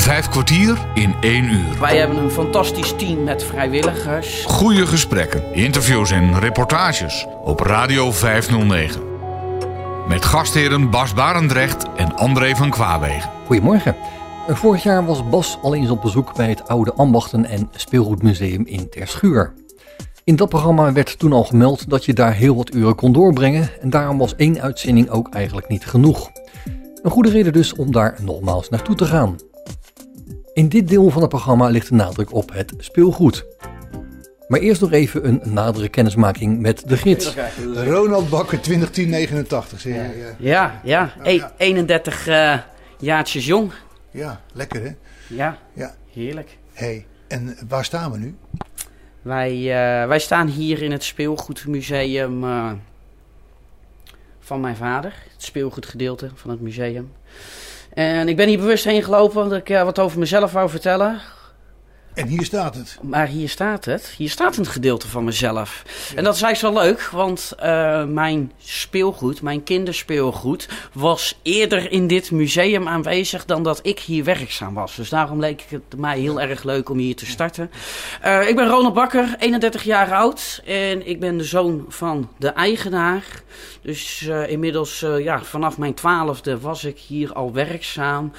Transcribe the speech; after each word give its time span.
Vijf 0.00 0.28
kwartier 0.28 0.78
in 0.94 1.14
één 1.20 1.44
uur. 1.44 1.80
Wij 1.80 1.96
hebben 1.96 2.16
een 2.16 2.30
fantastisch 2.30 2.94
team 2.96 3.24
met 3.24 3.44
vrijwilligers. 3.44 4.44
Goede 4.44 4.86
gesprekken, 4.86 5.54
interviews 5.54 6.10
en 6.10 6.38
reportages 6.38 7.26
op 7.44 7.60
Radio 7.60 8.12
509. 8.12 9.02
Met 10.08 10.24
gastheren 10.24 10.90
Bas 10.90 11.14
Barendrecht 11.14 11.86
en 11.96 12.16
André 12.16 12.54
van 12.54 12.70
Kwaabegen. 12.70 13.30
Goedemorgen. 13.46 13.96
Vorig 14.48 14.82
jaar 14.82 15.04
was 15.04 15.28
Bas 15.28 15.58
al 15.62 15.74
eens 15.74 15.90
op 15.90 16.00
bezoek 16.00 16.34
bij 16.34 16.48
het 16.48 16.68
Oude 16.68 16.92
Ambachten 16.92 17.44
en 17.44 17.68
Speelgoedmuseum 17.72 18.66
in 18.66 18.90
Terschuur. 18.90 19.52
In 20.24 20.36
dat 20.36 20.48
programma 20.48 20.92
werd 20.92 21.18
toen 21.18 21.32
al 21.32 21.44
gemeld 21.44 21.90
dat 21.90 22.04
je 22.04 22.12
daar 22.12 22.34
heel 22.34 22.56
wat 22.56 22.74
uren 22.74 22.94
kon 22.94 23.12
doorbrengen 23.12 23.70
en 23.80 23.90
daarom 23.90 24.18
was 24.18 24.36
één 24.36 24.60
uitzending 24.60 25.10
ook 25.10 25.28
eigenlijk 25.28 25.68
niet 25.68 25.86
genoeg. 25.86 26.30
Een 27.02 27.10
goede 27.10 27.30
reden 27.30 27.52
dus 27.52 27.74
om 27.74 27.92
daar 27.92 28.18
nogmaals 28.22 28.68
naartoe 28.68 28.94
te 28.94 29.04
gaan. 29.04 29.36
In 30.54 30.68
dit 30.68 30.88
deel 30.88 31.10
van 31.10 31.20
het 31.20 31.30
programma 31.30 31.68
ligt 31.68 31.88
de 31.88 31.94
nadruk 31.94 32.32
op 32.34 32.52
het 32.52 32.72
speelgoed. 32.78 33.44
Maar 34.48 34.60
eerst 34.60 34.80
nog 34.80 34.92
even 34.92 35.28
een 35.28 35.40
nadere 35.44 35.88
kennismaking 35.88 36.60
met 36.60 36.82
de 36.88 36.96
gids. 36.96 37.34
Ronald 37.74 38.28
Bakker, 38.30 38.58
2010-89. 38.70 39.82
Ja, 39.82 39.94
ja. 39.94 40.10
Ja, 40.38 40.80
ja. 40.84 41.12
E- 41.22 41.40
31 41.56 42.26
eh 42.26 42.58
jaartjes 42.98 43.46
jong. 43.46 43.72
ja, 44.10 44.40
lekker 44.52 44.82
hè? 44.82 44.90
Ja, 45.26 45.58
Ja. 45.72 45.94
heerlijk. 46.12 46.58
hey, 46.72 47.06
en 47.28 47.56
waar 47.68 47.84
staan 47.84 48.12
we 48.12 48.18
nu? 48.18 48.36
Wij, 49.22 49.52
eh, 49.52 50.08
wij 50.08 50.18
staan 50.18 50.46
hier 50.46 50.82
in 50.82 50.92
het 50.92 51.04
speelgoedmuseum 51.04 52.44
eh, 52.44 52.72
van 54.40 54.60
mijn 54.60 54.76
vader. 54.76 55.14
Het 55.32 55.42
speelgoedgedeelte 55.42 56.30
van 56.34 56.50
het 56.50 56.60
museum. 56.60 57.12
En 58.00 58.28
ik 58.28 58.36
ben 58.36 58.48
hier 58.48 58.58
bewust 58.58 58.84
heen 58.84 59.02
gelopen 59.02 59.48
dat 59.48 59.58
ik 59.58 59.68
wat 59.68 59.98
over 59.98 60.18
mezelf 60.18 60.52
wou 60.52 60.70
vertellen. 60.70 61.20
En 62.14 62.26
hier 62.26 62.44
staat 62.44 62.74
het. 62.74 62.98
Maar 63.02 63.26
hier 63.26 63.48
staat 63.48 63.84
het. 63.84 64.14
Hier 64.16 64.30
staat 64.30 64.56
een 64.56 64.66
gedeelte 64.66 65.08
van 65.08 65.24
mezelf. 65.24 65.82
En 66.16 66.24
dat 66.24 66.34
is 66.34 66.42
eigenlijk 66.42 66.74
wel 66.74 66.84
leuk, 66.84 67.02
want 67.02 67.52
eh, 67.58 68.04
mijn 68.04 68.52
speelgoed, 68.58 69.42
mijn 69.42 69.62
kinderspeelgoed, 69.62 70.68
was 70.92 71.38
eerder 71.42 71.92
in 71.92 72.06
dit 72.06 72.30
museum 72.30 72.88
aanwezig 72.88 73.44
dan 73.44 73.62
dat 73.62 73.80
ik 73.82 73.98
hier 73.98 74.24
werkzaam 74.24 74.74
was. 74.74 74.96
Dus 74.96 75.08
daarom 75.08 75.40
leek 75.40 75.66
het 75.68 75.96
mij 75.96 76.18
heel 76.18 76.40
erg 76.40 76.62
leuk 76.62 76.88
om 76.88 76.98
hier 76.98 77.16
te 77.16 77.26
starten. 77.26 77.70
Eh, 78.20 78.48
ik 78.48 78.56
ben 78.56 78.68
Ronald 78.68 78.94
Bakker, 78.94 79.34
31 79.38 79.82
jaar 79.82 80.12
oud. 80.12 80.62
En 80.66 81.08
ik 81.08 81.20
ben 81.20 81.38
de 81.38 81.44
zoon 81.44 81.84
van 81.88 82.28
de 82.38 82.48
eigenaar. 82.48 83.24
Dus 83.82 84.26
eh, 84.28 84.50
inmiddels, 84.50 85.04
ja, 85.18 85.42
vanaf 85.42 85.78
mijn 85.78 85.94
twaalfde 85.94 86.58
was 86.58 86.84
ik 86.84 86.98
hier 86.98 87.32
al 87.32 87.52
werkzaam. 87.52 88.32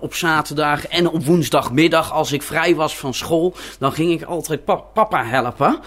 Op 0.00 0.14
zaterdag 0.14 0.86
en 0.86 1.08
op 1.08 1.24
woensdagmiddag, 1.24 2.12
als 2.12 2.32
ik 2.32 2.42
vrij 2.42 2.74
was 2.74 2.96
van 3.04 3.14
school, 3.14 3.54
dan 3.78 3.92
ging 3.92 4.12
ik 4.12 4.22
altijd 4.22 4.64
pa- 4.64 4.74
papa 4.76 5.24
helpen. 5.24 5.78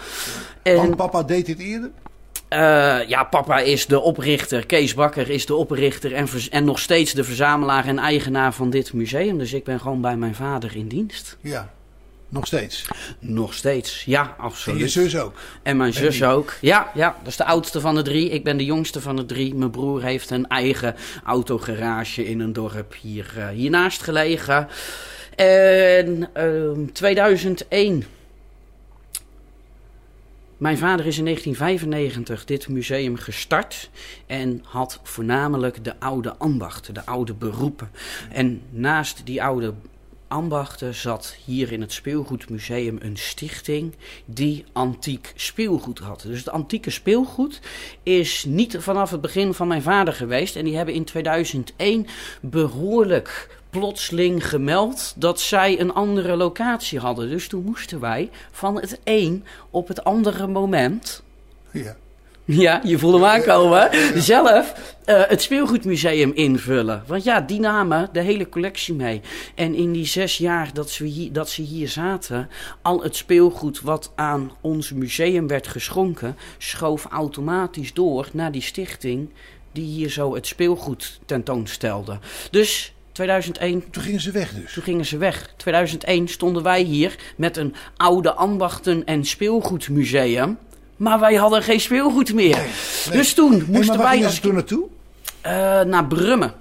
En, 0.62 0.76
Want 0.76 0.96
papa 0.96 1.22
deed 1.22 1.46
dit 1.46 1.58
eerder? 1.58 1.90
eh, 2.48 3.08
ja, 3.08 3.24
papa 3.24 3.58
is 3.58 3.86
de 3.86 4.00
oprichter, 4.00 4.66
Kees 4.66 4.94
Bakker 4.94 5.30
is 5.30 5.46
de 5.46 5.54
oprichter 5.54 6.14
en, 6.14 6.28
en 6.50 6.64
nog 6.64 6.78
steeds 6.78 7.12
de 7.12 7.24
verzamelaar 7.24 7.86
en 7.86 7.98
eigenaar 7.98 8.52
van 8.54 8.70
dit 8.70 8.92
museum. 8.92 9.38
Dus 9.38 9.52
ik 9.52 9.64
ben 9.64 9.80
gewoon 9.80 10.00
bij 10.00 10.16
mijn 10.16 10.34
vader 10.34 10.76
in 10.76 10.88
dienst. 10.88 11.36
Ja, 11.40 11.70
nog 12.28 12.46
steeds. 12.46 12.84
Nog 13.18 13.54
steeds, 13.54 14.02
ja, 14.04 14.22
En 14.22 14.44
absoluut. 14.44 14.80
je 14.80 14.88
zus 14.88 15.16
ook. 15.18 15.32
En 15.62 15.76
mijn 15.76 15.92
En 15.92 15.96
zus 15.98 16.22
ook. 16.24 16.52
Ja, 16.60 16.90
ja, 16.94 17.16
dat 17.18 17.28
is 17.28 17.36
de 17.36 17.44
oudste 17.44 17.80
van 17.80 17.94
de 17.94 18.02
drie. 18.02 18.28
Ik 18.30 18.44
ben 18.44 18.56
de 18.56 18.64
jongste 18.64 19.00
van 19.00 19.16
de 19.16 19.26
drie. 19.26 19.54
Mijn 19.54 19.70
broer 19.70 20.02
heeft 20.02 20.30
een 20.30 20.46
eigen 20.46 20.94
autogarage 21.24 22.24
in 22.28 22.40
een 22.40 22.52
dorp 22.52 22.94
hier, 23.00 23.32
eh, 23.36 23.48
hiernaast 23.48 24.02
gelegen. 24.02 24.68
En 25.38 26.28
ehm 26.32 26.86
2001. 26.92 28.04
Mijn 30.56 30.78
vader 30.78 31.06
is 31.06 31.18
in 31.18 31.24
1995 31.24 32.44
dit 32.44 32.68
museum 32.68 33.16
gestart 33.16 33.90
en 34.26 34.62
had 34.64 35.00
voornamelijk 35.02 35.84
de 35.84 36.00
oude 36.00 36.36
ambachten, 36.36 36.94
de 36.94 37.06
oude 37.06 37.34
beroepen. 37.34 37.90
En 38.32 38.62
naast 38.70 39.26
die 39.26 39.42
oude 39.42 39.74
ambachten 40.28 40.94
zat 40.94 41.36
hier 41.44 41.72
in 41.72 41.80
het 41.80 41.92
speelgoedmuseum 41.92 42.98
een 43.00 43.16
stichting 43.16 43.94
die 44.24 44.64
antiek 44.72 45.32
speelgoed 45.34 45.98
had. 45.98 46.22
Dus 46.22 46.38
het 46.38 46.50
antieke 46.50 46.90
speelgoed 46.90 47.60
is 48.02 48.44
niet 48.44 48.76
vanaf 48.78 49.10
het 49.10 49.20
begin 49.20 49.54
van 49.54 49.68
mijn 49.68 49.82
vader 49.82 50.14
geweest. 50.14 50.56
En 50.56 50.64
die 50.64 50.76
hebben 50.76 50.94
in 50.94 51.04
2001 51.04 52.06
behoorlijk 52.40 53.57
plotseling 53.70 54.48
gemeld 54.48 55.14
dat 55.16 55.40
zij 55.40 55.80
een 55.80 55.92
andere 55.92 56.36
locatie 56.36 56.98
hadden. 56.98 57.28
Dus 57.28 57.48
toen 57.48 57.64
moesten 57.64 58.00
wij 58.00 58.30
van 58.50 58.80
het 58.80 59.00
een 59.04 59.44
op 59.70 59.88
het 59.88 60.04
andere 60.04 60.46
moment 60.46 61.22
Ja. 61.70 61.96
ja, 62.44 62.80
je 62.84 62.98
voelt 62.98 63.14
hem 63.14 63.24
aankomen. 63.24 63.88
Zelf 64.20 64.94
eh, 65.04 65.22
het 65.26 65.42
speelgoedmuseum 65.42 66.32
invullen. 66.34 67.02
Want 67.06 67.24
ja, 67.24 67.40
die 67.40 67.60
namen 67.60 68.08
de 68.12 68.20
hele 68.20 68.48
collectie 68.48 68.94
mee. 68.94 69.20
En 69.54 69.74
in 69.74 69.92
die 69.92 70.06
zes 70.06 70.38
jaar 70.38 70.70
dat 70.72 70.90
ze, 70.90 71.04
hier, 71.04 71.32
dat 71.32 71.50
ze 71.50 71.62
hier 71.62 71.88
zaten, 71.88 72.48
al 72.82 73.02
het 73.02 73.16
speelgoed 73.16 73.80
wat 73.80 74.12
aan 74.14 74.52
ons 74.60 74.92
museum 74.92 75.46
werd 75.46 75.66
geschonken, 75.66 76.36
schoof 76.58 77.04
automatisch 77.04 77.94
door 77.94 78.28
naar 78.32 78.52
die 78.52 78.62
stichting 78.62 79.30
die 79.72 79.84
hier 79.84 80.10
zo 80.10 80.34
het 80.34 80.46
speelgoed 80.46 81.20
tentoonstelde. 81.26 82.18
Dus 82.50 82.92
2001 83.22 83.84
Toen 83.90 84.02
gingen 84.02 84.20
ze 84.20 84.30
weg 84.30 84.52
dus. 84.54 84.72
toen 84.72 84.82
gingen 84.82 85.04
ze 85.06 85.16
weg. 85.18 85.52
2001 85.56 86.28
stonden 86.28 86.62
wij 86.62 86.82
hier 86.82 87.14
met 87.36 87.56
een 87.56 87.74
oude 87.96 88.32
ambachten- 88.34 89.04
en 89.04 89.24
speelgoedmuseum. 89.24 90.58
Maar 90.96 91.20
wij 91.20 91.34
hadden 91.34 91.62
geen 91.62 91.80
speelgoed 91.80 92.34
meer. 92.34 92.56
nee. 92.56 93.16
Dus 93.18 93.34
toen 93.34 93.50
Hey, 93.50 93.58
maar 93.60 93.68
moesten 93.70 93.96
waar 93.98 94.18
wij 94.18 94.28
ze 94.30 94.40
toen 94.40 94.54
naartoe? 94.54 94.86
eh, 95.40 95.52
naar 95.82 96.06
Brummen. 96.06 96.52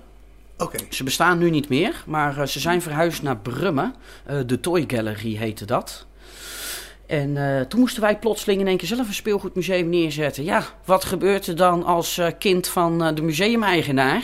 Oké. 0.57 0.77
Ze 0.89 1.03
bestaan 1.03 1.37
nu 1.37 1.49
niet 1.49 1.69
meer, 1.69 2.03
maar 2.05 2.37
eh, 2.39 2.47
ze 2.47 2.59
zijn 2.59 2.81
verhuisd 2.81 3.21
naar 3.21 3.37
Brummen. 3.37 3.93
Eh, 4.25 4.37
de 4.45 4.59
Toy 4.59 4.83
Gallery 4.87 5.35
heette 5.35 5.65
dat. 5.65 6.05
En 7.07 7.65
toen 7.69 7.79
moesten 7.79 8.01
wij 8.01 8.17
plotseling 8.19 8.61
in 8.61 8.67
één 8.67 8.77
keer 8.77 8.87
zelf 8.87 9.07
een 9.07 9.13
speelgoedmuseum 9.13 9.89
neerzetten. 9.89 10.43
Ja, 10.43 10.63
wat 10.85 11.05
gebeurt 11.05 11.47
er 11.47 11.55
dan 11.55 11.83
als 11.83 12.21
kind 12.39 12.67
van 12.67 13.15
de 13.15 13.21
museumeigenaar? 13.21 14.21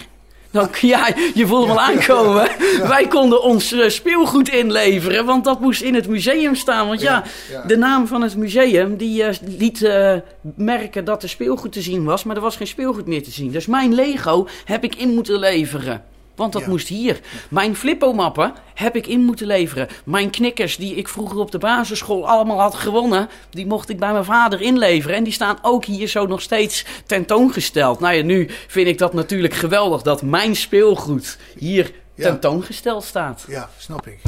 Dan, 0.54 0.70
ja, 0.82 1.08
je 1.34 1.48
voelt 1.48 1.68
hem 1.68 1.72
al 1.72 1.82
aankomen. 1.82 2.50
Wij 2.88 3.08
konden 3.08 3.44
ons 3.44 3.72
eh, 3.72 3.90
speelgoed 3.90 4.50
inleveren, 4.50 5.26
want 5.26 5.44
dat 5.44 5.60
moest 5.60 5.82
in 5.82 5.94
het 5.94 6.08
museum 6.08 6.56
staan. 6.56 6.88
Want 6.88 7.02
ja. 7.02 7.24
de 7.68 7.78
naam 7.78 8.08
van 8.08 8.22
het 8.22 8.36
museum 8.36 8.98
die 8.98 9.24
eh, 9.24 9.36
liet 9.58 9.84
eh, 9.84 10.16
merken 10.56 11.06
dat 11.06 11.24
er 11.24 11.30
speelgoed 11.30 11.72
te 11.72 11.82
zien 11.82 12.04
was, 12.04 12.24
maar 12.24 12.36
er 12.36 12.42
was 12.42 12.56
geen 12.56 12.68
speelgoed 12.68 13.08
meer 13.08 13.24
te 13.24 13.32
zien. 13.32 13.52
Dus 13.52 13.66
mijn 13.66 13.94
Lego 13.94 14.48
heb 14.66 14.84
ik 14.84 14.96
in 14.96 15.14
moeten 15.14 15.40
leveren. 15.40 16.04
Want 16.36 16.54
dat 16.54 16.62
Ja. 16.62 16.68
moest 16.70 16.88
hier. 16.88 17.20
Mijn 17.50 17.76
flippomappen 17.76 18.54
heb 18.74 18.96
ik 18.96 19.08
in 19.08 19.24
moeten 19.26 19.48
leveren. 19.48 19.88
Mijn 20.06 20.30
knikkers 20.30 20.78
die 20.78 20.96
ik 20.96 21.08
vroeger 21.08 21.38
op 21.38 21.52
de 21.52 21.58
basisschool 21.58 22.28
allemaal 22.28 22.60
had 22.60 22.76
gewonnen, 22.76 23.30
die 23.50 23.66
mocht 23.66 23.90
ik 23.90 24.00
bij 24.00 24.12
mijn 24.12 24.26
vader 24.26 24.62
inleveren. 24.62 25.16
En 25.18 25.24
die 25.24 25.34
staan 25.34 25.58
ook 25.62 25.86
hier 25.86 26.08
zo 26.08 26.26
nog 26.26 26.42
steeds 26.42 26.86
tentoongesteld. 27.06 28.00
Nou 28.00 28.14
ja, 28.16 28.24
nu 28.24 28.50
vind 28.68 28.88
ik 28.88 28.98
dat 28.98 29.14
natuurlijk 29.14 29.54
geweldig 29.54 30.02
dat 30.02 30.22
mijn 30.22 30.56
speelgoed 30.56 31.38
hier 31.58 31.92
Ja. 32.16 32.24
tentoongesteld 32.30 33.04
staat. 33.04 33.46
Ja, 33.48 33.70
snap 33.78 34.08
ik. 34.08 34.20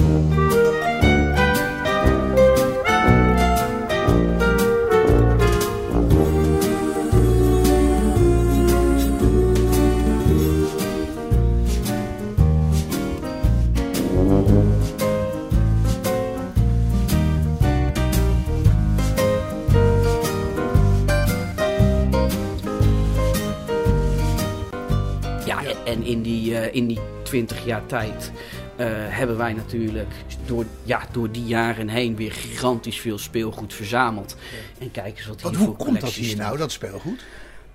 In 26.06 26.22
die, 26.22 26.58
eh, 26.58 26.76
in 26.76 26.88
die 26.88 27.00
20 27.24 27.66
jaar 27.66 27.86
tijd 27.86 28.32
eh, 28.76 28.88
hebben 28.92 29.38
wij 29.38 29.54
natuurlijk 29.54 30.14
door, 30.46 30.66
ja, 30.84 31.02
door 31.12 31.32
die 31.32 31.46
jaren 31.46 31.88
heen 31.88 32.16
weer 32.16 32.32
gigantisch 32.32 33.00
veel 33.00 33.18
speelgoed 33.18 33.74
verzameld. 33.74 34.36
En 34.78 34.92
kijk 34.92 35.18
eens 35.18 35.28
wat 35.28 35.42
hier 35.42 35.58
hoe 35.58 35.76
komt 35.76 36.02
dat 36.02 36.10
hier 36.10 36.38
nou, 36.38 36.58
dat 36.58 36.72
speelgoed? 36.72 37.24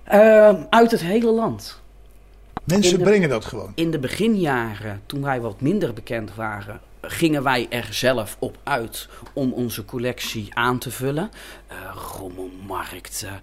Ehm, 0.03 0.63
uit 0.69 0.91
het 0.91 1.01
hele 1.01 1.31
land. 1.31 1.79
Mensen 2.63 2.97
de- 2.97 3.03
brengen 3.03 3.29
dat 3.29 3.45
gewoon. 3.45 3.71
In 3.75 3.91
de 3.91 3.99
beginjaren, 3.99 5.01
toen 5.05 5.21
wij 5.21 5.41
wat 5.41 5.61
minder 5.61 5.93
bekend 5.93 6.35
waren, 6.35 6.81
gingen 7.01 7.43
wij 7.43 7.67
er 7.69 7.87
zelf 7.89 8.35
op 8.39 8.57
uit 8.63 9.07
om 9.33 9.53
onze 9.53 9.85
collectie 9.85 10.47
aan 10.53 10.77
te 10.77 10.91
vullen. 10.91 11.31
Eh 11.67 11.77
rommelmarkten, 12.19 13.41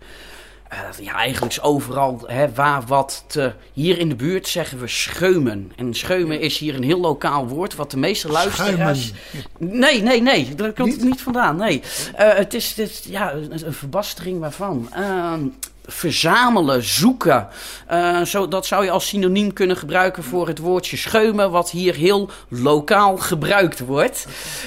eh, 0.69 0.79
ja, 1.01 1.15
eigenlijk 1.15 1.53
is 1.53 1.63
overal 1.63 2.23
hè, 2.27 2.53
waar 2.55 2.83
wat 2.87 3.25
te... 3.27 3.53
Hier 3.73 3.99
in 3.99 4.09
de 4.09 4.15
buurt 4.15 4.49
zeggen 4.49 4.79
we 4.79 4.89
scheumen. 4.89 5.73
En 5.77 5.95
scheumen 5.95 6.41
is 6.41 6.59
hier 6.59 6.75
een 6.75 6.83
heel 6.83 7.01
lokaal 7.01 7.47
woord, 7.47 7.75
wat 7.75 7.91
de 7.91 7.97
meeste 7.97 8.29
luisteraars... 8.29 9.13
Nee, 9.59 10.03
nee, 10.03 10.23
nee, 10.23 10.55
daar 10.55 10.73
komt 10.73 10.93
het 10.93 11.05
niet 11.05 11.21
vandaan, 11.21 11.57
nee. 11.57 11.83
Eh, 12.15 12.35
het, 12.35 12.55
is, 12.55 12.69
het 12.69 12.91
is 12.91 13.05
ja, 13.09 13.33
een, 13.33 13.67
een 13.67 13.73
verbastering 13.73 14.41
waarvan. 14.41 14.89
Ehm, 14.93 15.41
verzamelen, 15.89 16.83
zoeken. 16.83 17.49
Eh, 17.87 18.23
zo, 18.23 18.49
dat 18.49 18.67
zou 18.67 18.85
je 18.85 18.91
als 18.91 19.07
synoniem 19.07 19.53
kunnen 19.53 19.77
gebruiken 19.77 20.23
voor 20.23 20.49
het 20.49 20.59
woordje 20.59 20.97
scheumen, 20.97 21.51
wat 21.51 21.71
hier 21.71 21.95
heel 21.95 22.31
lokaal 22.49 23.17
gebruikt 23.17 23.81
wordt. 23.81 24.27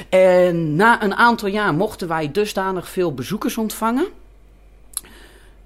En 0.09 0.75
na 0.75 1.03
een 1.03 1.15
aantal 1.15 1.48
jaar 1.48 1.74
mochten 1.74 2.07
wij 2.07 2.31
dusdanig 2.31 2.89
veel 2.89 3.13
bezoekers 3.13 3.57
ontvangen. 3.57 4.07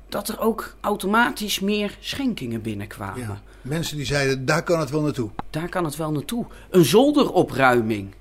Dat 0.09 0.27
er 0.27 0.39
ook 0.39 0.75
automatisch 0.81 1.59
meer 1.59 1.97
schenkingen 1.99 2.61
binnenkwamen. 2.61 3.21
Ja. 3.21 3.41
Mensen 3.61 3.97
die 3.97 4.05
zeiden, 4.05 4.45
daar 4.45 4.63
kan 4.63 4.79
het 4.79 4.89
wel 4.89 5.01
naartoe. 5.01 5.29
Daar 5.49 5.69
kan 5.69 5.85
het 5.85 5.95
wel 5.95 6.11
naartoe. 6.11 6.45
Een 6.69 6.85
zolderopruiming. 6.85 8.13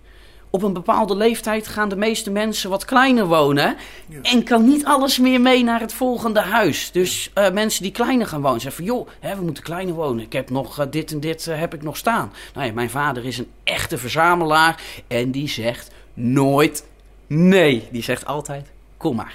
Op 0.51 0.63
een 0.63 0.73
bepaalde 0.73 1.17
leeftijd 1.17 1.69
gaan 1.69 1.89
de 1.89 1.97
meeste 1.97 2.31
mensen 2.31 2.71
wat 2.71 2.85
kleiner 2.85 3.27
wonen. 3.27 3.77
En 4.23 4.45
kan 4.45 4.65
niet 4.65 4.85
alles 4.85 5.19
meer 5.19 5.41
mee 5.41 5.65
naar 5.65 5.81
het 5.81 5.93
volgende 5.93 6.41
huis. 6.41 6.91
Dus 6.93 7.31
eh, 7.35 7.51
mensen 7.51 7.83
die 7.83 7.93
kleiner 7.93 8.27
gaan 8.27 8.41
wonen 8.41 8.61
zeggen 8.61 8.85
van... 8.85 8.95
joh, 8.95 9.09
hè, 9.21 9.37
we 9.37 9.43
moeten 9.43 9.63
kleiner 9.63 9.95
wonen. 9.95 10.25
Ik 10.25 10.33
heb 10.33 10.51
nog 10.51 10.79
eh, 10.79 10.87
dit 10.91 11.13
en 11.13 11.21
dit 11.21 11.47
eh, 11.47 11.59
heb 11.59 11.75
ik 11.75 11.83
nog 11.83 11.97
staan. 11.97 12.33
Nou 12.55 12.67
ja, 12.67 12.73
mijn 12.73 12.91
vader 12.91 13.25
is 13.25 13.39
een 13.39 13.51
echte 13.65 13.99
verzamelaar. 13.99 14.83
En 15.07 15.31
die 15.31 15.49
zegt 15.49 15.91
nooit 16.15 16.87
nee. 17.27 17.89
Die 17.91 18.03
zegt 18.03 18.27
altijd, 18.27 18.67
kom 18.97 19.17
maar. 19.17 19.35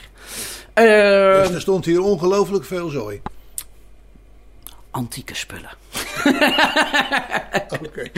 Eh, 0.88 1.42
Dus 1.44 1.54
er 1.54 1.62
stond 1.62 1.86
hier 1.86 2.02
ongelooflijk 2.02 2.66
veel 2.66 2.90
zooi. 2.90 3.22
antieke 4.92 5.36
spullen. 5.36 5.70
Oké. 7.86 8.10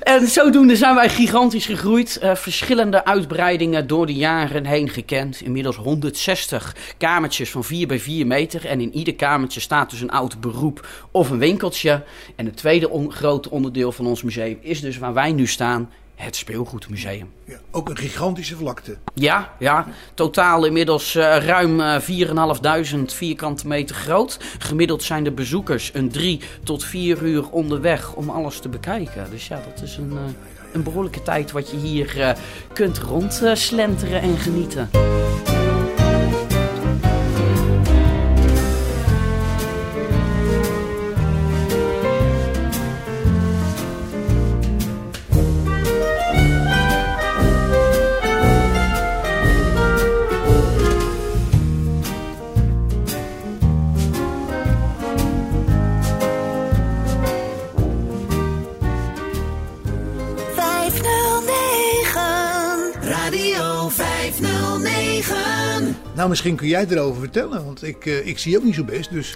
En 0.00 0.26
zodoende 0.28 0.76
zijn 0.76 0.94
wij 0.94 1.08
gigantisch 1.08 1.66
gegroeid. 1.66 2.16
Eh, 2.18 2.34
verschillende 2.34 3.04
uitbreidingen 3.04 3.86
door 3.86 4.06
de 4.06 4.14
jaren 4.14 4.66
heen 4.66 4.88
gekend. 4.88 5.40
Inmiddels 5.40 5.76
160 5.76 6.76
kamertjes 6.98 7.50
van 7.50 7.64
4 7.64 7.86
bij 7.86 7.98
4 8.00 8.26
meter. 8.26 8.66
En 8.66 8.80
in 8.80 8.94
ieder 8.94 9.14
kamertje 9.14 9.60
staat 9.60 9.90
dus 9.90 10.00
een 10.00 10.10
oud 10.10 10.40
beroep 10.40 10.86
of 11.10 11.30
een 11.30 11.38
winkeltje. 11.38 12.02
En 12.36 12.46
het 12.46 12.56
tweede 12.56 12.90
on- 12.90 13.12
grote 13.12 13.50
onderdeel 13.50 13.92
van 13.92 14.06
ons 14.06 14.22
museum 14.22 14.58
is 14.60 14.80
dus 14.80 14.98
waar 14.98 15.14
wij 15.14 15.32
nu 15.32 15.46
staan. 15.46 15.90
Het 16.14 16.36
speelgoedmuseum. 16.36 17.32
Ja, 17.44 17.56
ook 17.70 17.88
een 17.88 17.96
gigantische 17.96 18.56
vlakte. 18.56 18.96
Ja, 19.14 19.54
ja. 19.58 19.86
Totaal 20.14 20.64
inmiddels 20.64 21.14
eh, 21.14 21.36
ruim 21.36 21.80
eh 21.80 22.00
4.500 22.00 23.04
vierkante 23.04 23.66
meter 23.66 23.96
groot. 23.96 24.38
Gemiddeld 24.58 25.02
zijn 25.02 25.24
de 25.24 25.32
bezoekers 25.32 25.90
een 25.94 26.10
drie 26.10 26.40
tot 26.64 26.84
vier 26.84 27.22
uur 27.22 27.50
onderweg 27.50 28.14
om 28.14 28.30
alles 28.30 28.58
te 28.58 28.68
bekijken. 28.68 29.26
Dus 29.30 29.48
ja, 29.48 29.60
dat 29.72 29.82
is 29.82 29.96
een, 29.96 30.10
eh, 30.12 30.18
een 30.72 30.82
behoorlijke 30.82 31.22
tijd 31.22 31.52
wat 31.52 31.70
je 31.70 31.76
hier 31.76 32.20
eh, 32.20 32.36
kunt 32.72 32.98
rondslenteren 32.98 34.20
en 34.20 34.36
genieten. 34.36 34.90
Nou, 66.14 66.28
misschien 66.28 66.56
kun 66.56 66.68
jij 66.68 66.86
erover 66.88 67.20
vertellen, 67.20 67.64
want 67.64 67.82
ik, 67.82 68.06
eh, 68.06 68.26
ik 68.26 68.38
zie 68.38 68.56
ook 68.56 68.64
niet 68.64 68.74
zo 68.74 68.84
best. 68.84 69.12
Dus 69.12 69.34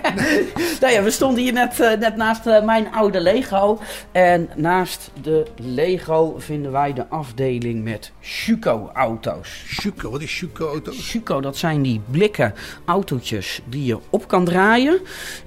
Nou 0.80 0.92
ja, 0.92 1.02
we 1.02 1.10
stonden 1.10 1.42
hier 1.42 1.52
net, 1.52 1.80
eh, 1.80 1.98
net 1.98 2.16
naast 2.16 2.46
eh, 2.46 2.64
mijn 2.64 2.92
oude 2.92 3.20
Lego. 3.20 3.80
En 4.12 4.48
naast 4.56 5.10
de 5.22 5.46
Lego 5.56 6.34
vinden 6.38 6.72
wij 6.72 6.92
de 6.92 7.08
afdeling 7.08 7.84
met 7.84 8.12
Schuko-auto's. 8.20 9.64
Schuko, 9.66 10.10
wat 10.10 10.22
is 10.22 10.36
Schuko-auto's? 10.36 11.08
Schuko, 11.08 11.40
dat 11.40 11.56
zijn 11.56 11.82
die 11.82 12.00
blikken 12.10 12.54
autootjes 12.84 13.60
die 13.68 13.84
je 13.84 13.98
op 14.10 14.28
kan 14.28 14.44
draaien. 14.44 15.00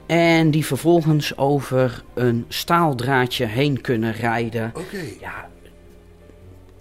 En 0.06 0.52
die 0.52 0.66
vervolgens 0.66 1.38
over 1.38 2.04
een 2.14 2.46
staaldraadje 2.48 3.46
heen 3.46 3.82
kunnen 3.82 4.14
rijden. 4.14 4.72
Oké. 4.76 5.02
Ja, 5.20 5.49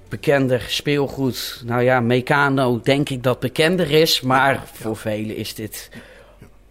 bekender 0.08 0.64
speelgoed. 0.68 1.62
Nou 1.64 1.82
ja, 1.82 2.00
Meccano 2.00 2.80
denk 2.80 3.08
ik 3.08 3.22
dat 3.22 3.40
bekender 3.40 3.90
is. 3.90 4.20
Maar 4.20 4.62
voor 4.72 4.96
velen 4.96 5.36
is 5.36 5.54
dit... 5.54 5.90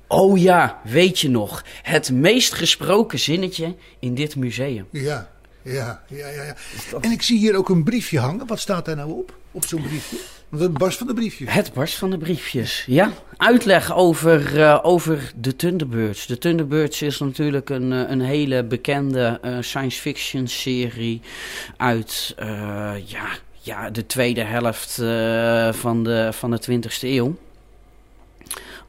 Oh 0.08 0.38
ja, 0.40 0.82
weet 0.84 1.20
je 1.20 1.30
nog. 1.30 1.64
Het 1.82 2.12
meest 2.12 2.54
gesproken 2.54 3.20
zinnetje 3.20 3.76
in 4.00 4.16
dit 4.16 4.36
museum. 4.36 4.88
Ja, 4.92 5.30
ja, 5.62 6.04
ja, 6.08 6.28
ja, 6.28 6.44
ja. 6.44 6.56
En 7.02 7.12
ik 7.12 7.22
zie 7.22 7.38
hier 7.38 7.56
ook 7.56 7.70
een 7.70 7.84
briefje 7.84 8.20
hangen. 8.20 8.48
Wat 8.48 8.60
staat 8.60 8.86
daar 8.86 8.96
nou 8.96 9.12
op? 9.12 9.36
Op 9.58 9.66
zo'n 9.66 9.82
briefje? 9.82 10.18
Want 10.50 10.64
het 10.64 10.78
barst 10.78 10.98
van 10.98 11.08
de 11.08 11.14
briefjes. 11.14 11.54
Het 11.54 11.74
barst 11.74 11.96
van 11.96 12.10
de 12.10 12.18
briefjes. 12.18 12.84
Ja, 12.88 13.12
uitleg 13.38 13.96
over, 13.96 14.62
eh, 14.62 14.80
over 14.82 15.32
de 15.36 15.56
Thunderbirds. 15.56 16.26
De 16.26 16.38
Thunderbirds 16.38 17.02
is 17.02 17.20
natuurlijk 17.20 17.70
een, 17.70 17.94
eh, 17.94 18.10
een 18.10 18.22
hele 18.22 18.64
bekende 18.64 19.40
eh, 19.42 19.58
science 19.60 20.02
fiction 20.02 20.48
serie 20.48 21.22
uit 21.78 22.36
ja, 23.06 23.28
ja, 23.62 23.90
de 23.90 24.06
tweede 24.06 24.44
helft 24.44 24.94
van, 25.78 26.04
de, 26.04 26.30
van 26.32 26.52
de 26.52 26.60
20e 26.60 27.08
eeuw. 27.08 27.38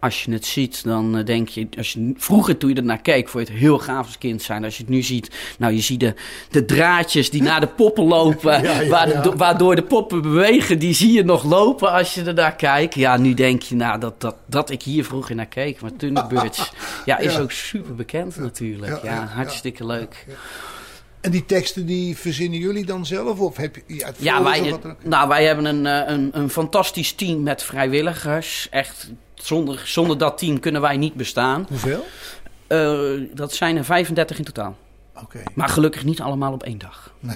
Als 0.00 0.24
je 0.24 0.32
het 0.32 0.46
ziet, 0.46 0.84
dan 0.84 1.16
eh, 1.18 1.24
denk 1.24 1.48
je, 1.48 1.68
als 1.76 1.92
je, 1.92 2.12
vroeger 2.16 2.56
toen 2.56 2.68
je 2.70 2.76
er 2.76 2.82
naar 2.84 3.00
keek, 3.00 3.28
vond 3.28 3.46
je 3.46 3.52
het 3.52 3.62
heel 3.62 3.78
gaaf 3.78 4.06
als 4.06 4.18
kind 4.18 4.42
zijn. 4.42 4.64
Als 4.64 4.76
je 4.76 4.82
het 4.82 4.92
nu 4.92 5.02
ziet, 5.02 5.30
nou 5.58 5.72
je 5.72 5.80
ziet 5.80 6.00
de, 6.00 6.14
de 6.50 6.64
draadjes 6.64 7.30
die 7.30 7.42
naar 7.42 7.60
de 7.60 7.66
poppen 7.66 8.04
lopen, 8.04 8.62
Ja, 8.62 8.80
ja, 8.80 8.88
waar 8.88 9.22
de- 9.22 9.32
waardoor 9.36 9.76
de 9.76 9.82
poppen 9.82 10.22
bewegen, 10.22 10.78
die 10.78 10.94
zie 10.94 11.12
je 11.12 11.24
nog 11.24 11.44
lopen 11.44 11.92
als 11.92 12.14
je 12.14 12.22
er 12.22 12.34
naar 12.34 12.56
kijkt. 12.56 12.94
Ja, 12.94 13.16
nu 13.16 13.34
denk 13.34 13.62
je, 13.62 13.74
nou, 13.74 14.00
dat, 14.00 14.20
dat, 14.20 14.36
dat 14.46 14.70
ik 14.70 14.82
hier 14.82 15.04
vroeger 15.04 15.34
naar 15.34 15.46
keek. 15.46 15.80
Maar 15.80 15.96
Thunderbirds, 15.96 16.72
ja, 17.04 17.18
is 17.18 17.38
ook 17.38 17.52
super 17.52 17.94
bekend 17.94 18.36
natuurlijk. 18.36 19.02
Ja, 19.02 19.26
hartstikke 19.34 19.86
leuk. 19.86 20.26
En 21.20 21.30
die 21.30 21.44
teksten 21.44 21.86
die 21.86 22.16
verzinnen 22.16 22.58
jullie 22.58 22.84
dan 22.84 23.06
zelf? 23.06 23.38
Of 23.40 23.56
heb 23.56 23.74
je 23.74 23.82
ja, 23.86 24.10
Ja, 24.18 24.42
wij, 24.42 24.74
nou, 25.04 25.28
wij 25.28 25.44
hebben 25.44 25.64
een, 25.64 25.86
eh, 25.86 26.12
een, 26.14 26.30
een 26.32 26.50
fantastisch 26.50 27.12
team 27.12 27.42
met 27.42 27.62
vrijwilligers. 27.62 28.66
Echt, 28.70 29.10
zonder, 29.42 29.82
zonder 29.84 30.18
dat 30.18 30.38
team 30.38 30.60
kunnen 30.60 30.80
wij 30.80 30.96
niet 30.96 31.14
bestaan. 31.14 31.66
Hoeveel? 31.68 32.06
Eh, 32.66 33.00
dat 33.34 33.52
zijn 33.52 33.76
er 33.76 33.84
35 33.84 34.38
in 34.38 34.44
totaal. 34.44 34.76
Maar 35.54 35.68
gelukkig 35.68 36.04
niet 36.04 36.20
allemaal 36.20 36.52
op 36.52 36.62
één 36.62 36.78
dag. 36.78 37.10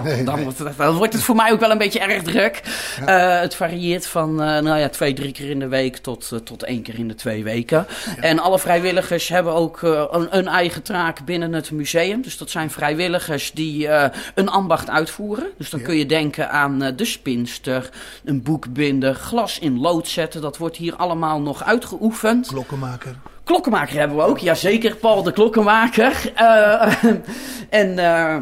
Nee, 0.00 0.14
nee, 0.14 0.24
Dan, 0.24 0.34
nee. 0.34 0.44
wordt 0.44 0.58
het, 0.58 0.76
dan 0.76 0.96
wordt 0.96 1.12
het 1.12 1.22
voor 1.22 1.36
mij 1.36 1.52
ook 1.52 1.60
wel 1.60 1.70
een 1.70 1.78
beetje 1.78 1.98
erg 2.00 2.22
druk. 2.22 2.62
Eh, 3.06 3.40
het 3.40 3.54
varieert 3.54 4.06
van 4.06 4.30
eh, 4.42 4.46
nou 4.46 4.78
ja, 4.78 4.88
twee, 4.88 5.12
drie 5.12 5.32
keer 5.32 5.50
in 5.50 5.58
de 5.58 5.68
week 5.68 5.96
tot, 5.96 6.32
eh, 6.32 6.38
tot 6.38 6.62
één 6.62 6.82
keer 6.82 6.98
in 6.98 7.08
de 7.08 7.14
twee 7.14 7.44
weken. 7.44 7.86
En 8.20 8.38
alle 8.38 8.58
vrijwilligers 8.58 9.28
hebben 9.28 9.52
ook 9.54 9.82
een, 9.82 10.36
een 10.36 10.48
eigen 10.48 10.82
taak 10.82 11.24
binnen 11.24 11.52
het 11.52 11.70
museum. 11.70 12.22
Dus 12.22 12.38
dat 12.38 12.50
zijn 12.50 12.70
vrijwilligers 12.70 13.52
die 13.52 13.88
een 14.34 14.48
ambacht 14.48 14.90
uitvoeren. 14.90 15.46
Dus 15.58 15.70
dan 15.70 15.80
Ja. 15.80 15.86
kun 15.86 15.96
je 15.96 16.06
denken 16.06 16.50
aan 16.50 16.78
de 16.96 17.04
spinster, 17.04 17.90
een 18.24 18.42
boek 18.42 18.72
binden, 18.72 19.14
glas 19.14 19.58
in 19.58 19.78
lood 19.80 20.08
zetten. 20.08 20.40
Dat 20.40 20.56
wordt 20.56 20.76
hier 20.76 20.96
allemaal 20.96 21.40
nog 21.40 21.64
uitgeoefend. 21.64 22.46
Klokkenmaker. 22.46 23.14
Klokkenmaker 23.48 23.98
hebben 23.98 24.16
we 24.16 24.22
ook, 24.22 24.38
jazeker, 24.38 24.96
Paul 24.96 25.22
de 25.22 25.32
Klokkenmaker. 25.32 26.32
Eh, 26.34 27.04
en 27.82 27.98
eh, 27.98 28.36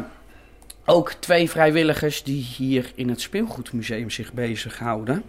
ook 0.85 1.11
twee 1.11 1.49
vrijwilligers 1.49 2.23
die 2.23 2.41
hier 2.57 2.91
in 2.95 3.09
het 3.09 3.21
speelgoedmuseum 3.21 4.09
zich 4.09 4.33
bezighouden. 4.33 5.23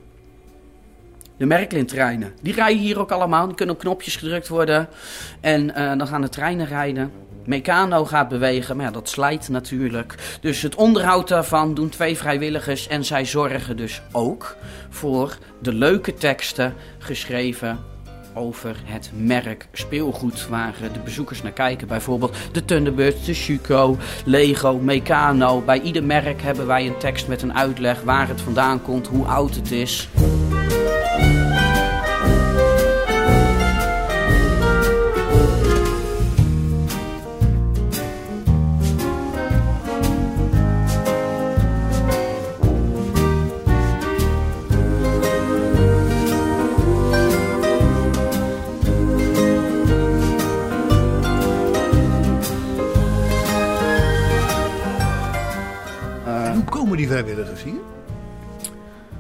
De 1.36 1.46
Merklin-treinen. 1.46 2.32
Die 2.42 2.54
rijden 2.54 2.82
hier 2.82 2.98
ook 2.98 3.10
allemaal. 3.10 3.46
Die 3.46 3.54
kunnen 3.54 3.74
op 3.74 3.80
knopjes 3.80 4.16
gedrukt 4.16 4.48
worden. 4.48 4.88
En 5.40 5.74
eh, 5.74 5.98
dan 5.98 6.06
gaan 6.06 6.22
de 6.22 6.28
treinen 6.28 6.66
rijden. 6.66 7.12
Meccano 7.44 8.04
gaat 8.04 8.28
bewegen, 8.28 8.76
maar 8.76 8.92
dat 8.92 9.08
slijt 9.08 9.48
natuurlijk. 9.48 10.38
Dus 10.40 10.62
het 10.62 10.74
onderhoud 10.74 11.28
daarvan 11.28 11.74
doen 11.74 11.88
twee 11.88 12.16
vrijwilligers. 12.16 12.88
En 12.88 13.04
zij 13.04 13.24
zorgen 13.24 13.76
dus 13.76 14.02
ook 14.12 14.56
voor 14.88 15.38
de 15.62 15.72
leuke 15.72 16.14
teksten 16.14 16.74
geschreven 16.98 17.96
over 18.38 18.76
het 18.84 19.10
merk 19.14 19.66
speelgoed 19.72 20.48
waar 20.48 20.74
eh, 20.74 20.92
de 20.92 20.98
bezoekers 21.04 21.42
naar 21.42 21.52
kijken. 21.52 21.88
Bijvoorbeeld 21.88 22.36
de 22.52 22.64
Thunderbirds, 22.64 23.24
de 23.24 23.34
Schuko, 23.34 23.96
Lego, 24.24 24.78
Meccano. 24.78 25.60
Bij 25.60 25.80
ieder 25.80 26.04
merk 26.04 26.42
hebben 26.42 26.66
wij 26.66 26.86
een 26.86 26.98
tekst 26.98 27.28
met 27.28 27.42
een 27.42 27.54
uitleg 27.54 28.02
waar 28.02 28.28
het 28.28 28.40
vandaan 28.40 28.82
komt, 28.82 29.06
hoe 29.06 29.26
oud 29.26 29.54
het 29.54 29.70
is. 29.70 30.08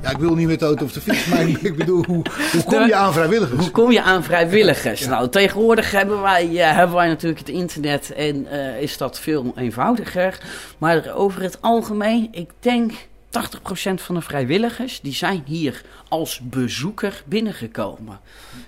Ja, 0.08 0.14
ik 0.14 0.20
wil 0.20 0.34
niet 0.34 0.46
met 0.46 0.58
de 0.58 0.64
auto 0.64 0.84
of 0.84 0.92
de 0.92 1.00
fiets, 1.00 1.26
maar 1.26 1.48
ik 1.68 1.76
bedoel, 1.76 2.04
hoe, 2.04 2.22
hoe 2.52 2.64
kom 2.64 2.86
je 2.86 2.94
aan 2.94 3.12
vrijwilligers? 3.12 3.60
Hoe 3.60 3.70
kom 3.70 3.92
je 3.92 4.02
aan 4.02 4.24
vrijwilligers? 4.24 5.06
Nou, 5.06 5.28
tegenwoordig 5.28 5.90
hebben 5.90 6.22
wij, 6.22 6.48
uh, 6.48 6.76
hebben 6.76 6.96
wij 6.96 7.08
natuurlijk 7.08 7.38
het 7.38 7.48
internet 7.48 8.12
en 8.12 8.46
uh, 8.52 8.80
is 8.80 8.96
dat 8.96 9.20
veel 9.20 9.52
eenvoudiger. 9.56 10.38
Maar 10.78 11.14
over 11.14 11.42
het 11.42 11.58
algemeen, 11.62 12.28
ik 12.30 12.50
denk 12.60 12.92
80% 12.92 12.94
van 13.94 14.14
de 14.14 14.20
vrijwilligers 14.20 15.00
die 15.00 15.14
zijn 15.14 15.42
hier 15.46 15.82
als 16.08 16.40
bezoeker 16.42 17.22
binnengekomen. 17.24 18.20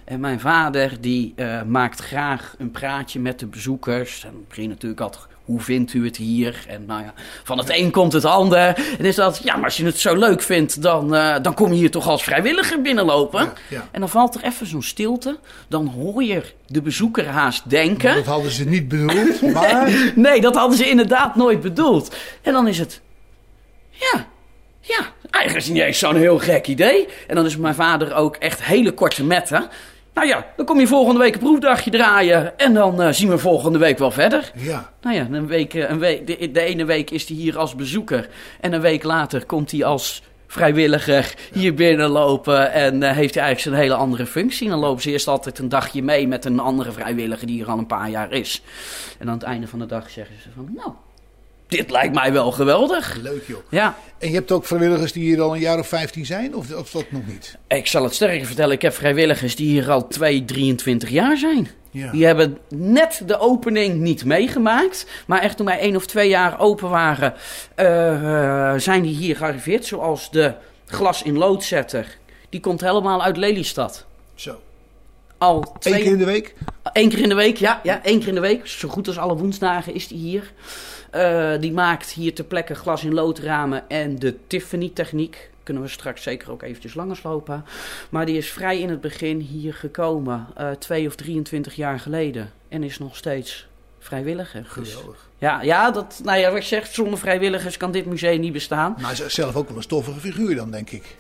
En 0.05 0.21
mijn 0.21 0.41
vader 0.41 1.01
die 1.01 1.33
uh, 1.37 1.63
maakt 1.63 2.01
graag 2.01 2.55
een 2.59 2.71
praatje 2.71 3.21
met 3.21 3.39
de 3.39 3.47
bezoekers. 3.47 4.25
En 4.25 4.45
begin 4.49 4.69
natuurlijk 4.69 5.01
altijd 5.01 5.30
hoe 5.51 5.61
vindt 5.61 5.93
u 5.93 6.05
het 6.05 6.17
hier? 6.17 6.65
En 6.69 6.85
nou 6.87 7.03
ja, 7.03 7.15
van 7.45 7.59
het 7.59 7.71
een 7.71 7.91
komt 7.91 8.13
het 8.13 8.25
ander. 8.25 8.59
En 8.99 9.05
is 9.05 9.15
dat, 9.15 9.41
ja, 9.45 9.55
maar 9.57 9.65
als 9.65 9.77
je 9.77 9.85
het 9.85 9.99
zo 9.99 10.17
leuk 10.17 10.43
vindt, 10.43 10.83
dan, 10.83 11.15
uh, 11.15 11.37
dan 11.43 11.55
kom 11.55 11.73
je 11.73 11.79
hier 11.79 11.91
toch 11.91 12.09
als 12.09 12.23
vrijwilliger 12.23 12.83
binnenlopen. 12.83 13.41
Ja, 13.41 13.53
ja. 13.69 13.89
En 13.91 14.01
dan 14.01 14.09
valt 14.09 14.35
er 14.35 14.45
even 14.45 14.67
zo'n 14.67 14.83
stilte. 14.83 15.39
Dan 15.69 15.87
hoor 15.87 16.23
je 16.23 16.43
de 16.67 16.83
bezoeker 16.83 17.27
haast 17.27 17.71
denken. 17.71 18.09
Maar 18.09 18.17
dat 18.17 18.27
hadden 18.27 18.51
ze 18.51 18.65
niet 18.65 18.89
bedoeld, 18.89 19.43
maar... 19.55 19.85
nee, 19.91 20.13
nee, 20.15 20.41
dat 20.41 20.55
hadden 20.55 20.79
ze 20.79 20.89
inderdaad 20.89 21.37
nooit 21.37 21.61
bedoeld. 21.61 22.17
En 22.43 22.53
dan 22.53 22.69
is 22.69 22.79
het, 22.79 23.01
ja, 23.91 24.27
ja, 24.81 25.13
eigenlijk 25.31 25.57
is 25.57 25.65
het 25.65 25.75
niet 25.75 25.83
eens 25.83 25.99
zo'n 25.99 26.17
heel 26.17 26.39
gek 26.39 26.67
idee. 26.67 27.09
En 27.27 27.35
dan 27.35 27.47
is 27.47 27.57
mijn 27.57 27.75
vader 27.75 28.15
ook 28.15 28.37
echt 28.37 28.65
hele 28.65 28.93
korte 28.93 29.25
metten. 29.25 29.69
Nou 30.15 30.27
ja, 30.27 30.47
dan 30.57 30.67
kom 30.67 30.81
je 30.81 30.87
volgende 30.87 31.21
week 31.21 31.35
een 31.35 31.41
proefdagje 31.41 31.91
draaien 31.91 32.59
en 32.59 32.75
dan 32.75 33.03
uh, 33.03 33.09
zien 33.11 33.29
we 33.29 33.39
volgende 33.39 33.79
week 33.79 33.99
wel 33.99 34.11
verder. 34.11 34.53
Ja. 34.55 34.93
Nou 35.01 35.17
ja, 35.17 35.27
een 35.31 35.47
week, 35.47 35.75
een 35.75 35.99
week, 35.99 36.27
de, 36.27 36.51
de 36.51 36.61
ene 36.61 36.85
week 36.85 37.11
is 37.11 37.29
hij 37.29 37.37
hier 37.37 37.59
als 37.59 37.75
bezoeker 37.75 38.29
en 38.61 38.73
een 38.73 38.81
week 38.81 39.03
later 39.03 39.47
komt 39.47 39.71
hij 39.71 39.85
als 39.85 40.23
vrijwilliger 40.47 41.35
hier 41.53 41.75
binnenlopen 41.75 42.73
en 42.73 42.95
uh, 42.95 43.11
heeft 43.11 43.35
hij 43.35 43.45
eigenlijk 43.45 43.61
zijn 43.61 43.75
hele 43.75 43.95
andere 43.95 44.27
functie. 44.27 44.65
En 44.65 44.73
dan 44.73 44.81
lopen 44.81 45.03
ze 45.03 45.11
eerst 45.11 45.29
altijd 45.29 45.59
een 45.59 45.69
dagje 45.69 46.03
mee 46.03 46.29
met 46.29 46.45
een 46.45 46.61
andere 46.61 46.93
vrijwilliger 46.93 47.47
die 47.47 47.57
hier 47.57 47.71
al 47.71 47.79
een 47.79 47.87
paar 47.87 48.11
jaar 48.11 48.33
is. 48.33 48.63
En 49.19 49.29
aan 49.29 49.35
het 49.35 49.43
einde 49.43 49.67
van 49.67 49.79
de 49.79 49.87
dag 49.87 50.11
zeggen 50.11 50.35
ze 50.43 50.49
van, 50.55 50.71
nou, 50.75 50.93
dit 51.71 51.91
lijkt 51.91 52.15
mij 52.15 52.33
wel 52.33 52.53
geweldig. 52.53 53.17
Leuk 53.23 53.47
joh. 53.47 53.59
Ja. 53.71 53.97
En 54.19 54.29
je 54.29 54.35
hebt 54.35 54.53
ook 54.53 54.67
vrijwilligers 54.67 55.13
die 55.13 55.23
hier 55.23 55.41
al 55.41 55.55
een 55.55 55.61
jaar 55.61 55.79
of 55.79 55.89
15 55.89 56.27
zijn, 56.27 56.55
of, 56.55 56.75
of 56.75 56.91
dat 56.91 57.05
nog 57.11 57.27
niet? 57.27 57.57
Ik 57.69 57.87
zal 57.87 58.03
het 58.05 58.15
sterker 58.15 58.47
vertellen, 58.47 58.75
ik 58.75 58.83
heb 58.83 58.93
vrijwilligers 58.93 59.57
die 59.57 59.69
hier 59.69 59.91
al 59.91 60.09
2, 60.09 60.45
23 60.45 61.09
jaar 61.09 61.37
zijn. 61.37 61.69
Ja. 61.91 62.11
Die 62.11 62.25
hebben 62.27 62.59
net 62.69 63.23
de 63.27 63.39
opening 63.39 64.01
niet 64.01 64.25
meegemaakt. 64.25 65.07
Maar 65.27 65.41
echt 65.41 65.57
toen 65.57 65.67
wij 65.67 65.79
één 65.79 65.97
of 65.97 66.07
twee 66.07 66.29
jaar 66.29 66.61
open 66.61 66.89
waren, 66.89 67.35
uh, 67.77 68.75
zijn 68.77 69.03
die 69.03 69.15
hier 69.15 69.37
gearriveerd. 69.37 69.87
Zoals 69.87 70.31
de 70.31 70.55
glas 70.87 71.23
in 71.23 71.39
loodzetter. 71.39 72.19
Die 72.49 72.61
komt 72.61 72.81
helemaal 72.81 73.23
uit 73.23 73.37
Lelystad. 73.37 74.07
Zo. 74.35 74.61
Al 75.39 75.77
twee... 75.79 75.95
Eén 75.95 76.01
keer 76.01 76.13
in 76.13 76.19
de 76.19 76.25
week? 76.25 76.55
Eén 76.93 77.09
keer 77.09 77.19
in 77.19 77.29
de 77.29 77.35
week, 77.35 77.57
ja. 77.57 77.81
ja 77.83 78.03
één 78.03 78.19
keer 78.19 78.29
in 78.29 78.35
de 78.35 78.41
week. 78.41 78.67
Zo 78.67 78.89
goed 78.89 79.07
als 79.07 79.19
alle 79.19 79.37
woensdagen 79.37 79.95
is 79.95 80.09
die 80.09 80.19
hier. 80.19 80.53
Uh, 81.15 81.53
die 81.61 81.73
maakt 81.73 82.11
hier 82.11 82.35
ter 82.35 82.45
plekke 82.45 82.75
glas 82.75 83.05
in 83.05 83.15
loodramen 83.15 83.89
en 83.89 84.19
de 84.19 84.37
Tiffany 84.47 84.91
techniek. 84.95 85.51
Kunnen 85.63 85.83
we 85.83 85.89
straks 85.89 86.23
zeker 86.23 86.51
ook 86.51 86.63
eventjes 86.63 86.95
langer 86.95 87.21
lopen. 87.23 87.65
Maar 88.11 88.27
die 88.27 88.37
is 88.37 88.51
vrij 88.51 88.81
in 88.81 88.91
het 88.91 89.01
begin 89.01 89.39
hier 89.39 89.75
gekomen. 89.75 90.47
Uh, 90.61 90.71
twee 90.71 91.07
of 91.07 91.15
23 91.15 91.75
jaar 91.75 92.01
geleden. 92.01 92.53
En 92.69 92.83
is 92.83 92.99
nog 92.99 93.17
steeds 93.17 93.69
vrijwilliger. 93.99 94.65
Geweldig. 94.65 95.29
Ja, 95.39 95.63
ja, 95.63 95.91
dat, 95.91 96.21
nou 96.25 96.39
ja, 96.39 96.49
wat 96.49 96.59
ik 96.59 96.65
zeg, 96.65 96.87
zonder 96.87 97.19
vrijwilligers 97.19 97.77
kan 97.77 97.93
dit 97.93 98.07
museum 98.07 98.41
niet 98.41 98.53
bestaan. 98.53 98.97
Maar 99.01 99.17
zelf 99.27 99.57
ook 99.57 99.69
wel 99.69 99.77
een 99.77 99.83
stoffige 99.83 100.21
figuur 100.21 100.57
dan, 100.57 100.71
denk 100.71 100.91
ik. 100.91 101.17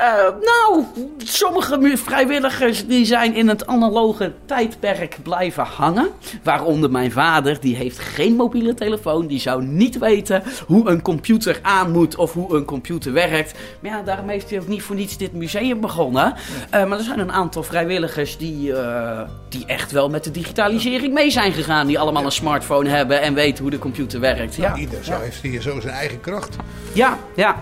Uh, 0.00 0.04
nou, 0.40 0.84
sommige 1.18 1.96
vrijwilligers 1.96 2.86
die 2.86 3.04
zijn 3.04 3.34
in 3.34 3.48
het 3.48 3.66
analoge 3.66 4.32
tijdperk 4.44 5.16
blijven 5.22 5.64
hangen. 5.64 6.08
Waaronder 6.42 6.90
mijn 6.90 7.12
vader, 7.12 7.60
die 7.60 7.76
heeft 7.76 7.98
geen 7.98 8.34
mobiele 8.34 8.74
telefoon. 8.74 9.26
Die 9.26 9.40
zou 9.40 9.64
niet 9.64 9.98
weten 9.98 10.42
hoe 10.66 10.88
een 10.88 11.02
computer 11.02 11.58
aan 11.62 11.90
moet 11.90 12.16
of 12.16 12.32
hoe 12.32 12.56
een 12.56 12.64
computer 12.64 13.12
werkt. 13.12 13.58
Maar 13.80 13.90
ja, 13.90 14.02
daarom 14.02 14.28
heeft 14.28 14.50
hij 14.50 14.60
ook 14.60 14.68
niet 14.68 14.82
voor 14.82 14.96
niets 14.96 15.16
dit 15.16 15.32
museum 15.32 15.80
begonnen. 15.80 16.34
Uh, 16.74 16.84
maar 16.84 16.98
er 16.98 17.04
zijn 17.04 17.18
een 17.18 17.32
aantal 17.32 17.62
vrijwilligers 17.62 18.36
die, 18.36 18.70
uh, 18.70 19.20
die 19.48 19.66
echt 19.66 19.92
wel 19.92 20.08
met 20.08 20.24
de 20.24 20.30
digitalisering 20.30 21.14
mee 21.14 21.30
zijn 21.30 21.52
gegaan. 21.52 21.86
Die 21.86 21.98
allemaal 21.98 22.24
een 22.24 22.32
smartphone 22.32 22.88
hebben 22.88 23.20
en 23.20 23.34
weten 23.34 23.62
hoe 23.62 23.70
de 23.70 23.78
computer 23.78 24.20
werkt. 24.20 24.54
Ja, 24.54 24.68
nou, 24.68 24.80
ieder 24.80 25.04
zo 25.04 25.12
ja. 25.12 25.20
heeft 25.20 25.42
hier 25.42 25.62
zo 25.62 25.80
zijn 25.80 25.94
eigen 25.94 26.20
kracht. 26.20 26.56
Ja, 26.92 27.18
ja. 27.34 27.56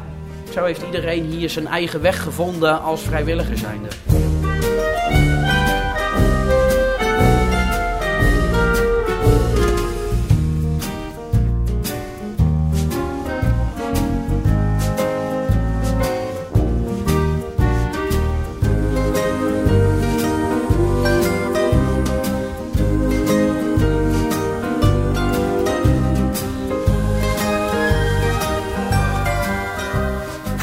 Zo 0.52 0.64
heeft 0.64 0.82
iedereen 0.82 1.24
hier 1.24 1.50
zijn 1.50 1.66
eigen 1.66 2.00
weg 2.02 2.22
gevonden 2.22 2.82
als 2.82 3.02
vrijwilliger 3.02 3.58
zijnde. 3.58 3.88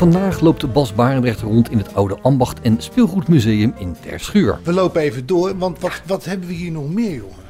Vandaag 0.03 0.39
loopt 0.39 0.73
Bas 0.73 0.93
Barendrecht 0.93 1.41
rond 1.41 1.71
in 1.71 1.77
het 1.77 1.95
Oude 1.95 2.17
Ambacht 2.21 2.61
en 2.61 2.81
Speelgoedmuseum 2.81 3.73
in 3.77 3.95
Terschuur. 4.01 4.59
We 4.63 4.73
lopen 4.73 5.01
even 5.01 5.25
door, 5.25 5.57
want 5.57 5.79
wat, 5.79 6.01
wat 6.05 6.25
hebben 6.25 6.47
we 6.47 6.53
hier 6.53 6.71
nog 6.71 6.89
meer, 6.93 7.15
jongen? 7.15 7.43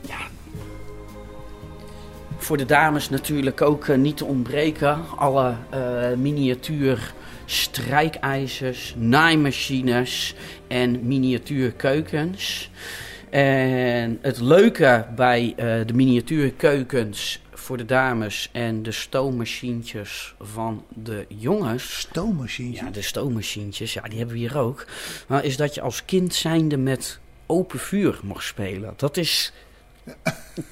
Ja. 0.00 0.16
Voor 2.36 2.56
de 2.56 2.64
dames 2.64 3.10
natuurlijk 3.10 3.62
ook 3.62 3.86
uh, 3.86 3.96
niet 3.96 4.16
te 4.16 4.24
ontbreken. 4.24 4.98
Alle 5.16 5.54
uh, 5.74 6.16
miniatuur 6.16 7.14
strijkijzers, 7.44 8.94
naaimachines 8.98 10.34
en 10.68 11.06
miniatuurkeukens. 11.06 12.70
En 13.30 14.18
het 14.22 14.40
leuke 14.40 15.06
bij 15.16 15.46
uh, 15.50 15.56
de 15.86 15.94
miniatuurkeukens 15.94 17.40
voor 17.68 17.76
de 17.76 17.84
dames 17.84 18.48
en 18.52 18.82
de 18.82 18.92
stoommachientjes 18.92 20.34
van 20.40 20.84
de 20.88 21.26
jongens. 21.28 21.98
Stoommachientjes? 21.98 22.80
Ja, 22.86 22.90
de 22.90 23.02
stoommachientjes, 23.02 23.92
ja, 23.92 24.02
die 24.02 24.18
hebben 24.18 24.34
we 24.34 24.40
hier 24.40 24.58
ook. 24.58 24.86
Maar 25.26 25.44
is 25.44 25.56
dat 25.56 25.74
je 25.74 25.80
als 25.80 26.04
kind 26.04 26.34
zijnde 26.34 26.76
met 26.76 27.18
open 27.46 27.78
vuur 27.78 28.20
mag 28.22 28.42
spelen. 28.42 28.94
Dat 28.96 29.16
is... 29.16 29.52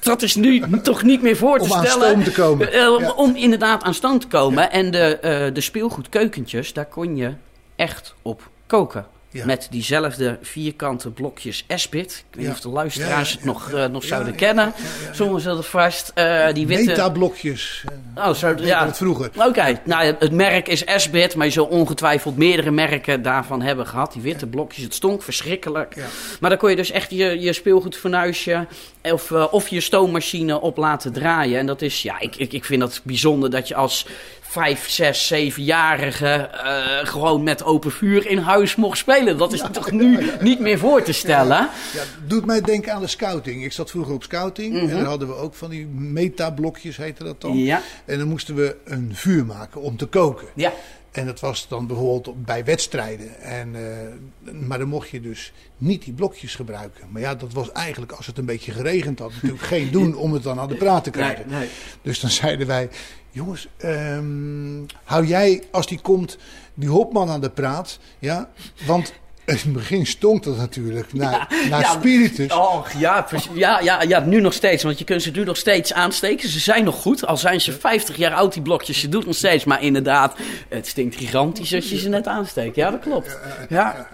Dat 0.00 0.22
is 0.22 0.34
nu 0.34 0.80
toch 0.82 1.02
niet 1.02 1.22
meer 1.22 1.36
voor 1.36 1.58
te 1.58 1.62
om 1.62 1.68
stellen. 1.70 1.96
Om 1.96 2.02
aan 2.02 2.10
stoom 2.10 2.24
te 2.24 2.32
komen. 2.32 2.72
Ja. 2.72 3.12
Om 3.12 3.36
inderdaad 3.36 3.82
aan 3.82 3.94
stand 3.94 4.20
te 4.20 4.26
komen. 4.26 4.62
Ja. 4.62 4.70
En 4.70 4.90
de, 4.90 5.18
uh, 5.48 5.54
de 5.54 5.60
speelgoedkeukentjes, 5.60 6.72
daar 6.72 6.86
kon 6.86 7.16
je 7.16 7.34
echt 7.76 8.14
op 8.22 8.50
koken. 8.66 9.06
Ja. 9.36 9.46
Met 9.46 9.66
diezelfde 9.70 10.38
vierkante 10.42 11.10
blokjes 11.10 11.64
Esbit. 11.66 12.24
Ik 12.30 12.36
weet 12.36 12.46
niet 12.46 12.54
of 12.54 12.60
de 12.60 12.68
luisteraars 12.68 13.32
het 13.32 13.44
nog, 13.44 13.72
uh, 13.72 13.86
nog 13.86 14.04
zouden 14.04 14.34
kennen. 14.34 14.72
Sommigen 15.12 15.42
zullen 15.42 15.64
vast. 15.64 16.12
Uh, 16.14 16.52
die 16.52 16.66
witte... 16.66 16.84
Metablokjes. 16.84 17.84
Oh, 18.14 18.32
zo, 18.32 18.54
ja. 18.58 18.86
Het 18.86 18.96
vroeger. 18.96 19.30
Oké, 19.36 19.46
okay. 19.46 19.80
nou, 19.84 20.14
het 20.18 20.32
merk 20.32 20.68
is 20.68 20.84
Esbit. 20.84 21.34
Maar 21.34 21.46
je 21.46 21.52
zult 21.52 21.70
ongetwijfeld 21.70 22.36
meerdere 22.36 22.70
merken 22.70 23.22
daarvan 23.22 23.62
hebben 23.62 23.86
gehad. 23.86 24.12
Die 24.12 24.22
witte 24.22 24.46
blokjes. 24.46 24.84
Het 24.84 24.94
stonk 24.94 25.22
verschrikkelijk. 25.22 25.96
Maar 26.40 26.50
dan 26.50 26.58
kon 26.58 26.70
je 26.70 26.76
dus 26.76 26.90
echt 26.90 27.10
je, 27.10 27.40
je 27.40 27.52
speelgoedfornuisje... 27.52 28.66
Of, 29.12 29.30
uh, 29.30 29.46
of 29.50 29.68
je 29.68 29.80
stoommachine 29.80 30.60
op 30.60 30.76
laten 30.76 31.12
draaien. 31.12 31.58
En 31.58 31.66
dat 31.66 31.82
is, 31.82 32.02
ja, 32.02 32.20
ik, 32.20 32.36
ik, 32.36 32.52
ik 32.52 32.64
vind 32.64 32.80
dat 32.80 33.00
bijzonder 33.04 33.50
dat 33.50 33.68
je 33.68 33.74
als 33.74 34.06
vijf, 34.48 34.88
zes, 34.88 35.26
zevenjarige 35.26 36.50
uh, 36.54 37.08
gewoon 37.08 37.42
met 37.42 37.64
open 37.64 37.92
vuur 37.92 38.26
in 38.26 38.38
huis 38.38 38.76
mocht 38.76 38.98
spelen. 38.98 39.38
Dat 39.38 39.52
is 39.52 39.60
ja, 39.60 39.68
toch 39.68 39.90
nu 39.90 40.12
ja, 40.12 40.20
ja, 40.20 40.42
niet 40.42 40.60
meer 40.60 40.78
voor 40.78 41.02
te 41.02 41.12
stellen? 41.12 41.68
Ja, 41.92 42.02
doet 42.26 42.46
mij 42.46 42.60
denken 42.60 42.92
aan 42.92 43.00
de 43.00 43.06
scouting. 43.06 43.64
Ik 43.64 43.72
zat 43.72 43.90
vroeger 43.90 44.14
op 44.14 44.22
scouting 44.22 44.72
mm 44.72 44.78
-hmm. 44.78 44.88
en 44.88 44.96
dan 44.96 45.04
hadden 45.04 45.28
we 45.28 45.34
ook 45.34 45.54
van 45.54 45.70
die 45.70 45.86
metablokjes, 45.86 46.96
heette 46.96 47.24
dat 47.24 47.40
dan. 47.40 47.68
En 48.04 48.18
dan 48.18 48.28
moesten 48.28 48.54
we 48.54 48.76
een 48.84 49.10
vuur 49.14 49.46
maken 49.46 49.80
om 49.80 49.96
te 49.96 50.06
koken. 50.06 50.46
Ja. 50.54 50.72
En 51.16 51.26
dat 51.26 51.40
was 51.40 51.68
dan 51.68 51.86
bijvoorbeeld 51.86 52.44
bij 52.44 52.64
wedstrijden. 52.64 53.40
En, 53.40 53.74
uh, 53.74 54.52
maar 54.52 54.78
dan 54.78 54.88
mocht 54.88 55.08
je 55.08 55.20
dus 55.20 55.52
niet 55.76 56.04
die 56.04 56.12
blokjes 56.12 56.54
gebruiken. 56.54 57.04
Maar 57.10 57.22
ja, 57.22 57.34
dat 57.34 57.52
was 57.52 57.72
eigenlijk 57.72 58.12
als 58.12 58.26
het 58.26 58.38
een 58.38 58.44
beetje 58.44 58.72
geregend 58.72 59.18
had 59.18 59.32
natuurlijk 59.32 59.62
geen 59.62 59.90
doen 59.96 60.14
om 60.14 60.32
het 60.32 60.42
dan 60.42 60.58
aan 60.58 60.68
de 60.68 60.74
praat 60.74 61.04
te 61.04 61.10
krijgen. 61.10 61.48
Nee, 61.48 61.58
nee. 61.58 61.68
Dus 62.02 62.20
dan 62.20 62.30
zeiden 62.30 62.66
wij, 62.66 62.88
jongens, 63.36 63.68
um, 63.84 64.86
hou 65.04 65.26
jij 65.26 65.62
als 65.70 65.86
die 65.86 66.00
komt 66.00 66.38
die 66.74 66.88
hopman 66.88 67.30
aan 67.30 67.40
de 67.40 67.50
praat. 67.50 67.98
Ja, 68.18 68.48
want 68.86 69.12
In 69.44 69.54
het 69.54 69.72
begin 69.72 70.06
stonk 70.06 70.42
dat 70.42 70.56
natuurlijk 70.56 71.12
naar, 71.12 71.54
naar 71.70 71.84
spiritus. 71.84 72.52
Oh, 72.52 72.86
ja, 72.98 73.26
ja, 73.54 73.80
ja, 73.80 74.02
ja, 74.02 74.20
nu 74.20 74.40
nog 74.40 74.52
steeds. 74.52 74.82
Want 74.82 74.98
je 74.98 75.04
kunt 75.04 75.22
ze 75.22 75.30
nu 75.30 75.44
nog 75.44 75.56
steeds 75.56 75.92
aansteken. 75.92 76.48
Ze 76.48 76.60
zijn 76.60 76.84
nog 76.84 76.94
goed. 76.96 77.26
Al 77.26 77.36
zijn 77.36 77.60
ze 77.60 77.72
50 77.72 78.16
jaar 78.16 78.34
oud, 78.34 78.52
die 78.52 78.62
blokjes. 78.62 79.00
Je 79.00 79.08
doet 79.08 79.26
nog 79.26 79.34
steeds. 79.34 79.64
Maar 79.64 79.82
inderdaad, 79.82 80.36
het 80.68 80.86
stinkt 80.86 81.16
gigantisch 81.16 81.74
als 81.74 81.88
je 81.88 81.98
ze 81.98 82.08
net 82.08 82.26
aansteekt. 82.26 82.76
Ja, 82.76 82.90
dat 82.90 83.00
klopt. 83.00 83.38
Ja. 83.68 84.08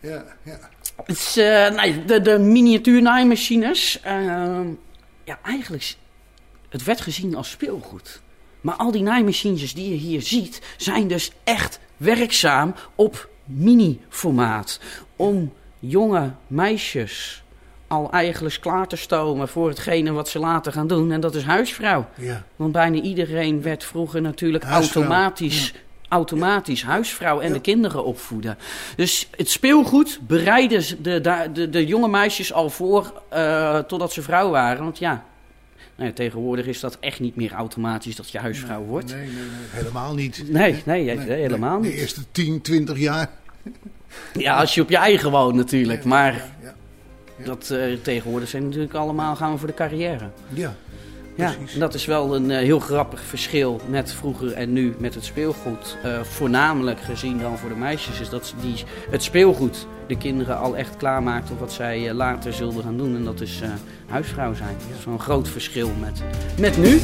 Ja, 0.00 0.24
ja. 0.42 0.58
Het 0.96 1.16
is, 1.18 1.36
eh, 1.36 1.70
nee, 1.70 2.04
de, 2.04 2.20
de 2.20 2.38
miniatuur 2.38 3.02
naaimachines. 3.02 4.00
eh, 4.02 4.60
ja, 5.24 5.38
eigenlijk, 5.42 5.94
het 6.68 6.84
werd 6.84 7.00
gezien 7.00 7.34
als 7.34 7.50
speelgoed. 7.50 8.20
Maar 8.68 8.76
al 8.76 8.90
die 8.90 9.02
naaimachines 9.02 9.74
die 9.74 9.90
je 9.90 9.96
hier 9.96 10.22
ziet, 10.22 10.60
zijn 10.76 11.08
dus 11.08 11.32
echt 11.44 11.80
werkzaam 11.96 12.74
op 12.94 13.28
mini-formaat. 13.44 14.80
Om 15.16 15.52
jonge 15.78 16.30
meisjes 16.46 17.42
al 17.86 18.10
eigenlijk 18.10 18.58
klaar 18.60 18.86
te 18.86 18.96
stomen 18.96 19.48
voor 19.48 19.68
hetgene 19.68 20.12
wat 20.12 20.28
ze 20.28 20.38
later 20.38 20.72
gaan 20.72 20.86
doen. 20.86 21.12
En 21.12 21.20
dat 21.20 21.34
is 21.34 21.42
huisvrouw. 21.42 22.08
ja. 22.16 22.42
Want 22.56 22.72
bijna 22.72 23.00
iedereen 23.00 23.62
werd 23.62 23.84
vroeger 23.84 24.20
natuurlijk 24.20 24.64
Huisvrouw, 24.64 25.02
automatisch, 25.02 25.74
automatisch 26.08 26.82
huisvrouw 26.82 27.40
en 27.40 27.52
de 27.52 27.60
kinderen 27.60 28.04
opvoeden. 28.04 28.58
Dus 28.96 29.28
het 29.36 29.50
speelgoed 29.50 30.18
de, 30.26 30.96
de, 31.02 31.20
de, 31.52 31.70
de 31.70 31.86
jonge 31.86 32.08
meisjes 32.08 32.52
al 32.52 32.70
voor 32.70 33.22
eh, 33.28 33.78
totdat 33.78 34.12
ze 34.12 34.22
vrouw 34.22 34.50
waren. 34.50 34.84
Want 34.84 34.98
ja, 34.98 35.24
nou 35.98 36.10
ja, 36.10 36.14
tegenwoordig 36.16 36.66
is 36.66 36.80
dat 36.80 36.96
echt 37.00 37.20
niet 37.20 37.36
meer 37.36 37.52
automatisch 37.52 38.16
dat 38.16 38.30
je 38.30 38.38
huisvrouw 38.38 38.82
wordt. 38.84 39.14
Nee, 39.14 39.26
nee, 39.26 39.34
nee, 39.34 39.44
helemaal 39.70 40.14
niet. 40.14 40.44
Nee, 40.52 40.82
nee, 40.84 41.18
helemaal 41.20 41.80
De 41.82 41.88
niet. 41.88 41.96
eerste 41.96 42.20
10, 42.32 42.60
20 42.60 42.98
jaar. 42.98 43.30
Ja, 44.32 44.56
als 44.60 44.74
je 44.74 44.82
op 44.82 44.90
je 44.90 44.96
eigen 44.96 45.30
woont 45.30 45.54
natuurlijk. 45.54 46.04
Maar 46.04 46.44
dat, 47.44 47.70
eh, 47.70 47.92
tegenwoordig 48.02 48.48
zijn 48.48 48.64
natuurlijk 48.64 48.94
allemaal 48.94 49.36
gaan 49.36 49.52
we 49.52 49.58
voor 49.58 49.68
de 49.68 49.74
carrière. 49.74 50.30
ja. 50.52 50.74
Ja, 51.38 51.52
Precies. 51.52 51.74
en 51.74 51.80
dat 51.80 51.94
is 51.94 52.04
wel 52.04 52.34
een 52.34 52.50
eh, 52.50 52.58
heel 52.58 52.78
grappig 52.78 53.20
verschil 53.20 53.80
met 53.88 54.12
vroeger 54.12 54.52
en 54.52 54.72
nu 54.72 54.94
met 54.98 55.14
het 55.14 55.24
speelgoed. 55.24 55.96
Eh, 56.02 56.20
voornamelijk 56.22 57.00
gezien 57.00 57.38
dan 57.38 57.58
voor 57.58 57.68
de 57.68 57.74
meisjes 57.74 58.20
is 58.20 58.28
dat 58.28 58.54
die, 58.60 58.84
het 59.10 59.22
speelgoed 59.22 59.86
de 60.08 60.16
kinderen 60.16 60.58
al 60.58 60.76
echt 60.76 60.96
klaarmaakt 60.96 61.50
op 61.50 61.58
wat 61.58 61.72
zij 61.72 62.08
eh, 62.08 62.14
later 62.14 62.52
zullen 62.52 62.82
gaan 62.82 62.96
doen. 62.96 63.16
En 63.16 63.24
dat 63.24 63.40
is 63.40 63.60
eh, 63.60 63.68
huisvrouw 64.06 64.54
zijn. 64.54 64.76
Dat 64.88 64.98
is 64.98 65.04
wel 65.04 65.14
een 65.14 65.20
groot 65.20 65.48
verschil 65.48 65.90
met, 66.00 66.22
met 66.58 66.76
nu. 66.76 67.00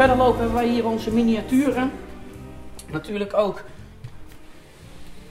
Verder 0.00 0.18
lopen 0.18 0.40
hebben 0.40 0.56
wij 0.56 0.68
hier 0.68 0.86
onze 0.86 1.10
miniaturen. 1.10 1.92
Natuurlijk 2.90 3.34
ook 3.34 3.62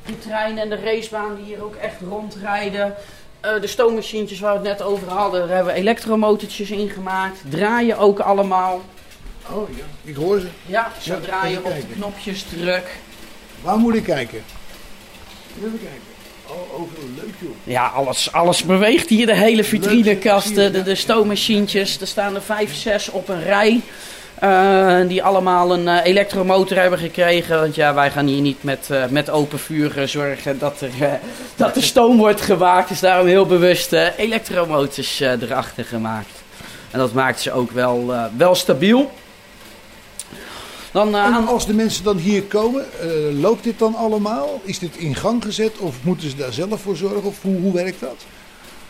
de 0.05 0.19
trein 0.19 0.57
en 0.57 0.69
de 0.69 0.75
racebaan 0.75 1.35
die 1.35 1.45
hier 1.45 1.63
ook 1.63 1.75
echt 1.75 1.95
rondrijden. 2.09 2.95
Eh, 3.39 3.61
de 3.61 3.67
stoommachientjes 3.67 4.39
waar 4.39 4.61
we 4.61 4.67
het 4.67 4.77
net 4.77 4.87
over 4.87 5.07
hadden, 5.07 5.39
daar 5.39 5.55
hebben 5.55 5.73
we 5.73 5.79
elektromotortjes 5.79 6.69
in 6.69 6.89
gemaakt. 6.89 7.39
Draaien 7.49 7.97
ook 7.97 8.19
allemaal. 8.19 8.81
Oh 9.51 9.69
ja, 9.77 9.83
ik 10.03 10.15
hoor 10.15 10.39
ze. 10.39 10.47
Ja, 10.65 10.91
zo 11.01 11.13
Ja, 11.13 11.19
draaien 11.19 11.65
op 11.65 11.75
de 11.75 11.93
knopjes 11.93 12.43
druk. 12.43 12.99
Waar 13.61 13.77
moet 13.77 13.95
ik 13.95 14.03
kijken? 14.03 14.43
Even 15.57 15.79
kijken. 15.79 16.07
Oh, 16.47 16.81
overal 16.81 17.09
leuk 17.15 17.33
joh. 17.39 17.51
Ja, 17.63 17.87
alles, 17.87 18.31
alles 18.31 18.63
beweegt 18.63 19.09
hier. 19.09 19.25
De 19.25 19.35
hele 19.35 19.63
je, 19.63 20.71
de, 20.71 20.83
de 20.83 20.95
stoommachientjes. 20.95 22.01
Er 22.01 22.07
staan 22.07 22.35
er 22.35 22.41
vijf, 22.41 22.75
zes 22.75 23.09
op 23.09 23.29
een 23.29 23.43
rij. 23.43 23.81
Eh, 24.39 25.07
die 25.07 25.23
allemaal 25.23 25.73
een 25.73 25.87
eh, 25.87 26.05
elektromotor 26.05 26.77
hebben 26.77 26.99
gekregen. 26.99 27.59
Want 27.59 27.75
ja, 27.75 27.93
wij 27.93 28.11
gaan 28.11 28.25
hier 28.25 28.41
niet 28.41 28.63
met, 28.63 28.87
eh, 28.89 29.05
met 29.09 29.29
open 29.29 29.59
vuur 29.59 30.07
zorgen 30.07 30.59
dat 30.59 30.81
er, 30.81 31.19
dat 31.55 31.75
er 31.75 31.83
stoom 31.83 32.17
wordt 32.17 32.41
gemaakt. 32.41 32.89
Dus 32.89 32.99
daarom 32.99 33.27
heel 33.27 33.45
bewust 33.45 33.93
elektromotors 34.17 35.19
erachter 35.19 35.85
gemaakt. 35.85 36.29
En 36.91 36.99
dat 36.99 37.13
maakt 37.13 37.39
ze 37.39 37.51
ook 37.51 37.71
wel, 37.71 38.13
wel 38.37 38.55
stabiel. 38.55 39.11
Dan 40.91 41.15
En 41.15 41.47
als 41.47 41.65
de 41.65 41.73
mensen 41.73 42.03
dan 42.03 42.17
hier 42.17 42.43
komen, 42.43 42.85
loopt 43.39 43.63
dit 43.63 43.79
dan 43.79 43.95
allemaal? 43.95 44.61
Is 44.63 44.79
dit 44.79 44.95
in 44.95 45.15
gang 45.15 45.43
gezet 45.43 45.77
of 45.77 45.95
moeten 46.01 46.29
ze 46.29 46.35
daar 46.35 46.53
zelf 46.53 46.81
voor 46.81 46.95
zorgen? 46.95 47.23
Of 47.23 47.41
hoe, 47.41 47.59
hoe 47.59 47.73
werkt 47.73 47.99
dat? 47.99 48.25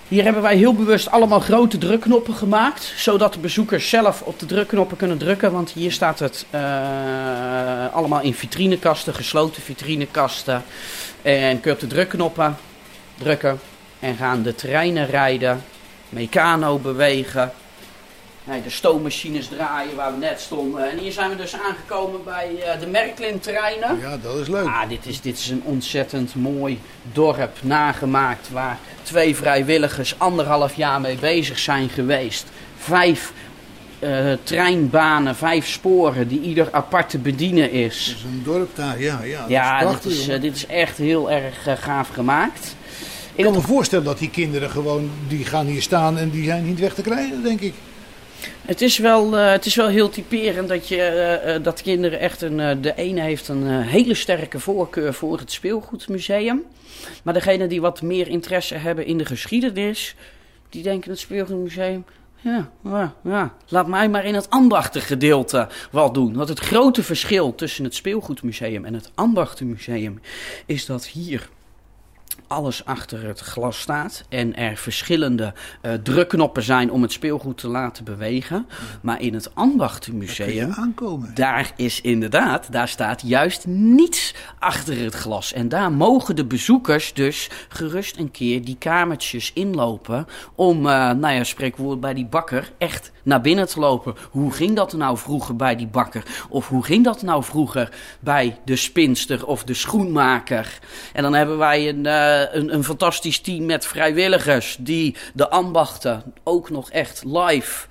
Hier 0.10 0.24
hebben 0.24 0.42
wij 0.42 0.56
heel 0.56 0.74
bewust 0.74 1.12
allemaal 1.12 1.40
grote 1.40 1.78
drukknoppen 1.78 2.34
gemaakt. 2.34 2.94
Zodat 2.98 3.34
de 3.34 3.40
bezoekers 3.40 3.90
zelf 3.90 4.22
op 4.22 4.40
de 4.40 4.46
drukknoppen 4.46 4.98
kunnen 4.98 5.18
drukken. 5.18 5.52
Want 5.52 5.72
hier 5.72 5.92
staat 5.92 6.20
het 6.20 6.46
eh, 6.50 6.62
allemaal 7.92 8.22
in 8.22 8.34
vitrinekasten, 8.34 9.14
gesloten 9.14 9.62
vitrinekasten. 9.62 10.64
En 11.22 11.60
kun 11.60 11.72
je 11.72 11.76
op 11.76 11.80
de 11.80 11.96
drukknoppen 11.96 12.58
drukken. 13.18 13.60
En 14.00 14.16
gaan 14.16 14.42
de 14.42 14.56
treinen 14.56 15.08
rijden. 15.08 15.64
Meccano 16.10 16.78
bewegen. 16.78 17.52
Nee, 18.50 18.62
de 18.62 18.70
stoommachines 18.70 19.48
draaien 19.48 19.96
waar 19.96 20.12
we 20.12 20.18
net 20.18 20.40
stonden. 20.40 20.92
En 20.92 20.98
hier 20.98 21.12
zijn 21.12 21.30
we 21.30 21.36
dus 21.36 21.54
aangekomen 21.54 22.24
bij 22.24 22.50
eh, 22.64 22.80
de 22.80 22.88
Merklin 22.88 23.40
treinen. 23.40 24.00
Ja, 24.00 24.18
dat 24.18 24.36
is 24.36 24.48
leuk. 24.48 24.66
Ah, 24.66 24.90
dit 24.90 25.06
is, 25.06 25.22
dit 25.22 25.38
is 25.38 25.50
een 25.50 25.62
ontzettend 25.64 26.36
mooi 26.36 26.80
dorp 27.14 27.58
nagemaakt 27.62 28.50
waar 28.52 28.78
twee 29.04 29.36
vrijwilligers 29.36 30.16
anderhalf 30.18 30.74
jaar 30.74 31.02
mee 31.02 31.16
bezig 31.16 31.60
zijn 31.60 31.90
geweest. 31.90 32.48
Vijf 32.78 33.34
eh, 34.00 34.32
treinbanen, 34.44 35.36
vijf 35.36 35.68
sporen 35.68 36.28
die 36.28 36.42
ieder 36.42 36.68
apart 36.72 37.10
te 37.10 37.18
bedienen 37.18 37.72
is. 37.72 38.06
Dat 38.06 38.16
is 38.16 38.24
een 38.24 38.42
dorp 38.44 38.76
daar, 38.76 39.02
ja. 39.02 39.20
Ja, 39.24 39.40
dat 39.40 39.50
Ja, 39.50 39.82
is 39.82 40.02
dit 40.02 40.12
is, 40.12 40.28
eh, 40.28 40.42
dit 40.42 40.56
is 40.56 40.66
echt 40.66 40.98
heel 40.98 41.32
erg 41.32 41.68
gaaf 41.84 42.10
gemaakt. 42.10 42.76
Ik 43.36 43.44
kan 43.44 43.54
me 43.54 43.62
voorstellen 43.62 44.06
dat 44.06 44.20
die 44.20 44.30
kinderen 44.30 44.70
gewoon, 44.70 45.10
die 45.28 45.46
gaan 45.46 45.66
hier 45.66 45.82
staan 45.82 46.18
en 46.18 46.30
die 46.30 46.44
zijn 46.44 46.66
niet 46.66 46.80
weg 46.80 46.94
te 46.94 47.02
krijgen, 47.02 47.44
denk 47.44 47.62
ik. 47.62 47.74
Het 48.70 48.82
is 48.82 48.98
wel, 48.98 49.38
eh, 49.38 49.52
het 49.52 49.66
is 49.66 49.76
wel 49.76 49.88
heel 49.88 50.10
typerend 50.10 50.68
dat, 50.68 50.88
je, 50.88 51.02
eh, 51.02 51.56
eh, 51.56 51.64
dat 51.64 51.82
kinderen 51.82 52.20
echt 52.20 52.42
een. 52.42 52.82
de 52.82 52.96
ene 52.96 53.22
heeft 53.22 53.48
een 53.48 53.82
hele 53.82 54.14
sterke 54.14 54.60
voorkeur 54.60 55.14
voor 55.14 55.40
het 55.40 55.52
speelgoedmuseum. 55.52 56.64
Maar 57.24 57.34
degene 57.34 57.68
die 57.68 57.82
wat 57.82 58.02
meer 58.02 58.28
interesse 58.28 58.76
hebben 58.76 59.06
in 59.06 59.18
de 59.18 59.26
geschiedenis, 59.26 60.16
die 60.70 60.84
denken 60.84 61.10
het 61.10 61.20
speelgoedmuseum. 61.20 62.06
Ja, 62.42 62.70
ja, 62.84 63.14
ja, 63.24 63.54
laat 63.68 63.88
mij 63.88 64.10
maar 64.10 64.26
in 64.26 64.36
het 64.36 64.50
ambachtengedeelte 64.50 65.68
wat 65.92 66.14
doen. 66.14 66.34
Want 66.34 66.50
het 66.50 66.60
grote 66.60 67.04
verschil 67.04 67.56
tussen 67.56 67.84
het 67.84 67.96
speelgoedmuseum 67.96 68.86
en 68.86 68.94
het 68.94 69.12
ambachtenmuseum 69.16 70.22
is 70.66 70.86
dat 70.86 71.06
hier 71.06 71.50
alles 72.50 72.86
achter 72.86 73.24
het 73.28 73.40
glas 73.40 73.80
staat 73.80 74.24
en 74.30 74.56
er 74.56 74.78
verschillende 74.78 75.54
eh, 75.82 75.94
drukknoppen 75.94 76.64
zijn 76.64 76.92
om 76.92 77.02
het 77.02 77.12
speelgoed 77.12 77.58
te 77.58 77.68
laten 77.68 78.04
bewegen. 78.04 78.68
Maar 79.02 79.22
in 79.22 79.34
het 79.34 79.56
Ambachtenmuseum, 79.56 80.72
aankomen. 80.72 81.32
daar 81.36 81.72
is 81.76 82.02
inderdaad, 82.02 82.72
daar 82.72 82.88
staat 82.88 83.22
juist 83.26 83.68
niets 83.68 84.36
achter 84.60 85.04
het 85.04 85.14
glas. 85.14 85.54
En 85.54 85.70
daar 85.70 85.92
mogen 85.92 86.36
de 86.36 86.46
bezoekers 86.46 87.14
dus 87.14 87.50
gerust 87.70 88.18
een 88.18 88.32
keer 88.32 88.66
die 88.66 88.78
kamertjes 88.80 89.54
inlopen 89.54 90.28
om, 90.56 90.78
eh, 90.78 91.12
nou 91.12 91.34
ja, 91.34 91.44
spreekwoord 91.44 92.00
bij 92.00 92.14
die 92.14 92.26
bakker, 92.26 92.72
echt 92.78 93.12
naar 93.30 93.42
binnen 93.42 93.68
te 93.68 93.80
lopen. 93.80 94.16
Hoe 94.32 94.52
ging 94.52 94.76
dat 94.76 94.94
nou 94.94 95.18
vroeger 95.18 95.56
bij 95.56 95.76
die 95.76 95.88
bakker? 95.88 96.24
Of 96.50 96.68
hoe 96.68 96.84
ging 96.84 97.04
dat 97.04 97.22
nou 97.22 97.44
vroeger 97.44 97.90
bij 98.20 98.58
de 98.66 98.76
spinster 98.76 99.46
of 99.46 99.64
de 99.64 99.74
schoenmaker? 99.74 100.80
En 101.14 101.24
dan 101.24 101.34
hebben 101.34 101.58
wij 101.58 101.90
een, 101.90 102.06
eh, 102.06 102.54
een, 102.56 102.74
een 102.74 102.84
fantastisch 102.84 103.40
team 103.40 103.66
met 103.66 103.86
vrijwilligers 103.88 104.78
die 104.80 105.16
de 105.34 105.50
ambachten 105.50 106.24
ook 106.44 106.70
nog 106.70 106.90
echt 106.90 107.24
live 107.26 107.88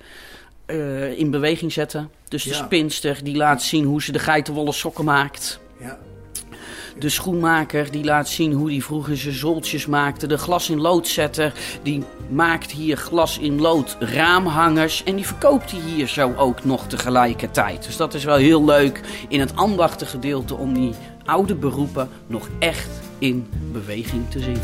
eh, 0.65 1.17
in 1.19 1.31
beweging 1.31 1.71
zetten. 1.73 2.11
Dus 2.27 2.43
de 2.43 2.49
Ja. 2.49 2.55
spinster 2.55 3.23
die 3.23 3.35
laat 3.35 3.61
zien 3.63 3.85
hoe 3.85 4.01
ze 4.01 4.11
de 4.11 4.19
geitenwolle 4.19 4.71
sokken 4.71 5.05
maakt. 5.05 5.59
Ja. 5.79 5.97
De 6.99 7.09
schoenmaker 7.09 7.91
die 7.91 8.03
laat 8.03 8.27
zien 8.27 8.53
hoe 8.53 8.71
hij 8.71 8.81
vroeger 8.81 9.17
zijn 9.17 9.33
zoltjes 9.33 9.85
maakte. 9.85 10.27
De 10.27 10.37
glas 10.37 10.69
in 10.69 10.81
loodzetter 10.81 11.53
die 11.83 12.03
maakt 12.29 12.71
hier 12.71 12.97
glas 12.97 13.37
in 13.37 13.61
lood 13.61 13.97
raamhangers. 13.99 15.03
En 15.03 15.15
die 15.15 15.25
verkoopt 15.25 15.71
hij 15.71 15.79
hier 15.79 16.07
zo 16.07 16.33
ook 16.37 16.63
nog 16.63 16.87
tegelijkertijd. 16.87 17.83
Dus 17.83 17.97
dat 17.97 18.13
is 18.13 18.23
wel 18.23 18.35
heel 18.35 18.65
leuk 18.65 19.01
in 19.27 19.39
het 19.39 19.55
ambachtengedeelte 19.55 20.55
om 20.55 20.73
die 20.73 20.93
oude 21.25 21.55
beroepen 21.55 22.09
nog 22.27 22.49
echt 22.59 22.89
in 23.19 23.47
beweging 23.71 24.29
te 24.29 24.39
zien. 24.39 24.59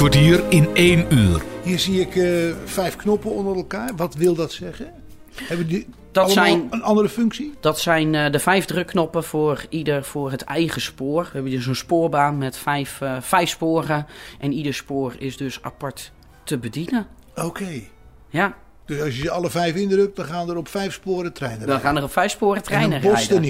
Kwartier 0.00 0.42
in 0.48 0.68
één 0.74 1.06
uur. 1.14 1.42
Hier 1.62 1.78
zie 1.78 2.00
ik 2.00 2.16
eh, 2.16 2.54
vijf 2.64 2.96
knoppen 2.96 3.30
onder 3.30 3.56
elkaar. 3.56 3.90
Wat 3.96 4.14
wil 4.14 4.34
dat 4.34 4.52
zeggen? 4.52 4.92
Hebben 5.34 5.66
die 5.66 5.86
Dat 6.12 6.30
zijn- 6.30 6.66
een 6.70 6.82
andere 6.82 7.08
functie? 7.08 7.54
Dat 7.60 7.80
zijn 7.80 8.14
eh, 8.14 8.32
de 8.32 8.38
vijf 8.38 8.64
drukknoppen 8.64 9.24
voor 9.24 9.64
ieder 9.68 10.04
voor 10.04 10.30
het 10.30 10.42
eigen 10.42 10.80
spoor. 10.80 11.22
We 11.22 11.28
hebben 11.32 11.50
dus 11.50 11.66
een 11.66 11.76
spoorbaan 11.76 12.38
met 12.38 12.56
vijf, 12.56 13.00
eh, 13.00 13.16
vijf 13.20 13.48
sporen. 13.48 14.06
En 14.38 14.52
ieder 14.52 14.74
spoor 14.74 15.14
is 15.18 15.36
dus 15.36 15.58
apart 15.62 16.12
te 16.44 16.58
bedienen. 16.58 17.06
Oké. 17.36 17.80
Ja, 18.28 18.54
Dus 18.86 19.00
als 19.00 19.16
je 19.16 19.22
ze 19.22 19.30
alle 19.30 19.50
vijf 19.50 19.74
indrukt, 19.74 20.16
dan 20.16 20.24
gaan 20.24 20.50
er 20.50 20.56
op 20.56 20.68
vijf 20.68 20.92
sporen 20.92 21.32
treinen 21.32 21.58
dan 21.60 21.68
rijden. 21.68 21.86
gaan 21.86 21.96
er 21.96 22.02
op 22.02 22.12
vijf 22.12 22.30
sporen 22.32 22.62
treinen 22.62 22.90
en 23.02 23.04
er 23.08 23.12
rijden. 23.14 23.42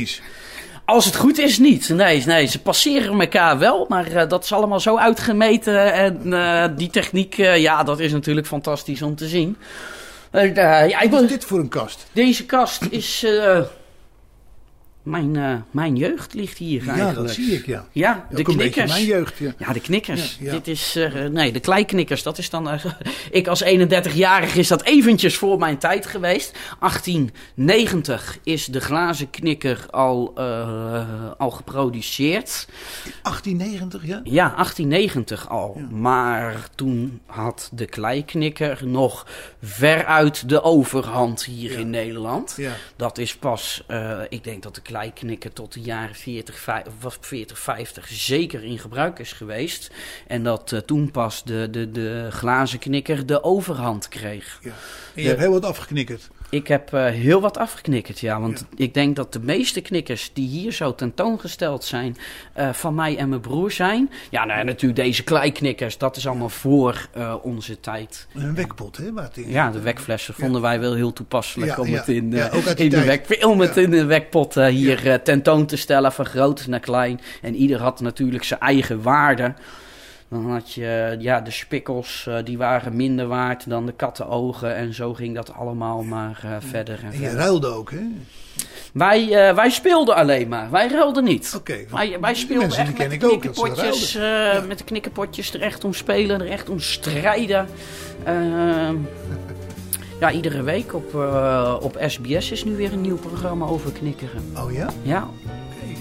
Als 0.90 1.05
het 1.05 1.16
goed 1.16 1.38
is, 1.38 1.59
niet. 1.59 1.88
Nee, 1.88 2.22
nee 2.26 2.46
ze 2.46 2.61
passeren 2.61 3.20
elkaar 3.20 3.59
wel, 3.59 3.87
maar 3.88 4.07
eh, 4.07 4.29
dat 4.29 4.44
is 4.44 4.53
allemaal 4.53 4.81
zo 4.81 4.96
uitgemeten. 4.96 5.92
En 5.92 6.33
eh, 6.33 6.64
die 6.76 6.90
techniek, 6.90 7.38
eh, 7.38 7.57
ja, 7.57 7.83
dat 7.83 8.00
is 8.00 8.12
natuurlijk 8.12 8.46
fantastisch 8.46 9.03
om 9.03 9.16
te 9.16 9.29
zien. 9.29 9.57
Ja, 10.33 11.00
ik 11.00 11.11
Wat 11.11 11.22
is 11.22 11.29
dit 11.29 11.44
voor 11.44 11.59
een 11.59 11.68
kast? 11.68 12.07
deze 12.12 12.46
kast 12.46 12.83
is... 12.90 13.26
mijn, 15.02 15.36
eh, 15.36 15.54
mijn 15.70 15.96
jeugd 15.96 16.34
ligt 16.34 16.58
hier 16.58 16.84
Ja, 16.84 16.88
eigenlijk. 16.90 17.16
dat 17.26 17.30
zie 17.30 17.52
ik, 17.54 17.66
ja. 17.66 17.86
Ja, 17.92 18.26
de 18.30 18.42
knikkers. 18.42 18.90
mijn 18.92 19.04
jeugd, 19.04 19.38
ja. 19.38 19.52
Ja, 19.58 19.72
de 19.72 19.80
knikkers. 19.80 20.36
Ja, 20.40 20.44
ja. 20.46 20.50
Dit 20.52 20.68
is, 20.68 20.96
eh, 20.96 21.24
nee, 21.26 21.52
de 21.52 21.60
kleiknikkers, 21.60 22.22
dat 22.22 22.38
is 22.38 22.50
dan... 22.50 22.70
eh, 22.70 22.84
ik 23.30 23.46
als 23.48 23.64
31-jarige 23.64 24.58
is 24.58 24.68
dat 24.68 24.82
eventjes 24.82 25.36
voor 25.36 25.58
mijn 25.58 25.78
tijd 25.78 26.06
geweest. 26.06 26.58
1890 26.80 28.38
is 28.42 28.64
de 28.66 28.80
glazen 28.80 29.30
knikker 29.30 29.86
al, 29.90 30.34
al 31.38 31.50
geproduceerd. 31.50 32.68
1890, 33.22 34.06
ja? 34.06 34.20
Ja, 34.24 34.48
1890 34.54 35.48
al. 35.48 35.74
Ja. 35.78 35.96
Maar 35.96 36.68
toen 36.74 37.20
had 37.26 37.70
de 37.72 37.86
kleiknikker 37.86 38.78
nog 38.84 39.26
veruit 39.62 40.48
de 40.48 40.62
overhand 40.62 41.44
hier 41.44 41.72
Ja. 41.72 41.78
in 41.78 41.90
Nederland. 41.90 42.54
Ja. 42.56 42.72
Dat 42.96 43.18
is 43.18 43.36
pas, 43.36 43.84
ik 44.28 44.44
denk 44.44 44.62
dat 44.62 44.74
de 44.74 44.80
kleiknikker 44.90 45.53
tot 45.53 45.72
de 45.72 45.81
jaren 45.81 46.14
40, 46.14 46.59
vij- 46.59 46.85
of 47.05 47.18
40, 47.20 47.59
50 47.59 48.09
zeker 48.09 48.64
in 48.64 48.79
gebruik 48.79 49.18
is 49.18 49.33
geweest. 49.33 49.90
En 50.26 50.42
dat 50.42 50.72
eh, 50.72 50.79
toen 50.81 51.11
pas 51.11 51.44
de, 51.44 51.68
de, 51.70 51.90
de 51.90 52.26
glazen 52.31 52.79
knikker 52.79 53.26
de 53.26 53.42
overhand 53.42 54.09
kreeg. 54.09 54.59
ja. 54.62 54.70
En 55.14 55.22
je 55.22 55.29
hebt 55.29 55.40
heel 55.40 55.50
wat 55.50 55.64
afgeknikkerd. 55.64 56.31
Ik 56.50 56.68
heb 56.68 56.92
eh, 56.92 57.04
heel 57.04 57.40
wat 57.40 57.58
afgeknikkerd, 57.58 58.20
ja. 58.20 58.40
Want 58.40 58.64
ik 58.76 58.94
denk 58.94 59.16
dat 59.16 59.32
de 59.32 59.40
meeste 59.40 59.80
knikkers 59.80 60.30
die 60.32 60.48
hier 60.48 60.72
zo 60.72 60.94
tentoongesteld 60.94 61.84
zijn, 61.84 62.16
eh, 62.52 62.72
van 62.72 62.94
mij 62.94 63.16
en 63.16 63.28
mijn 63.28 63.40
broer 63.40 63.70
zijn. 63.70 64.10
Ja, 64.30 64.44
nou 64.44 64.58
ja, 64.58 64.64
natuurlijk 64.64 65.00
deze 65.00 65.24
kleiknikkers, 65.24 65.98
dat 65.98 66.16
is 66.16 66.26
allemaal 66.26 66.48
voor 66.48 67.08
eh, 67.12 67.34
onze 67.42 67.80
tijd. 67.80 68.26
Een 68.34 68.54
wekpot, 68.54 68.96
hè? 68.96 69.12
Waar 69.12 69.24
het 69.24 69.36
in 69.36 69.50
Ja, 69.50 69.70
de 69.70 69.80
wekflessen 69.80 70.34
vonden 70.34 70.60
wij 70.60 70.80
wel 70.80 70.94
heel 70.94 71.12
toepasselijk 71.12 71.70
Ja, 71.70 71.82
om 71.82 71.92
het 71.92 72.08
in, 72.08 72.32
in, 72.76 72.90
de, 72.90 73.04
wek, 73.04 73.44
om 73.44 73.60
het 73.60 73.76
in 73.76 73.90
de 73.90 74.04
wekpot 74.04 74.54
hier 74.54 75.22
tentoon 75.22 75.66
te 75.66 75.76
stellen, 75.76 76.12
van 76.12 76.26
groot 76.26 76.66
naar 76.66 76.80
klein. 76.80 77.20
En 77.42 77.54
ieder 77.54 77.80
had 77.80 78.00
natuurlijk 78.00 78.44
zijn 78.44 78.60
eigen 78.60 79.02
waarde. 79.02 79.54
Dan 80.31 80.51
had 80.51 80.73
je 80.73 81.16
ja, 81.19 81.40
de 81.40 81.51
spikkels, 81.51 82.27
eh, 82.29 82.37
die 82.45 82.59
waren 82.59 82.97
minder 82.97 83.27
waard 83.27 83.69
dan 83.69 83.87
de 83.87 83.93
kattenogen. 83.93 84.75
En 84.75 84.95
zo 84.95 85.14
ging 85.14 85.35
dat 85.35 85.55
allemaal 85.55 86.03
maar 86.03 86.40
eh, 86.45 86.51
verder 86.59 86.99
en 86.99 87.05
En 87.05 87.12
je 87.12 87.19
verder. 87.19 87.38
ruilde 87.38 87.66
ook, 87.66 87.90
hè? 87.90 88.07
Wij, 88.93 89.49
eh, 89.49 89.55
wij 89.55 89.71
speelden 89.71 90.14
alleen 90.14 90.49
maar, 90.49 90.71
wij 90.71 90.88
ruilden 90.88 91.25
niet. 91.25 91.55
Oké. 91.57 91.79
Wij, 91.90 92.21
wij 92.21 92.35
speelden 92.35 92.77
echt 92.77 92.99
met 92.99 93.11
de 93.11 94.57
eh, 94.59 94.66
met 94.69 94.79
de 94.79 94.85
knikkerpotjes 94.85 95.55
er 95.55 95.62
echt 95.62 95.85
om 95.85 95.95
spelen, 95.95 96.40
er 96.40 96.51
echt 96.51 96.69
om 96.69 96.81
strijden. 96.81 97.69
Ehm, 98.25 98.97
ja, 100.21 100.31
iedere 100.31 100.62
week 100.62 100.95
op, 100.95 101.14
op 101.83 101.97
SBS 102.07 102.51
is 102.51 102.64
nu 102.64 102.77
weer 102.77 102.93
een 102.93 103.01
nieuw 103.01 103.19
programma 103.19 103.66
over 103.66 103.93
knikkeren. 103.93 104.43
Oh 104.57 104.73
ja? 104.73 104.88
Ja, 105.03 105.29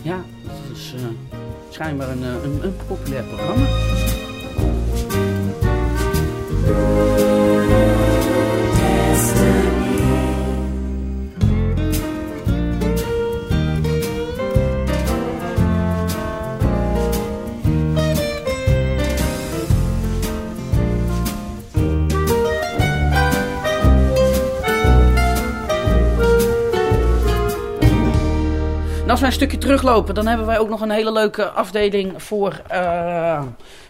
ja 0.02 0.24
dat 0.50 0.78
is 0.78 0.94
eh, 0.96 1.02
schijnbaar 1.70 2.10
een, 2.10 2.24
eh, 2.24 2.44
een, 2.44 2.60
een 2.64 2.76
populair 2.88 3.24
programma. 3.24 3.66
En 29.10 29.16
als 29.16 29.24
wij 29.24 29.34
een 29.34 29.40
stukje 29.40 29.58
teruglopen, 29.58 30.16
dan 30.16 30.28
hebben 30.28 30.46
wij 30.46 30.60
ook 30.60 30.70
nog 30.70 30.82
een 30.82 30.90
hele 30.90 31.12
leuke 31.12 31.50
afdeling 31.50 32.24
voor, 32.24 32.62
eh, 32.68 33.44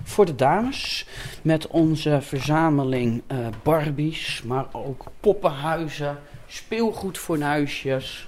voor 0.03 0.25
de 0.25 0.36
dames. 0.36 1.05
Met 1.41 1.67
onze 1.67 2.17
verzameling 2.21 3.21
eh, 3.27 3.38
Barbies, 3.63 4.41
maar 4.45 4.65
ook 4.71 5.03
poppenhuizen, 5.19 6.17
speelgoedfornuisjes. 6.47 8.27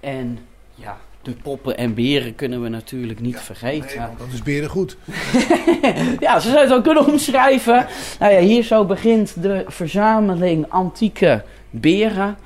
En 0.00 0.38
ja, 0.74 0.98
de 1.22 1.30
poppen 1.30 1.76
en 1.76 1.94
beren 1.94 2.34
kunnen 2.34 2.62
we 2.62 2.68
natuurlijk 2.68 3.20
niet 3.20 3.40
vergeten. 3.40 3.98
Nee, 3.98 4.08
dat 4.18 4.28
is 4.32 4.42
beren 4.42 4.68
goed. 4.68 4.96
Ja, 6.18 6.40
ze 6.40 6.50
zou 6.50 6.60
het 6.60 6.72
ook 6.72 6.84
kunnen 6.84 7.06
omschrijven. 7.06 7.86
Nou 8.18 8.32
ja, 8.32 8.40
hier 8.40 8.62
zo 8.62 8.84
begint 8.84 9.42
de 9.42 9.64
verzameling 9.66 10.66
antieke 10.68 11.44
beren. 11.70 12.36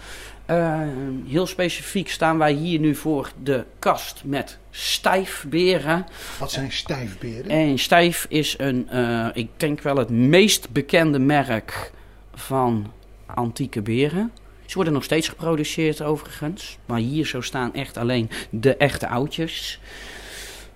Eh, 0.47 0.81
heel 1.27 1.47
specifiek 1.47 2.11
staan 2.11 2.39
wij 2.39 2.53
hier 2.53 2.79
nu 2.81 2.95
voor 2.95 3.33
de 3.43 3.65
kast 3.79 4.23
met 4.25 4.59
stijfberen. 4.71 6.07
Wat 6.39 6.53
zijn 6.53 6.73
stijfberen? 6.73 7.51
En 7.51 7.79
stijf 7.79 8.27
is 8.29 8.55
een, 8.59 8.89
eh, 8.89 9.29
ik 9.33 9.49
denk 9.57 9.81
wel 9.81 9.97
het 9.97 10.11
meest 10.11 10.71
bekende 10.71 11.19
merk 11.19 11.93
van 12.35 12.93
antieke 13.27 13.83
beren. 13.83 14.33
Ze 14.67 14.75
worden 14.75 14.93
nog 14.93 15.05
steeds 15.05 15.29
geproduceerd 15.29 16.03
overigens. 16.03 16.79
Maar 16.87 16.99
hier 16.99 17.27
zo 17.27 17.41
staan 17.41 17.75
echt 17.75 17.97
alleen 17.97 18.31
de 18.51 18.77
echte 18.77 19.09
oudjes. 19.09 19.81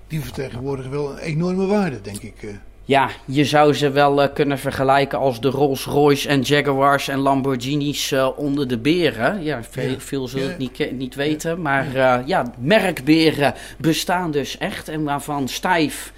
Die 0.06 0.20
vertegenwoordigen 0.20 0.90
wel 0.90 1.10
een 1.12 1.18
enorme 1.18 1.66
waarde, 1.66 2.00
denk 2.00 2.22
ik. 2.22 2.58
Ja, 2.88 3.10
je 3.24 3.44
zou 3.44 3.74
ze 3.74 3.90
wel 3.90 4.22
eh, 4.22 4.32
kunnen 4.34 4.58
vergelijken 4.58 5.18
als 5.18 5.40
de 5.40 5.48
Rolls-Royce 5.48 6.28
en 6.28 6.40
Jaguars 6.40 7.08
en 7.08 7.18
Lamborghinis 7.18 8.12
eh, 8.12 8.28
onder 8.36 8.68
de 8.68 8.78
beren. 8.78 9.42
Ja, 9.42 9.62
veel, 9.62 10.00
veel 10.00 10.28
zullen 10.28 10.48
het 10.48 10.58
niet, 10.58 10.92
niet 10.92 11.14
weten. 11.14 11.62
Maar 11.62 11.94
eh, 11.94 12.26
ja, 12.26 12.52
merkberen 12.58 13.54
bestaan 13.78 14.30
dus 14.30 14.58
echt. 14.58 14.88
En 14.88 15.04
waarvan 15.04 15.48
Stijf 15.48 16.12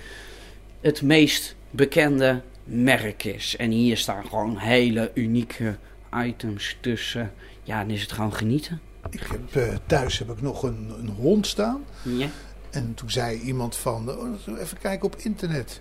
het 0.80 1.02
meest 1.02 1.56
bekende 1.70 2.40
merk 2.64 3.24
is. 3.24 3.56
En 3.56 3.70
hier 3.70 3.96
staan 3.96 4.26
gewoon 4.28 4.58
hele 4.58 5.10
unieke 5.14 5.76
items 6.24 6.76
tussen. 6.80 7.32
Ja, 7.62 7.80
dan 7.80 7.90
is 7.90 8.02
het 8.02 8.12
gewoon 8.12 8.34
genieten. 8.34 8.80
Ik 9.10 9.22
heb, 9.52 9.80
thuis 9.86 10.18
heb 10.18 10.30
ik 10.30 10.42
nog 10.42 10.62
een, 10.62 10.92
een 10.98 11.08
hond 11.08 11.46
staan. 11.46 11.84
Ja. 12.02 12.28
En 12.70 12.94
toen 12.94 13.10
zei 13.10 13.40
iemand 13.40 13.76
van, 13.76 14.10
oh, 14.10 14.58
even 14.60 14.78
kijken 14.78 15.06
op 15.06 15.16
internet. 15.16 15.80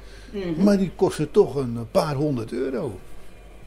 Maar 0.57 0.77
die 0.77 0.91
kostte 0.95 1.31
toch 1.31 1.55
een 1.55 1.87
paar 1.91 2.15
honderd 2.15 2.51
euro. 2.51 2.99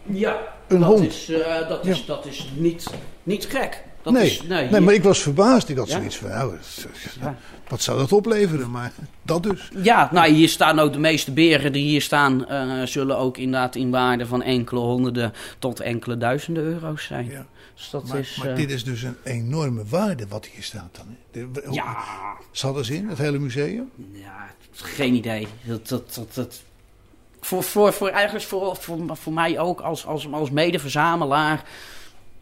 Ja, 0.03 0.41
Een 0.69 0.81
dat, 0.81 0.89
hond. 0.89 1.05
Is, 1.05 1.31
eh, 1.31 1.69
dat, 1.69 1.87
is, 1.87 2.07
dat 2.07 2.27
is 2.27 2.51
niet, 2.57 2.87
niet 3.23 3.47
gek. 3.47 3.85
Dat 4.03 4.13
nee, 4.13 4.27
is, 4.27 4.43
nee, 4.43 4.71
nee, 4.71 4.81
maar 4.81 4.95
ik 4.95 5.03
was 5.03 5.19
verbaasd. 5.19 5.69
Ik 5.69 5.77
had 5.77 5.89
Ja. 5.89 5.97
zoiets 5.97 6.17
van, 6.17 6.29
nou, 6.31 6.55
wat 7.69 7.83
zou 7.83 7.99
dat 7.99 8.13
opleveren? 8.13 8.71
Maar 8.71 8.93
dat 9.23 9.43
dus. 9.43 9.71
Ja, 9.83 10.09
nou 10.13 10.33
hier 10.33 10.49
staan 10.49 10.79
ook 10.79 10.93
de 10.93 10.99
meeste 10.99 11.33
beren 11.33 11.73
die 11.73 11.85
hier 11.85 12.03
staan, 12.03 12.49
eh, 12.49 12.83
zullen 12.83 13.19
ook 13.19 13.37
inderdaad 13.37 13.75
in 13.75 13.91
waarde 13.91 14.27
van 14.27 14.43
enkele 14.43 14.81
honderden 14.81 15.33
tot 15.59 15.81
enkele 15.81 16.17
duizenden 16.17 16.63
euro's 16.63 17.05
zijn. 17.05 17.27
Ja. 17.27 17.47
Dus 17.75 17.91
dat 17.91 18.09
Maar, 18.09 18.19
is. 18.19 18.37
maar 18.37 18.49
eh, 18.49 18.57
dit 18.57 18.71
is 18.71 18.85
dus 18.85 19.03
een 19.03 19.17
enorme 19.25 19.85
waarde 19.89 20.27
wat 20.29 20.47
hier 20.47 20.63
staat 20.63 20.89
dan. 20.97 21.17
De- 21.31 21.61
hoe- 21.65 21.75
ja, 21.75 21.97
Zat 22.51 22.77
er 22.77 22.91
in, 22.93 23.09
het 23.09 23.19
hele 23.19 23.39
museum? 23.39 23.91
ja, 24.13 24.47
geen 24.73 25.15
idee. 25.15 25.49
Dat, 25.65 25.89
dat, 25.89 26.15
dat, 26.15 26.35
dat, 26.35 26.63
voor, 27.41 27.63
voor, 27.63 27.93
voor, 27.93 28.09
eigenlijk 28.09 28.45
voor, 28.45 28.77
voor, 28.77 29.17
voor 29.17 29.33
mij 29.33 29.59
ook 29.59 29.81
als, 29.81 30.07
als, 30.07 30.33
als 30.33 30.51
mede-verzamelaar 30.51 31.65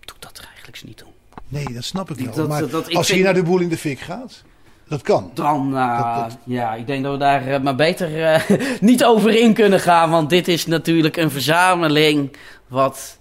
doet 0.00 0.16
dat 0.18 0.38
er 0.38 0.48
eigenlijk 0.54 0.82
niet 0.84 1.02
om. 1.04 1.12
Nee, 1.48 1.64
dat 1.72 1.84
snap 1.84 2.10
ik 2.10 2.18
wel. 2.18 2.34
dat- 2.34 2.48
maar 2.48 2.60
dat- 2.60 2.70
dat- 2.70 2.90
ik 2.90 2.96
als 2.96 3.06
je 3.06 3.12
vind- 3.12 3.24
naar 3.24 3.34
de 3.34 3.42
boel 3.42 3.58
in 3.60 3.68
de 3.68 3.76
fik 3.78 3.98
gaat, 4.00 4.42
dat 4.88 5.02
kan. 5.02 5.30
Dan, 5.34 5.70
dat- 5.70 6.38
ja, 6.44 6.74
ik 6.74 6.86
denk 6.86 7.02
dat 7.02 7.12
we 7.12 7.18
daar 7.18 7.46
eh, 7.46 7.60
maar 7.60 7.74
beter 7.76 8.44
niet 8.80 9.04
over 9.04 9.34
in 9.36 9.54
kunnen 9.54 9.80
gaan. 9.80 10.10
Want 10.10 10.30
dit 10.30 10.48
is 10.48 10.66
natuurlijk 10.66 11.16
een 11.16 11.30
verzameling 11.30 12.36
wat 12.68 13.18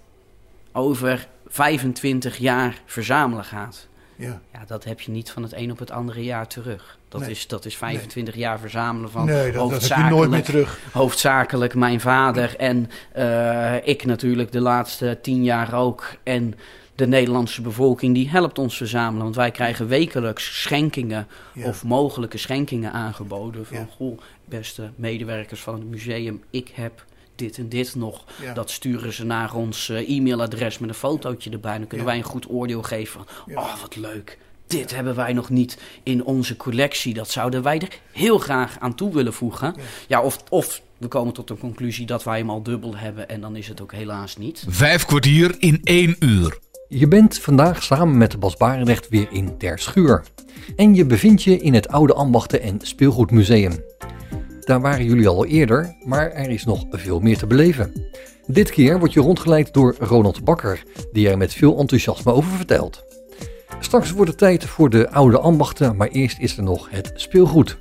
over 0.72 1.28
25 1.54 2.36
jaar 2.38 2.80
verzamelen 2.86 3.44
gaat. 3.44 3.88
Ja. 4.16 4.40
Ja, 4.52 4.64
dat 4.66 4.84
heb 4.84 5.00
je 5.00 5.10
niet 5.10 5.30
van 5.30 5.42
het 5.42 5.52
een 5.54 5.70
op 5.70 5.78
het 5.78 5.90
andere 5.90 6.24
jaar 6.24 6.46
terug. 6.46 6.98
Dat, 7.08 7.20
Nee. 7.20 7.30
is, 7.30 7.46
dat 7.46 7.64
is 7.64 7.76
25 7.76 8.34
jaar 8.34 8.58
verzamelen 8.58 9.10
van 9.10 9.24
nee, 9.26 9.52
dat, 9.52 9.60
hoofdzakelijk, 9.60 10.10
nooit 10.14 10.30
meer 10.30 10.42
terug. 10.42 10.78
hoofdzakelijk 10.92 11.74
mijn 11.74 12.00
vader 12.00 12.56
en 12.56 12.90
eh, 13.12 13.86
ik 13.86 14.04
natuurlijk 14.04 14.52
de 14.52 14.60
laatste 14.60 15.18
tien 15.22 15.44
jaar 15.44 15.74
ook. 15.74 16.14
En 16.22 16.54
de 16.94 17.06
Nederlandse 17.06 17.62
bevolking 17.62 18.14
die 18.14 18.28
helpt 18.28 18.58
ons 18.58 18.76
verzamelen. 18.76 19.22
Want 19.22 19.36
wij 19.36 19.50
krijgen 19.50 19.88
wekelijks 19.88 20.62
schenkingen 20.62 21.26
Ja. 21.54 21.66
of 21.66 21.84
mogelijke 21.84 22.38
schenkingen 22.38 22.92
aangeboden. 22.92 23.66
Van 23.66 23.76
Ja. 23.76 23.86
goh, 23.96 24.18
beste 24.44 24.90
medewerkers 24.96 25.60
van 25.60 25.74
het 25.74 25.84
museum, 25.90 26.42
ik 26.50 26.70
heb 26.74 27.04
dit 27.40 27.58
en 27.58 27.68
dit 27.68 27.94
nog. 27.94 28.24
Ja. 28.42 28.54
Dat 28.54 28.70
sturen 28.70 29.12
ze 29.12 29.24
naar 29.24 29.54
ons 29.54 29.88
eh, 29.88 30.08
e-mailadres 30.16 30.78
met 30.78 30.88
een 30.88 30.94
fotootje 30.94 31.50
erbij. 31.50 31.78
Dan 31.78 31.86
kunnen 31.86 32.06
Ja. 32.06 32.12
wij 32.12 32.20
een 32.22 32.28
goed 32.30 32.46
oordeel 32.50 32.82
geven 32.82 33.12
van, 33.12 33.26
Ja. 33.46 33.60
oh 33.60 33.80
wat 33.80 33.96
leuk. 33.96 34.38
Dit 34.66 34.94
hebben 34.94 35.14
wij 35.14 35.32
nog 35.32 35.50
niet 35.50 35.78
in 36.02 36.24
onze 36.24 36.56
collectie. 36.56 37.14
Dat 37.14 37.30
zouden 37.30 37.62
wij 37.62 37.78
er 37.78 37.98
heel 38.12 38.38
graag 38.38 38.76
aan 38.78 38.94
toe 38.94 39.12
willen 39.14 39.32
voegen. 39.34 39.74
Ja. 39.76 39.82
Ja, 40.08 40.22
of, 40.22 40.38
of 40.48 40.82
we 40.98 41.08
komen 41.08 41.32
tot 41.32 41.48
de 41.48 41.56
conclusie 41.56 42.06
dat 42.06 42.24
wij 42.24 42.38
hem 42.38 42.50
al 42.50 42.62
dubbel 42.62 42.96
hebben 42.96 43.28
en 43.28 43.40
dan 43.40 43.56
is 43.56 43.68
het 43.68 43.80
ook 43.82 43.92
helaas 43.92 44.36
niet. 44.36 44.64
Vijf 44.68 45.04
kwartier 45.04 45.54
in 45.58 45.80
één 45.84 46.16
uur. 46.18 46.58
Je 46.88 47.08
bent 47.08 47.38
vandaag 47.38 47.82
samen 47.82 48.18
met 48.18 48.40
Bas 48.40 48.56
Barendrecht 48.56 49.08
weer 49.08 49.28
in 49.32 49.58
Terschuur. 49.58 50.24
En 50.76 50.94
je 50.94 51.04
bevindt 51.04 51.42
je 51.42 51.56
in 51.58 51.74
het 51.74 51.88
Oude 51.88 52.14
Ambachten 52.14 52.62
en 52.62 52.78
Speelgoedmuseum. 52.82 53.84
Daar 54.60 54.80
waren 54.80 55.04
jullie 55.04 55.28
al 55.28 55.46
eerder, 55.46 55.94
maar 56.04 56.30
er 56.32 56.50
is 56.50 56.64
nog 56.64 56.84
veel 56.90 57.20
meer 57.20 57.38
te 57.38 57.46
beleven. 57.46 58.08
Dit 58.46 58.70
keer 58.70 58.98
word 58.98 59.12
je 59.12 59.20
rondgeleid 59.20 59.72
door 59.74 59.94
Ronald 59.98 60.44
Bakker, 60.44 60.82
die 61.12 61.28
er 61.28 61.38
met 61.38 61.54
veel 61.54 61.78
enthousiasme 61.78 62.32
over 62.32 62.50
vertelt. 62.50 63.04
Straks 63.80 64.10
wordt 64.10 64.30
het 64.30 64.38
tijd 64.38 64.64
voor 64.64 64.90
de 64.90 65.10
Oude 65.10 65.38
Ambachten, 65.38 65.96
maar 65.96 66.08
eerst 66.08 66.38
is 66.38 66.56
er 66.56 66.62
nog 66.62 66.90
het 66.90 67.12
speelgoed. 67.14 67.78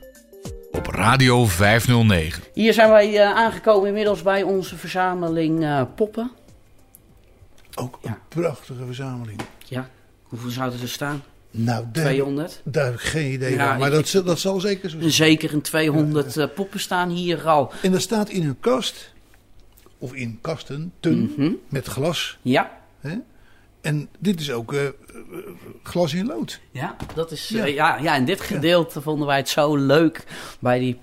Op 0.71 0.87
Radio 0.87 1.45
509. 1.45 2.43
Hier 2.53 2.73
zijn 2.73 2.89
wij 2.89 3.17
eh, 3.17 3.35
aangekomen 3.35 3.87
inmiddels 3.87 4.21
bij 4.21 4.43
onze 4.43 4.77
verzameling 4.77 5.63
eh, 5.63 5.81
poppen. 5.95 6.31
Ook 7.75 7.99
een 8.01 8.09
Ja. 8.09 8.17
prachtige 8.27 8.85
verzameling. 8.85 9.39
Ja, 9.65 9.89
hoeveel 10.23 10.49
zouden 10.49 10.81
er 10.81 10.89
staan? 10.89 11.21
Nou, 11.51 11.85
daar, 11.91 12.03
200? 12.03 12.61
daar 12.63 12.85
heb 12.85 12.93
ik 12.93 12.99
geen 12.99 13.31
idee 13.31 13.53
Ja, 13.53 13.69
van. 13.69 13.79
Maar 13.79 13.87
ik- 13.87 13.93
dat, 13.93 14.07
zal- 14.07 14.23
dat 14.23 14.39
zal 14.39 14.59
zeker 14.59 14.89
zo 14.89 14.99
zijn. 14.99 15.11
Zeker 15.11 15.53
een 15.53 15.61
200 15.61 16.37
eh, 16.37 16.45
poppen 16.55 16.79
staan 16.79 17.09
hier 17.09 17.47
al. 17.47 17.71
En 17.81 17.91
dat 17.91 18.01
staat 18.01 18.29
in 18.29 18.47
een 18.47 18.59
kast, 18.59 19.13
of 19.97 20.13
in 20.13 20.37
kasten, 20.41 20.93
tun, 20.99 21.33
Mhm. 21.37 21.51
met 21.69 21.87
glas. 21.87 22.37
Ja, 22.41 22.77
Hè? 22.99 23.15
En 23.81 24.09
dit 24.19 24.39
is 24.39 24.51
ook 24.51 24.73
eh, 24.73 24.85
eh, 24.85 24.91
glas 25.83 26.13
in 26.13 26.25
lood. 26.25 26.59
Ja, 26.71 26.95
dat 27.15 27.31
is, 27.31 27.47
Ja. 27.49 27.65
ja. 27.65 27.65
ja, 27.65 27.97
ja, 27.97 28.15
in 28.15 28.25
dit 28.25 28.41
gedeelte 28.41 29.01
vonden 29.01 29.27
wij 29.27 29.37
het 29.37 29.49
zo 29.49 29.75
leuk 29.75 30.23
bij 30.59 30.79
die 30.79 30.99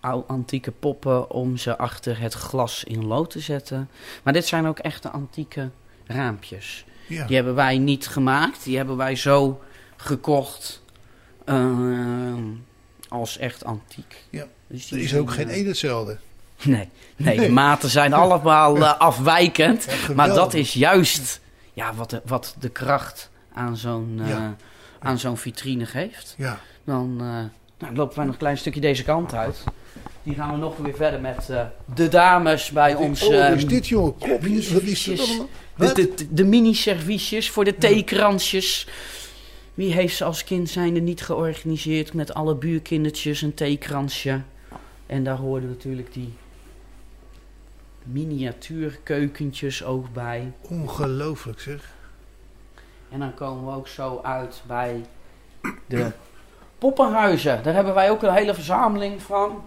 oude 0.00 0.26
antieke 0.26 0.70
poppen 0.70 1.30
om 1.30 1.56
ze 1.56 1.78
achter 1.78 2.20
het 2.20 2.32
glas 2.34 2.84
in 2.84 3.04
lood 3.06 3.30
te 3.30 3.40
zetten. 3.40 3.88
Maar 4.22 4.32
dit 4.32 4.46
zijn 4.46 4.66
ook 4.66 4.78
echte 4.78 5.10
antieke 5.10 5.70
raampjes. 6.06 6.84
Ja. 7.08 7.26
Die 7.26 7.36
hebben 7.36 7.54
wij 7.54 7.78
niet 7.78 8.06
gemaakt, 8.08 8.64
die 8.64 8.76
hebben 8.76 8.96
wij 8.96 9.16
zo 9.16 9.60
gekocht 10.06 10.82
ehm, 11.44 12.42
als 13.08 13.38
echt 13.38 13.64
antiek. 13.64 14.24
Ja. 14.30 14.46
Dus 14.66 14.90
Er 14.90 14.98
is 14.98 15.08
zijn, 15.08 15.20
ook 15.20 15.30
geen 15.30 15.48
eh, 15.48 15.54
één 15.54 15.66
hetzelfde. 15.66 16.18
Nee, 16.62 16.88
nee, 17.16 17.34
de 17.34 17.40
Nee. 17.40 17.50
maten 17.50 17.90
zijn 17.90 18.12
allemaal 18.22 18.76
eh, 18.76 18.98
afwijkend. 18.98 19.84
Ja. 19.84 20.14
Maar 20.14 20.28
dat 20.28 20.54
is 20.54 20.72
juist 20.72 21.40
ja, 21.72 21.94
wat, 21.94 22.10
de, 22.10 22.20
wat 22.24 22.54
de 22.58 22.68
kracht 22.68 23.30
aan 23.52 23.76
zo'n 23.76 24.18
eh, 24.22 24.28
Ja. 24.28 24.56
aan 24.98 25.18
zo'n 25.18 25.36
vitrine 25.36 25.86
geeft. 25.86 26.34
Ja. 26.38 26.60
Dan 26.84 27.16
eh, 27.20 27.26
nou, 27.78 27.94
lopen 27.94 28.16
wij 28.16 28.24
nog 28.24 28.34
een 28.34 28.40
klein 28.40 28.58
stukje 28.58 28.80
deze 28.80 29.04
kant 29.04 29.34
uit. 29.34 29.64
Die 30.22 30.34
gaan 30.34 30.50
we 30.50 30.56
nog 30.56 30.76
weer 30.76 30.94
verder 30.96 31.20
met 31.20 31.50
eh, 31.50 31.64
de 31.94 32.08
dames 32.08 32.70
bij 32.70 32.94
ons. 32.94 33.22
oh, 33.22 33.28
wat 33.28 33.38
ehm, 33.38 33.54
is 33.54 33.66
dit 33.66 33.86
jongen? 33.88 34.18
Kopjes, 34.18 34.72
wat 34.72 34.82
is 34.82 35.08
allemaal? 35.20 35.48
de, 35.76 35.92
de, 35.92 36.14
de, 36.14 36.34
de 36.34 36.44
mini-serviesjes 36.44 37.50
voor 37.50 37.64
de 37.64 37.76
theekransjes. 37.76 38.86
Wie 39.76 39.92
heeft 39.92 40.16
ze 40.16 40.24
als 40.24 40.44
kind 40.44 40.68
zijnde 40.68 41.00
niet 41.00 41.22
georganiseerd 41.22 42.12
met 42.14 42.34
alle 42.34 42.54
buurkindertjes 42.54 43.42
een 43.42 43.54
theekransje? 43.54 44.40
En 45.06 45.24
daar 45.24 45.36
hoorden 45.36 45.68
natuurlijk 45.68 46.12
die 46.12 46.34
miniatuurkeukentjes 48.02 49.84
ook 49.84 50.12
bij. 50.12 50.52
Ongelooflijk 50.60 51.60
zeg. 51.60 51.94
En 53.08 53.18
dan 53.18 53.34
komen 53.34 53.66
we 53.66 53.72
ook 53.72 53.88
zo 53.88 54.20
uit 54.22 54.62
bij 54.66 55.04
de 55.86 56.12
poppenhuizen. 56.78 57.62
Daar 57.62 57.74
hebben 57.74 57.94
wij 57.94 58.10
ook 58.10 58.22
een 58.22 58.34
hele 58.34 58.54
verzameling 58.54 59.22
van. 59.22 59.64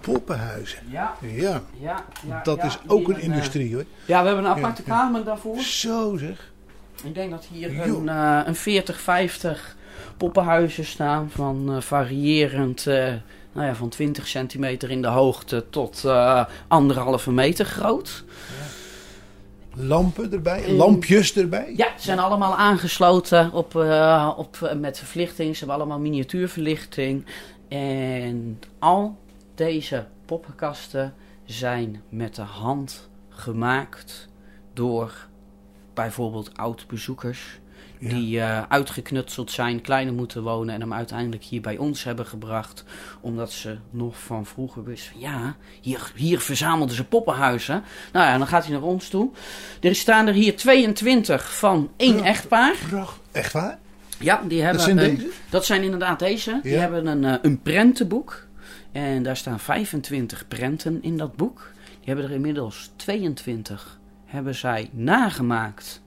Poppenhuizen. 0.00 0.78
Ja, 0.90 1.14
Ja, 1.20 1.62
ja, 1.78 2.04
ja. 2.26 2.42
dat 2.42 2.56
ja, 2.56 2.64
is 2.64 2.78
ook 2.86 3.08
een 3.08 3.20
industrie 3.20 3.74
hoor. 3.74 3.84
ja, 4.06 4.20
we 4.20 4.26
hebben 4.26 4.44
een 4.44 4.56
aparte 4.56 4.82
kamer 4.82 5.24
daarvoor. 5.24 5.58
Zo 5.60 6.16
zeg. 6.16 6.52
Ik 7.02 7.14
denk 7.14 7.30
dat 7.30 7.46
hier 7.52 7.72
Jo. 7.72 7.98
een, 7.98 8.08
eh, 8.08 8.40
een 8.44 8.54
40, 8.54 9.00
50 9.00 9.76
poppenhuizen 10.16 10.84
staan 10.84 11.30
van 11.30 11.74
eh, 11.74 11.80
variërend, 11.80 12.86
eh, 12.86 13.12
nou 13.52 13.66
ja, 13.66 13.74
van 13.74 13.88
20 13.88 14.26
centimeter 14.26 14.90
in 14.90 15.02
de 15.02 15.08
hoogte 15.08 15.64
tot 15.70 16.04
anderhalve 16.68 17.32
meter 17.32 17.64
groot. 17.64 18.24
Lampen 19.76 20.32
erbij, 20.32 20.72
lampjes 20.72 21.36
erbij. 21.36 21.74
Ja, 21.76 21.86
ze 21.96 22.02
zijn 22.02 22.18
allemaal 22.18 22.56
aangesloten 22.56 23.52
op, 23.52 23.74
op, 24.36 24.74
met 24.80 24.98
verlichting. 24.98 25.52
Ze 25.52 25.58
hebben 25.58 25.76
allemaal 25.76 26.00
miniatuurverlichting. 26.00 27.24
En 27.68 28.60
al 28.78 29.18
deze 29.54 30.06
poppenkasten 30.26 31.14
zijn 31.44 32.02
met 32.08 32.34
de 32.34 32.42
hand 32.42 33.08
gemaakt 33.28 34.28
door 34.72 35.12
bijvoorbeeld 35.94 36.56
oud-bezoekers. 36.56 37.58
Ja. 37.98 38.08
Die 38.08 38.40
eh, 38.40 38.62
uitgeknutseld 38.68 39.50
zijn, 39.50 39.80
kleiner 39.80 40.14
moeten 40.14 40.42
wonen 40.42 40.74
en 40.74 40.80
hem 40.80 40.92
uiteindelijk 40.92 41.44
hier 41.44 41.60
bij 41.60 41.76
ons 41.76 42.04
hebben 42.04 42.26
gebracht. 42.26 42.84
Omdat 43.20 43.52
ze 43.52 43.76
nog 43.90 44.18
van 44.20 44.46
vroeger 44.46 44.84
wisten 44.84 45.12
van 45.12 45.20
ja, 45.20 45.56
hier, 45.80 46.12
hier 46.14 46.40
verzamelden 46.40 46.96
ze 46.96 47.04
poppenhuizen. 47.04 47.82
Nou 48.12 48.26
ja, 48.26 48.38
dan 48.38 48.46
gaat 48.46 48.64
hij 48.64 48.72
naar 48.72 48.82
ons 48.82 49.08
toe. 49.08 49.30
Er 49.80 49.94
staan 49.94 50.26
er 50.26 50.34
hier 50.34 50.56
22 50.56 51.54
van 51.58 51.90
één 51.96 52.16
Ja. 52.16 52.24
echtpaar. 52.24 52.74
Pracht. 52.88 53.18
Echt 53.32 53.52
waar? 53.52 53.78
Ja, 54.18 54.42
die 54.48 54.60
hebben 54.62 54.76
Dat 54.76 54.86
zijn 54.86 54.98
een- 55.10 55.16
deze? 55.16 55.28
dat 55.50 55.64
zijn 55.64 55.82
inderdaad 55.82 56.18
deze. 56.18 56.60
Die 56.62 56.74
hebben 56.76 57.06
een, 57.06 57.24
eh, 57.24 57.34
een 57.42 57.62
prentenboek. 57.62 58.46
En 58.92 59.22
daar 59.22 59.36
staan 59.36 59.60
25 59.60 60.48
prenten 60.48 61.02
in 61.02 61.16
dat 61.16 61.36
boek. 61.36 61.70
Die 61.86 62.06
hebben 62.06 62.24
er 62.24 62.30
inmiddels 62.30 62.90
22 62.96 63.98
hebben 64.34 64.54
zij 64.54 64.88
nagemaakt 64.92 66.02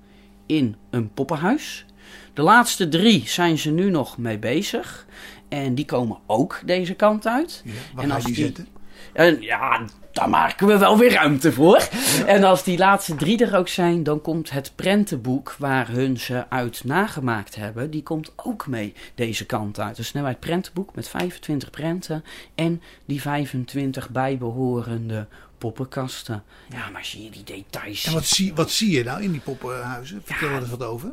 in 0.45 0.75
een 0.89 1.13
poppenhuis. 1.13 1.85
De 2.33 2.41
laatste 2.41 2.87
drie 2.89 3.27
zijn 3.27 3.57
ze 3.57 3.71
nu 3.71 3.89
nog 3.89 4.17
mee 4.17 4.37
bezig. 4.39 5.05
En 5.49 5.75
die 5.75 5.85
komen 5.85 6.17
ook 6.25 6.61
deze 6.65 6.93
kant 6.93 7.27
uit. 7.27 7.61
Ja, 7.65 7.71
waar 7.93 8.03
En 8.03 8.11
als 8.11 8.23
die 8.23 8.33
die- 8.33 8.43
zetten? 8.45 8.67
En 9.13 9.41
ja, 9.41 9.81
daar 10.11 10.29
maken 10.29 10.67
we 10.67 10.77
wel 10.77 10.97
weer 10.97 11.11
ruimte 11.13 11.51
voor. 11.51 11.87
En 12.25 12.43
als 12.43 12.63
die 12.63 12.77
laatste 12.77 13.15
drie 13.15 13.45
er 13.45 13.57
ook 13.57 13.67
zijn, 13.67 14.03
dan 14.03 14.21
komt 14.21 14.49
het 14.49 14.71
prentenboek 14.75 15.55
waar 15.59 15.89
hun 15.89 16.17
ze 16.19 16.49
uit 16.49 16.83
nagemaakt 16.83 17.55
hebben, 17.55 17.91
die 17.91 18.03
komt 18.03 18.31
ook 18.35 18.67
mee 18.67 18.93
deze 19.15 19.45
kant 19.45 19.79
uit. 19.79 19.95
Dus 19.95 20.07
snelheid 20.07 20.39
prentenboek 20.39 20.95
met 20.95 21.07
25 21.09 21.69
prenten 21.69 22.23
en 22.55 22.81
die 23.05 23.21
25 23.21 24.09
bijbehorende 24.09 25.27
poppenkasten. 25.57 26.43
Ja, 26.69 26.89
maar 26.89 27.05
zie 27.05 27.23
je 27.23 27.29
die 27.29 27.43
details? 27.43 28.05
En 28.05 28.13
wat 28.13 28.25
zie, 28.25 28.53
wat 28.53 28.71
zie 28.71 28.91
je 28.91 29.03
nou 29.03 29.23
in 29.23 29.31
die 29.31 29.41
poppenhuizen? 29.41 30.21
Vertel 30.25 30.49
er 30.49 30.59
eens 30.61 30.69
wat 30.69 30.83
over. 30.83 31.11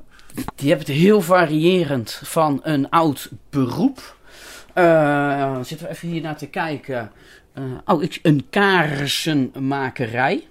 Die 0.54 0.68
hebben 0.68 0.86
het 0.86 0.96
heel 0.96 1.20
variërend 1.20 2.20
van 2.24 2.60
een 2.62 2.90
oud 2.90 3.30
beroep. 3.50 4.16
Eh, 4.74 5.58
zitten 5.62 5.86
we 5.86 5.92
even 5.92 6.08
hier 6.08 6.20
naar 6.22 6.36
te 6.36 6.46
kijken. 6.46 7.12
Eh, 7.52 7.62
oh, 7.84 8.02
ik- 8.02 8.18
een 8.22 8.46
kaarsenmakerij. 8.50 10.46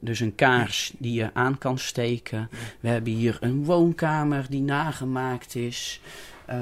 Dus 0.00 0.20
een 0.20 0.34
kaars 0.34 0.92
die 0.98 1.12
je 1.12 1.30
aan 1.34 1.58
kan 1.58 1.78
steken. 1.78 2.50
We 2.80 2.88
hebben 2.88 3.12
hier 3.12 3.36
een 3.40 3.64
woonkamer 3.64 4.46
die 4.48 4.60
nagemaakt 4.62 5.54
is. 5.54 6.00
Eh, 6.46 6.58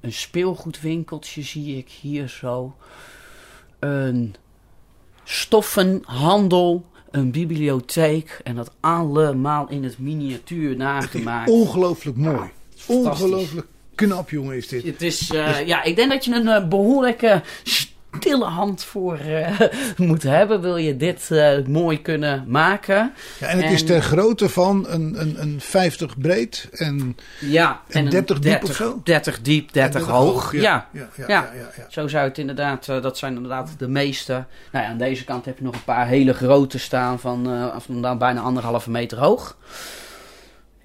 een 0.00 0.12
speelgoedwinkeltje 0.12 1.42
zie 1.42 1.76
ik 1.76 1.88
hier 1.88 2.28
zo. 2.28 2.76
Een 3.78 4.34
stoffenhandel. 5.24 6.90
Een 7.10 7.30
bibliotheek. 7.30 8.40
En 8.44 8.54
dat 8.56 8.70
allemaal 8.80 9.68
in 9.68 9.84
het 9.84 9.98
miniatuur 9.98 10.62
Het 10.68 10.72
is 10.78 10.84
nagemaakt. 10.84 11.50
ongelooflijk 11.50 12.16
mooi. 12.16 12.50
fantastisch. 12.76 13.22
Ongelooflijk 13.24 13.66
knap 13.94 14.30
jongen 14.30 14.56
is 14.56 14.68
dit. 14.68 14.84
Het 14.84 15.02
is, 15.02 15.30
eh, 15.30 15.66
ja, 15.66 15.82
ik 15.82 15.96
denk 15.96 16.10
dat 16.10 16.24
je 16.24 16.34
een 16.34 16.48
eh, 16.48 16.68
behoorlijke 16.68 17.42
stille 18.18 18.44
hand 18.44 18.84
voor 18.84 19.18
eh, 19.18 19.60
moet 19.96 20.22
hebben. 20.22 20.60
Wil 20.60 20.76
je 20.76 20.96
dit 20.96 21.30
eh, 21.30 21.64
mooi 21.66 22.02
kunnen 22.02 22.44
maken. 22.46 23.12
Ja, 23.40 23.46
en 23.46 23.60
het 23.60 23.70
is 23.70 23.84
ter 23.84 24.02
grootte 24.02 24.48
van 24.48 24.86
een, 24.88 25.20
een, 25.20 25.40
een 25.40 25.60
50 25.60 26.18
breed 26.18 26.68
en, 26.72 27.16
Ja, 27.40 27.80
en 27.88 28.04
een 28.04 28.10
30 28.10 28.38
diep 28.38 28.50
30 28.50 28.68
of 28.68 28.76
zo? 28.76 29.00
30 29.04 29.40
diep, 29.40 29.72
30, 29.72 30.06
hoog. 30.06 30.52
Ja. 30.52 30.60
Ja, 30.60 30.88
ja, 30.92 31.08
ja, 31.16 31.24
ja, 31.26 31.50
ja, 31.54 31.70
ja. 31.76 31.86
Zo 31.88 32.08
zou 32.08 32.28
het 32.28 32.38
inderdaad, 32.38 32.88
eh, 32.88 33.02
dat 33.02 33.18
zijn 33.18 33.34
inderdaad 33.34 33.70
de 33.78 33.88
meeste. 33.88 34.44
Nou 34.72 34.84
ja, 34.84 34.90
aan 34.90 34.98
deze 34.98 35.24
kant 35.24 35.44
heb 35.44 35.58
je 35.58 35.64
nog 35.64 35.74
een 35.74 35.84
paar 35.84 36.06
hele 36.06 36.34
grote 36.34 36.78
staan 36.78 37.20
van, 37.20 37.72
van 37.78 38.00
nou, 38.00 38.18
bijna 38.18 38.40
anderhalve 38.40 38.90
meter 38.90 39.18
hoog. 39.18 39.56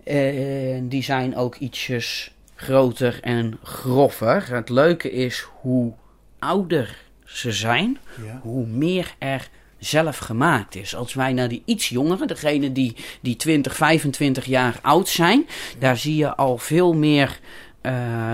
En 0.04 0.88
die 0.88 1.04
zijn 1.04 1.36
ook 1.36 1.56
ietsjes 1.56 2.36
groter 2.56 3.20
en 3.22 3.60
grover. 3.64 4.56
Het 4.56 4.70
leuke 4.70 5.12
is 5.12 5.48
hoe 5.62 5.94
ouder 6.40 7.06
ze 7.28 7.52
zijn, 7.52 7.98
Ja. 8.26 8.40
hoe 8.44 8.66
meer 8.66 9.14
er 9.18 9.50
zelf 9.80 10.18
gemaakt 10.18 10.76
is. 10.76 10.96
Als 10.96 11.14
wij 11.14 11.34
naar 11.34 11.48
die 11.48 11.62
iets 11.66 11.90
jongeren, 11.90 12.28
degene 12.28 12.72
die, 12.72 12.96
die 13.22 13.36
20, 13.36 13.76
25 13.76 14.46
jaar 14.46 14.80
oud 14.82 15.10
zijn, 15.10 15.46
daar 15.80 15.98
zie 15.98 16.16
je 16.16 16.36
al 16.36 16.58
veel 16.58 16.94
meer 16.94 17.40
eh, 17.82 18.32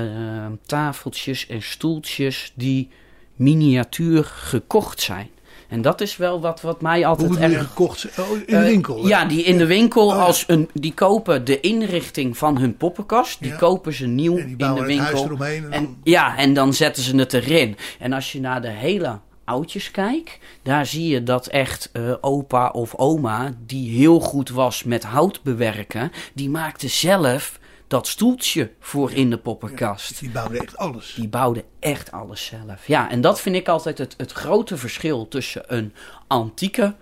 tafeltjes 0.66 1.48
en 1.48 1.62
stoeltjes 1.62 2.52
die 2.56 2.90
miniatuur 3.36 4.24
gekocht 4.24 5.02
zijn. 5.02 5.30
En 5.74 5.82
dat 5.82 6.02
is 6.02 6.18
wel 6.18 6.42
wat, 6.42 6.62
wat 6.62 6.82
mij 6.82 7.06
altijd 7.06 7.34
je 7.34 7.40
erg 7.40 7.68
gekocht? 7.68 8.08
Oh, 8.20 8.32
in 8.32 8.44
de 8.46 8.56
eh, 8.56 8.64
winkel? 8.64 9.08
Ja, 9.08 9.26
die 9.26 9.44
in 9.44 9.58
de 9.58 9.66
winkel 9.66 10.08
Oh, 10.08 10.16
ja. 10.16 10.22
als 10.22 10.44
een. 10.48 10.70
Die 10.74 10.94
kopen 10.94 11.46
de 11.46 11.60
inrichting 11.60 12.38
van 12.38 12.58
hun 12.58 12.78
poppenkast. 12.78 13.40
Die 13.40 13.52
Ja. 13.52 13.58
kopen 13.58 13.94
ze 13.94 14.08
nieuw 14.08 14.38
in 14.38 14.58
de 14.58 14.84
winkel. 14.86 15.38
En 15.70 15.98
ja, 16.04 16.38
en 16.38 16.54
dan 16.54 16.74
zetten 16.74 17.04
ze 17.04 17.16
het 17.16 17.34
erin. 17.34 17.78
En 18.00 18.14
als 18.14 18.32
je 18.32 18.40
naar 18.40 18.62
de 18.62 18.70
hele 18.70 19.20
oudjes 19.46 19.92
kijkt, 19.92 20.38
daar 20.64 20.86
zie 20.86 21.08
je 21.08 21.24
dat 21.24 21.48
echt 21.48 21.90
eh, 21.94 22.14
opa 22.22 22.70
of 22.70 22.96
oma, 22.96 23.54
die 23.66 23.98
heel 23.98 24.20
goed 24.20 24.50
was 24.50 24.84
met 24.84 25.04
hout 25.04 25.44
bewerken, 25.44 26.12
die 26.34 26.50
maakte 26.50 26.88
zelf 26.88 27.60
dat 27.94 28.08
stoeltje 28.08 28.72
voor 28.80 29.12
in 29.12 29.30
de 29.30 29.38
poppenkast. 29.38 30.20
Die 30.20 30.30
bouwden 30.30 30.60
echt 30.62 30.78
alles. 30.78 31.14
Die 31.16 31.28
bouwden 31.28 31.64
echt 31.80 32.12
alles 32.12 32.46
zelf. 32.46 32.88
Ja, 32.88 33.10
en 33.12 33.22
dat 33.22 33.42
vind 33.42 33.56
ik 33.56 33.68
altijd 33.68 33.98
het, 33.98 34.14
het 34.18 34.32
grote 34.32 34.78
verschil 34.78 35.28
tussen 35.28 35.64
een 35.68 35.94
antieke 36.28 36.96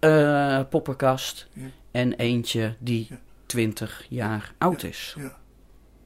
eh, 0.00 0.60
poppenkast 0.70 1.46
en 1.90 2.12
eentje 2.12 2.74
die 2.78 3.06
Ja. 3.10 3.16
20 3.46 4.04
jaar 4.08 4.52
oud 4.58 4.82
is. 4.82 5.14
Ja. 5.18 5.36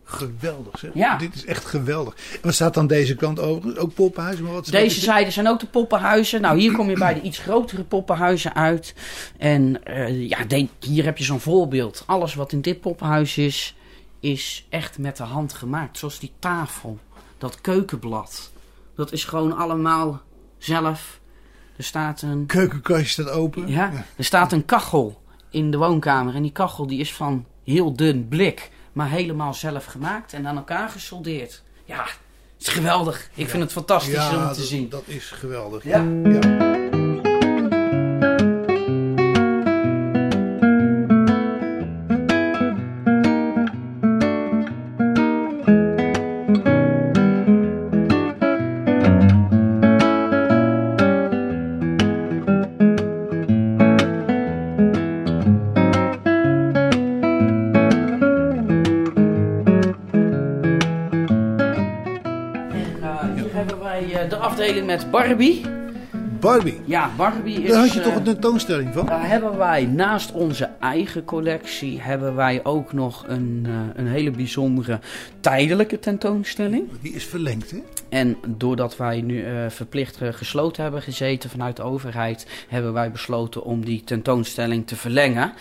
Geweldig 0.05 0.79
zeg. 0.79 0.91
Ja. 0.95 1.17
Dit 1.17 1.35
is 1.35 1.45
echt 1.45 1.65
geweldig. 1.65 2.15
En 2.33 2.39
wat 2.43 2.55
staat 2.55 2.77
aan 2.77 2.87
deze 2.87 3.15
kant 3.15 3.41
overigens? 3.41 3.77
Ook 3.77 3.95
poppenhuizen? 3.95 4.45
Maar 4.45 4.53
wat 4.53 4.67
Deze 4.67 5.01
zijde 5.01 5.31
zijn 5.31 5.49
ook 5.49 5.61
de 5.61 5.67
poppenhuizen. 5.67 6.41
Nou, 6.41 6.59
hier 6.59 6.73
kom 6.73 6.89
je 6.91 6.99
bij 6.99 7.15
de 7.15 7.21
iets 7.21 7.39
grotere 7.39 7.83
poppenhuizen 7.85 8.55
uit. 8.55 8.95
En 9.39 9.85
eh, 9.85 10.29
ja, 10.29 10.45
de- 10.45 10.69
hier 10.81 11.05
heb 11.05 11.19
je 11.19 11.25
zo'n 11.25 11.41
voorbeeld. 11.41 12.03
Alles 12.07 12.35
wat 12.35 12.53
in 12.53 12.61
dit 12.61 12.81
poppenhuis 12.81 13.39
is, 13.39 13.75
is 14.21 14.67
echt 14.69 14.99
met 14.99 15.17
de 15.17 15.23
hand 15.23 15.53
gemaakt. 15.53 15.99
Zoals 15.99 16.19
die 16.19 16.33
tafel, 16.39 16.99
dat 17.39 17.61
keukenblad. 17.61 18.51
Dat 18.95 19.13
is 19.13 19.25
gewoon 19.25 19.57
allemaal 19.57 20.21
zelf. 20.59 21.21
Er 21.77 21.85
staat 21.85 22.23
een 22.23 22.47
Keukenkastje 22.47 23.23
staat 23.23 23.31
open. 23.31 23.69
Ja, 23.69 23.93
er 24.17 24.25
staat 24.25 24.53
een 24.53 24.65
kachel 24.65 25.23
in 25.51 25.71
de 25.71 25.77
woonkamer. 25.77 26.35
En 26.35 26.43
die 26.43 26.53
kachel 26.53 26.87
die 26.87 27.01
is 27.01 27.13
van 27.15 27.47
heel 27.65 27.93
dun 27.97 28.29
blik, 28.29 28.71
maar 28.93 29.09
helemaal 29.11 29.55
zelf 29.55 29.85
gemaakt 29.85 30.33
en 30.33 30.47
aan 30.47 30.57
elkaar 30.57 30.89
gesoldeerd. 30.89 31.63
Ja, 31.85 32.03
het 32.03 32.67
is 32.67 32.69
geweldig. 32.69 33.31
Ik 33.35 33.49
vind 33.49 33.63
het 33.63 33.73
fantastisch 33.73 34.15
Ja, 34.15 34.27
om 34.31 34.53
te 34.53 34.59
dat, 34.59 34.67
zien. 34.67 34.89
dat 34.89 35.03
is 35.07 35.31
geweldig. 35.31 35.85
Ja. 35.85 36.03
Met 64.99 65.11
Barbie. 65.11 65.61
Barbie. 66.41 66.81
Ja, 66.85 67.11
Barbie 67.17 67.63
is... 67.63 67.71
Daar 67.71 67.81
had 67.81 67.93
je 67.93 68.01
toch 68.01 68.11
eh, 68.13 68.17
een 68.17 68.23
tentoonstelling 68.23 68.95
van? 68.95 69.07
Daar 69.07 69.29
hebben 69.29 69.59
wij 69.59 69.87
naast 69.87 70.33
onze 70.33 70.71
eigen 70.81 71.25
collectie 71.25 72.01
hebben 72.01 72.35
wij 72.35 72.65
ook 72.65 72.93
nog 72.93 73.25
een, 73.29 73.63
eh, 73.67 73.73
een 73.95 74.07
hele 74.07 74.31
bijzondere 74.31 75.01
tijdelijke 75.41 75.99
tentoonstelling. 75.99 76.89
Die 77.01 77.13
is 77.13 77.25
verlengd, 77.25 77.71
hè? 77.71 77.79
En 78.09 78.37
doordat 78.47 78.97
wij 78.97 79.21
nu 79.21 79.45
eh, 79.45 79.53
verplicht 79.69 80.19
gesloten 80.31 80.83
hebben 80.83 81.03
gezeten 81.03 81.51
vanuit 81.51 81.77
de 81.77 81.83
overheid, 81.83 82.47
hebben 82.69 82.93
wij 82.93 83.11
besloten 83.11 83.65
om 83.65 83.85
die 83.85 84.05
tentoonstelling 84.05 84.87
te 84.87 84.97
verlengen. 84.97 85.53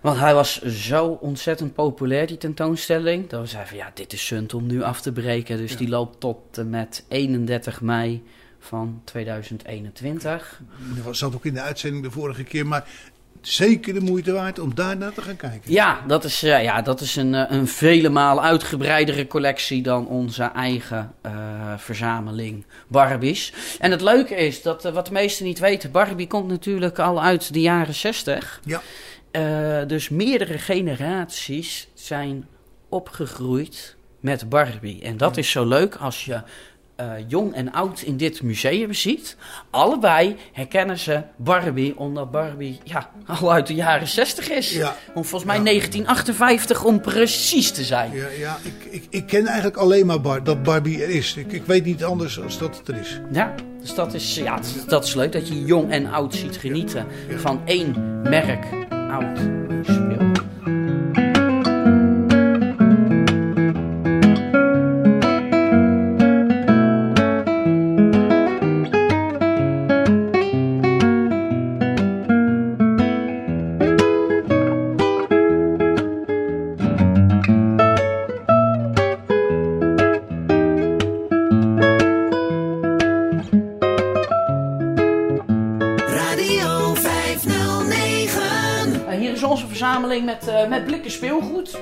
Want 0.00 0.18
hij 0.18 0.34
was 0.34 0.62
zo 0.62 1.06
ontzettend 1.06 1.74
populair, 1.74 2.26
die 2.26 2.36
tentoonstelling. 2.36 3.28
Dat 3.28 3.40
we 3.40 3.46
zeiden 3.46 3.68
van 3.70 3.78
ja, 3.78 3.90
dit 3.94 4.12
is 4.12 4.26
sunt 4.26 4.54
om 4.54 4.66
nu 4.66 4.82
af 4.82 5.00
te 5.00 5.12
breken. 5.12 5.56
Dus 5.56 5.72
Ja. 5.72 5.78
die 5.78 5.88
loopt 5.88 6.20
tot 6.20 6.58
en 6.58 6.70
met 6.70 7.04
31 7.08 7.80
mei 7.80 8.22
van 8.60 9.00
2021. 9.04 10.60
Dat 11.04 11.16
zat 11.16 11.34
ook 11.34 11.44
in 11.44 11.54
de 11.54 11.60
uitzending 11.60 12.02
de 12.02 12.10
vorige 12.10 12.44
keer. 12.44 12.66
Maar 12.66 12.84
zeker 13.40 13.94
de 13.94 14.00
moeite 14.00 14.32
waard 14.32 14.58
om 14.58 14.74
daar 14.74 14.96
naar 14.96 15.12
te 15.12 15.22
gaan 15.22 15.36
kijken. 15.36 15.72
Ja, 15.72 16.04
dat 16.06 16.24
is, 16.24 16.42
eh, 16.42 16.62
ja, 16.62 16.82
dat 16.82 17.00
is 17.00 17.16
een, 17.16 17.34
eh, 17.34 17.44
een 17.48 17.68
vele 17.68 18.08
maal 18.08 18.42
uitgebreidere 18.42 19.26
collectie 19.26 19.82
dan 19.82 20.06
onze 20.06 20.44
eigen 20.44 21.12
eh, 21.20 21.32
verzameling 21.76 22.64
Barbies. 22.88 23.52
En 23.78 23.90
het 23.90 24.00
leuke 24.00 24.34
is 24.34 24.62
dat, 24.62 24.82
wat 24.82 25.06
de 25.06 25.12
meesten 25.12 25.44
niet 25.44 25.58
weten, 25.58 25.90
Barbie 25.90 26.26
komt 26.26 26.48
natuurlijk 26.48 26.98
al 26.98 27.22
uit 27.22 27.52
de 27.52 27.60
jaren 27.60 27.94
60. 27.94 28.60
Ja. 28.64 28.80
Dus 29.84 30.08
meerdere 30.08 30.58
generaties 30.58 31.88
zijn 31.94 32.46
opgegroeid 32.88 33.96
met 34.20 34.48
Barbie. 34.48 35.02
En 35.02 35.16
dat 35.16 35.36
is 35.36 35.50
zo 35.50 35.66
leuk 35.66 35.94
als 35.94 36.24
je 36.24 36.42
eh, 37.00 37.24
jong 37.28 37.54
en 37.54 37.72
oud 37.72 38.00
in 38.02 38.16
dit 38.16 38.42
museum 38.42 38.94
ziet. 38.94 39.36
Allebei 39.70 40.36
herkennen 40.52 40.98
ze 40.98 41.22
Barbie, 41.36 41.98
omdat 41.98 42.30
Barbie 42.30 42.78
ja, 42.84 43.10
al 43.40 43.52
uit 43.52 43.66
de 43.66 43.74
jaren 43.74 44.08
60 44.08 44.50
is. 44.50 44.72
Ja. 44.72 44.96
Om 45.14 45.24
volgens 45.24 45.44
mij 45.44 45.56
Ja. 45.58 45.62
1958 45.64 46.84
om 46.84 47.00
precies 47.00 47.70
te 47.70 47.84
zijn. 47.84 48.12
Ja, 48.14 48.26
ja 48.38 48.58
ik, 48.62 48.92
ik, 48.92 49.04
ik 49.10 49.26
ken 49.26 49.46
eigenlijk 49.46 49.76
alleen 49.76 50.06
maar 50.06 50.20
Bar, 50.20 50.44
dat 50.44 50.62
Barbie 50.62 51.02
er 51.02 51.10
is. 51.10 51.34
Ik, 51.36 51.52
ik 51.52 51.64
weet 51.64 51.84
niet 51.84 52.04
anders 52.04 52.40
als 52.42 52.58
dat 52.58 52.76
het 52.78 52.88
er 52.88 52.96
is. 53.00 53.20
Ja, 53.32 53.54
dus 53.80 53.94
dat 53.94 54.14
is, 54.14 54.34
ja, 54.34 54.56
dat 54.56 54.64
is- 54.64 54.84
dat 54.84 55.04
is 55.04 55.14
leuk 55.14 55.32
dat 55.32 55.48
je 55.48 55.64
jong 55.64 55.90
en 55.90 56.06
oud 56.06 56.34
ziet 56.34 56.56
genieten 56.56 57.06
van 57.36 57.60
één 57.64 58.20
merk 58.22 58.64
oud 59.10 59.38
blikken 91.18 91.44
speelgoed. 91.44 91.78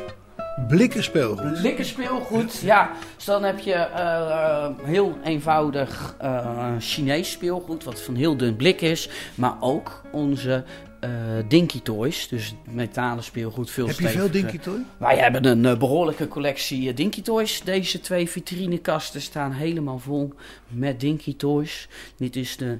Blikken 0.68 1.03
speelgoed. 1.05 1.61
Blikken 1.61 1.85
speelgoed, 1.85 2.59
ja. 2.59 2.91
Dus 3.16 3.24
dan 3.24 3.43
heb 3.43 3.59
je 3.59 3.72
eh, 3.72 4.68
heel 4.83 5.18
eenvoudig 5.24 6.14
eh, 6.18 6.72
Chinees 6.79 7.31
speelgoed, 7.31 7.85
wat 7.85 8.01
van 8.01 8.14
heel 8.14 8.37
dun 8.37 8.57
blik 8.57 8.81
is. 8.81 9.11
Maar 9.35 9.57
ook 9.61 10.03
onze 10.12 10.64
eh 11.01 11.11
Dinky 11.49 11.81
Toys, 11.81 12.29
dus 12.29 12.55
metalen 12.70 13.24
speelgoed, 13.24 13.70
veel 13.70 13.87
Heb 13.87 13.99
je 13.99 14.09
veel. 14.09 14.31
Dinky 14.31 14.59
Toy? 14.59 14.85
Wij 14.97 15.16
hebben 15.16 15.45
een 15.45 15.64
eh, 15.64 15.79
behoorlijke 15.79 16.29
collectie 16.29 16.89
eh, 16.89 16.97
Dinky 16.97 17.22
Toys. 17.22 17.62
Deze 17.62 18.01
twee 18.01 18.29
vitrinekasten 18.29 19.20
staan 19.20 19.53
helemaal 19.53 19.99
vol 19.99 20.33
met 20.68 21.01
Dinky 21.01 21.37
Toys. 21.37 21.89
Dit 22.16 22.37
is 22.37 22.57
de 22.57 22.79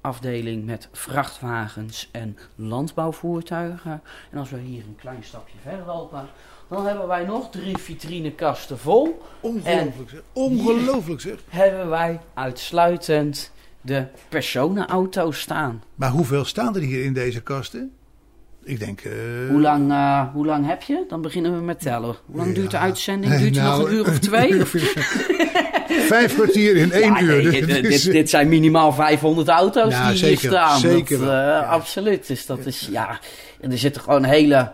afdeling 0.00 0.64
met 0.64 0.88
vrachtwagens 0.92 2.08
en 2.12 2.36
landbouwvoertuigen. 2.54 4.02
En 4.30 4.38
als 4.38 4.50
we 4.50 4.58
hier 4.58 4.82
een 4.86 4.96
klein 5.00 5.22
stapje 5.24 5.54
verder 5.62 5.86
lopen, 5.86 6.26
dan 6.68 6.86
hebben 6.86 7.06
wij 7.06 7.24
nog 7.24 7.50
drie 7.50 7.76
vitrinekasten 7.78 8.78
vol. 8.78 9.22
Ongelooflijk 9.40 10.10
zeg. 10.10 10.20
Ongelooflijk 10.32 11.20
zeg. 11.20 11.38
Hebben 11.48 11.88
wij 11.88 12.20
uitsluitend 12.34 13.52
de 13.80 14.04
personenauto's 14.28 15.40
staan. 15.40 15.82
Maar 15.94 16.10
hoeveel 16.10 16.44
staan 16.44 16.74
er 16.74 16.80
hier 16.82 17.04
in 17.04 17.12
deze 17.12 17.40
kasten? 17.42 17.92
Ik 18.64 18.78
denk... 18.78 19.00
eh, 19.00 19.12
Hoe 19.50 19.60
lang, 19.60 19.90
eh, 19.90 20.32
hoe 20.32 20.46
lang 20.46 20.66
heb 20.66 20.82
je? 20.82 21.04
Dan 21.08 21.22
beginnen 21.22 21.56
we 21.56 21.62
met 21.62 21.80
tellen. 21.80 22.16
Hoe 22.26 22.36
lang 22.36 22.54
duurt 22.54 22.70
de 22.70 22.78
uitzending? 22.78 23.36
Duurt 23.36 23.54
Nou, 23.54 23.78
nog 23.80 23.88
een 23.88 23.94
uur 23.94 24.08
of 24.08 24.18
twee? 24.18 24.52
Vijf 25.88 26.34
kwartier 26.34 26.76
in 26.76 26.92
één 26.92 27.12
Ja, 27.14 27.20
uur. 27.20 27.66
nee, 27.66 27.82
Dus 27.82 28.02
dit, 28.02 28.30
zijn 28.30 28.48
minimaal 28.48 28.92
500 28.92 29.48
auto's 29.48 29.92
Ja, 29.92 30.08
die 30.08 30.16
zeker, 30.16 30.40
hier 30.40 30.50
staan. 30.50 30.78
zeker 30.80 31.18
Dat, 31.18 31.28
eh, 31.28 31.34
Ja. 31.34 31.60
Absoluut. 31.60 32.26
Dus 32.26 32.46
dat 32.46 32.66
is, 32.66 32.88
ja... 32.90 33.18
En 33.60 33.70
er 33.72 33.78
zitten 33.78 34.02
gewoon 34.02 34.24
hele 34.24 34.72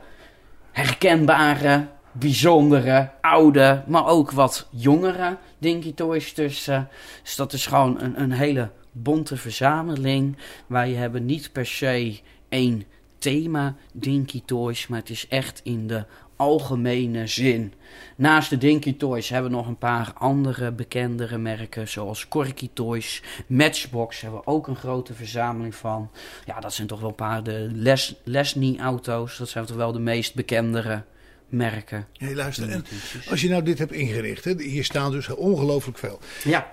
herkenbare, 0.73 1.87
bijzondere, 2.13 3.11
oude, 3.21 3.83
maar 3.87 4.07
ook 4.07 4.31
wat 4.31 4.67
jongere 4.71 5.37
Dinky 5.59 5.95
Toys 5.95 6.33
tussen. 6.33 6.89
Dus 7.23 7.37
dat 7.37 7.53
is 7.53 7.67
gewoon 7.67 8.01
een, 8.01 8.21
een 8.21 8.33
hele 8.33 8.71
bonte 8.93 9.37
verzameling. 9.37 10.37
Wij 10.67 10.93
hebben 10.93 11.25
niet 11.25 11.53
per 11.53 11.67
se 11.67 12.19
één 12.49 12.85
thema 13.19 13.75
Dinky 13.93 14.43
Toys, 14.45 14.87
maar 14.87 14.99
het 14.99 15.11
is 15.11 15.27
echt 15.29 15.61
in 15.65 15.87
de 15.87 16.05
algemene 16.37 17.27
zin. 17.27 17.73
Naast 18.17 18.51
de 18.51 18.59
Dinky 18.59 18.97
Toys 18.97 19.29
hebben 19.29 19.51
we 19.51 19.57
nog 19.57 19.67
een 19.67 19.79
paar 19.79 20.13
andere 20.15 20.73
bekendere 20.73 21.39
merken, 21.39 21.89
zoals 21.89 22.29
Corky 22.29 22.71
Toys, 22.73 23.23
Matchbox 23.47 24.21
hebben 24.21 24.41
we 24.41 24.47
ook 24.47 24.67
een 24.67 24.77
grote 24.77 25.15
verzameling 25.15 25.75
van. 25.75 26.11
Ja, 26.47 26.61
dat 26.61 26.75
zijn 26.75 26.87
toch 26.87 27.01
wel 27.01 27.09
een 27.09 27.15
paar 27.15 27.43
de 27.43 27.69
Les, 27.73 28.15
Lesney 28.25 28.79
auto's, 28.79 29.39
dat 29.39 29.49
zijn 29.49 29.65
toch 29.65 29.77
wel 29.77 29.93
de 29.93 29.99
meest 29.99 30.35
bekendere 30.35 31.05
merken. 31.49 32.07
Hey, 32.13 32.35
luister, 32.35 32.71
en 32.71 32.85
als 33.31 33.41
je 33.41 33.49
nou 33.49 33.63
dit 33.63 33.79
hebt 33.79 33.93
ingericht, 33.93 34.45
hè, 34.45 34.63
hier 34.63 34.85
staan 34.85 35.11
dus 35.11 35.29
ongelooflijk 35.29 35.99
veel. 35.99 36.19
Ja, 36.45 36.73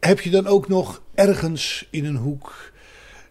Heb 0.00 0.20
je 0.20 0.30
dan 0.30 0.46
ook 0.46 0.68
nog 0.68 1.02
ergens 1.14 1.86
in 1.90 2.04
een 2.04 2.16
hoek, 2.16 2.72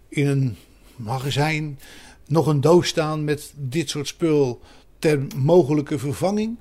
in 0.09 0.27
een 0.27 0.57
magazijn, 0.95 1.79
nog 2.27 2.47
een 2.47 2.61
doos 2.61 2.87
staan 2.87 3.23
met 3.23 3.53
dit 3.55 3.89
soort 3.89 4.07
spul 4.07 4.61
ter 5.03 5.19
mogelijke 5.35 5.99
vervanging? 5.99 6.57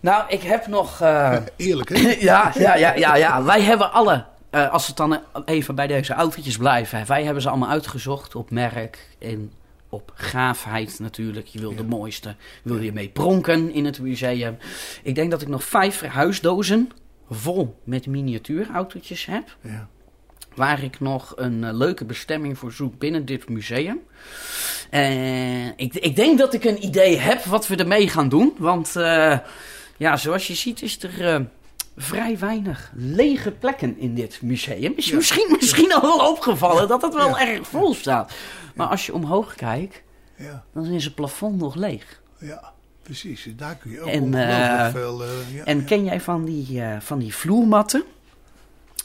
nou 0.00 0.24
ik 0.28 0.42
heb 0.42 0.66
nog... 0.66 1.00
eh, 1.00 1.36
Eerlijk, 1.56 1.88
hè? 1.88 2.08
ja, 2.30 2.52
ja, 2.58 2.74
ja, 2.76 2.94
ja, 2.94 3.16
ja. 3.16 3.42
Wij 3.42 3.62
hebben 3.62 3.92
alle, 3.92 4.24
eh, 4.50 4.72
als 4.72 4.82
we 4.82 4.88
het 4.88 4.96
dan 4.96 5.44
even 5.44 5.74
bij 5.74 5.86
deze 5.86 6.12
autootjes 6.12 6.56
blijven, 6.56 7.06
wij 7.06 7.24
hebben 7.24 7.42
ze 7.42 7.48
allemaal 7.48 7.68
uitgezocht 7.68 8.34
op 8.34 8.50
merk 8.50 9.08
en 9.18 9.52
op 9.88 10.12
gaafheid 10.14 10.98
natuurlijk. 10.98 11.46
Je 11.46 11.58
wil 11.58 11.74
de 11.74 11.84
mooiste, 11.84 12.34
wil 12.62 12.78
je 12.80 12.92
mee 12.92 13.08
pronken 13.08 13.72
in 13.72 13.84
het 13.84 14.00
museum. 14.00 14.56
Ik 15.02 15.14
denk 15.14 15.30
dat 15.30 15.42
ik 15.42 15.48
nog 15.48 15.64
vijf 15.64 15.96
verhuisdozen 15.96 16.90
vol 17.30 17.80
met 17.84 18.06
miniatuurautootjes 18.06 19.26
heb. 19.26 19.56
Ja. 19.60 19.88
Waar 20.54 20.82
ik 20.82 21.00
nog 21.00 21.32
een 21.36 21.64
eh, 21.64 21.72
leuke 21.74 22.04
bestemming 22.04 22.58
voor 22.58 22.72
zoek 22.72 22.98
binnen 22.98 23.24
dit 23.24 23.48
museum. 23.48 23.98
En 24.90 25.72
ik, 25.76 25.94
ik 25.94 26.16
denk 26.16 26.38
dat 26.38 26.54
ik 26.54 26.64
een 26.64 26.84
idee 26.84 27.16
heb 27.18 27.44
wat 27.44 27.66
we 27.66 27.76
ermee 27.76 28.08
gaan 28.08 28.28
doen. 28.28 28.54
Want 28.58 28.96
eh, 28.96 29.38
ja, 29.96 30.16
zoals 30.16 30.46
je 30.46 30.54
ziet 30.54 30.82
is 30.82 31.02
er 31.02 31.34
eh, 31.34 31.40
vrij 31.96 32.38
weinig 32.38 32.92
lege 32.94 33.50
plekken 33.50 33.98
in 33.98 34.14
dit 34.14 34.42
museum. 34.42 34.92
Is 34.96 35.08
Ja. 35.08 35.14
misschien, 35.16 35.56
misschien 35.60 35.92
al 35.94 36.00
wel 36.00 36.30
opgevallen 36.30 36.88
dat 36.88 37.02
het 37.02 37.14
wel 37.14 37.28
Ja. 37.28 37.46
erg 37.48 37.66
vol 37.68 37.94
staat. 37.94 38.32
Maar 38.74 38.86
als 38.86 39.06
je 39.06 39.14
omhoog 39.14 39.54
kijkt, 39.54 40.02
Ja, 40.36 40.64
dan 40.74 40.84
is 40.86 41.04
het 41.04 41.14
plafond 41.14 41.58
nog 41.58 41.74
leeg. 41.74 42.20
ja, 42.38 42.72
precies. 43.02 43.46
Daar 43.56 43.74
kun 43.76 43.90
je 43.90 44.00
ook 44.00 44.08
En, 44.08 44.32
veel... 44.92 45.24
ja, 45.54 45.64
En 45.64 45.84
ken 45.84 46.04
jij 46.04 46.20
van 46.20 46.44
die, 46.44 46.82
van 47.00 47.18
die 47.18 47.34
vloermatten? 47.34 48.02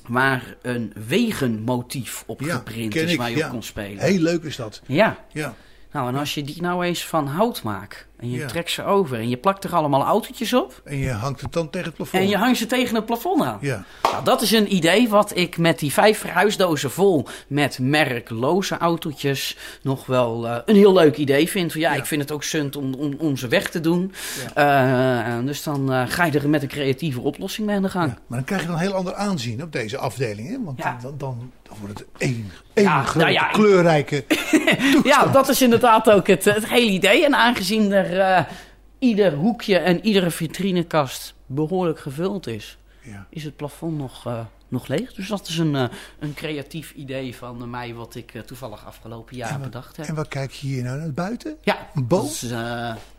Waar 0.07 0.55
een 0.61 0.93
wegenmotief 1.07 2.23
op 2.27 2.41
Ja, 2.41 2.55
geprint 2.55 2.95
is 2.95 3.15
waar 3.15 3.29
je 3.29 3.37
ja. 3.37 3.45
op 3.45 3.51
kon 3.51 3.63
spelen. 3.63 4.03
Heel 4.03 4.19
leuk 4.19 4.43
is 4.43 4.55
dat. 4.55 4.81
Ja, 4.85 5.17
Ja, 5.31 5.53
nou 5.93 6.07
en 6.07 6.15
als 6.15 6.33
je 6.33 6.43
die 6.43 6.61
nou 6.61 6.85
eens 6.85 7.07
van 7.07 7.27
hout 7.27 7.63
maakt 7.63 8.07
en 8.23 8.31
je 8.31 8.37
Ja. 8.37 8.47
trekt 8.47 8.71
ze 8.71 8.83
over 8.85 9.17
en 9.17 9.29
je 9.29 9.37
plakt 9.37 9.63
er 9.63 9.73
allemaal 9.75 10.03
autootjes 10.03 10.53
op 10.53 10.81
en 10.85 10.97
je 10.97 11.11
hangt 11.11 11.41
het 11.41 11.53
dan 11.53 11.69
tegen 11.69 11.87
het 11.87 11.95
plafond. 11.95 12.23
en 12.23 12.29
je 12.29 12.37
hangt 12.37 12.57
ze 12.57 12.65
tegen 12.65 12.95
het 12.95 13.05
plafond 13.05 13.41
aan. 13.43 13.57
Ja, 13.61 13.83
Nou, 14.11 14.23
dat 14.23 14.41
is 14.41 14.51
een 14.51 14.75
idee 14.75 15.09
wat 15.09 15.37
ik 15.37 15.57
met 15.57 15.79
die 15.79 15.93
vijf 15.93 16.19
verhuisdozen 16.19 16.91
vol 16.91 17.27
met 17.47 17.79
merkloze 17.81 18.77
autootjes 18.77 19.57
nog 19.81 20.05
wel 20.05 20.47
eh, 20.47 20.55
een 20.65 20.75
heel 20.75 20.93
leuk 20.93 21.17
idee 21.17 21.49
vind. 21.49 21.73
Ja, 21.73 21.79
Ja. 21.93 21.99
ik 21.99 22.05
vind 22.05 22.21
het 22.21 22.31
ook 22.31 22.43
sunt 22.43 22.75
om, 22.75 22.93
om, 22.93 23.15
om 23.17 23.37
ze 23.37 23.47
weg 23.47 23.69
te 23.69 23.79
doen. 23.79 24.13
Eh, 24.55 25.37
dus 25.45 25.63
dan 25.63 25.91
eh, 25.93 26.03
ga 26.07 26.25
je 26.25 26.39
er 26.39 26.49
met 26.49 26.61
een 26.61 26.67
creatieve 26.67 27.21
oplossing 27.21 27.67
mee 27.67 27.75
aan 27.75 27.81
de 27.81 27.89
gang. 27.89 28.07
ja. 28.09 28.17
Maar 28.27 28.37
dan 28.37 28.47
krijg 28.47 28.61
je 28.61 28.67
dan 28.67 28.75
een 28.75 28.81
heel 28.81 28.93
ander 28.93 29.13
aanzien 29.13 29.63
op 29.63 29.71
deze 29.71 29.97
afdeling. 29.97 30.47
Hè? 30.49 30.57
Want 30.63 30.77
Ja. 30.77 30.97
dan, 31.01 31.13
dan, 31.17 31.51
dan 31.63 31.77
wordt 31.81 31.99
het 31.99 32.07
één, 32.17 32.51
één 32.73 33.05
grote 33.05 33.17
nou 33.31 33.31
ik- 33.45 33.51
kleurrijke... 33.51 34.23
Ja, 35.03 35.25
dat 35.25 35.49
is 35.49 35.61
inderdaad 35.61 36.09
ook 36.11 36.27
het, 36.27 36.45
het 36.45 36.69
hele 36.69 36.91
idee. 36.91 37.25
En 37.25 37.35
aangezien 37.35 37.91
er 37.91 38.12
eh, 38.19 38.45
ieder 38.99 39.33
hoekje 39.33 39.77
en 39.77 40.05
iedere 40.05 40.31
vitrinekast 40.31 41.33
behoorlijk 41.45 41.99
gevuld 41.99 42.47
is, 42.47 42.77
Ja. 43.01 43.27
is 43.29 43.43
het 43.43 43.55
plafond 43.55 43.97
nog, 43.97 44.25
eh, 44.27 44.39
nog 44.67 44.87
leeg. 44.87 45.13
Dus 45.13 45.27
dat 45.27 45.47
is 45.47 45.57
een, 45.57 45.75
eh, 45.75 45.83
een 46.19 46.33
creatief 46.33 46.91
idee 46.91 47.35
van 47.35 47.69
mij 47.69 47.93
wat 47.93 48.15
ik 48.15 48.31
toevallig 48.45 48.85
afgelopen 48.85 49.35
jaar 49.35 49.51
wat- 49.51 49.61
bedacht 49.61 49.97
heb. 49.97 50.05
En 50.05 50.15
wat 50.15 50.27
kijk 50.27 50.51
je 50.51 50.67
hier 50.67 50.83
nou 50.83 50.99
naar 50.99 51.11
buiten? 51.13 51.57
Ja, 51.61 51.89
Een 51.95 52.07
boom? 52.07 52.21
dat 52.21 52.29
is, 52.31 52.39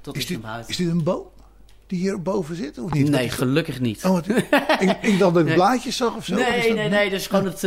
dat 0.00 0.14
is, 0.16 0.20
Is 0.22 0.26
dit, 0.26 0.40
buiten. 0.40 0.70
is 0.70 0.76
dit 0.76 0.88
een 0.88 1.02
boom 1.02 1.26
die 1.86 1.98
hier 1.98 2.22
boven 2.22 2.56
zit? 2.56 2.78
Of 2.78 2.92
niet? 2.92 3.08
Nee, 3.10 3.24
is- 3.26 3.32
gelukkig 3.34 3.80
niet. 3.80 4.04
Oh, 4.04 4.10
wat, 4.10 4.28
ik, 4.28 4.98
ik 5.02 5.18
dacht 5.18 5.34
dat 5.34 5.36
ik 5.38 5.44
Nee. 5.44 5.54
blaadjes 5.62 5.96
zag 5.96 6.16
of 6.16 6.24
zo. 6.24 6.36
Is 6.36 6.40
nee, 6.48 6.66
dat- 6.68 6.76
nee, 6.76 6.88
nee. 6.88 7.10
Dus 7.10 7.26
gewoon 7.26 7.44
het, 7.46 7.62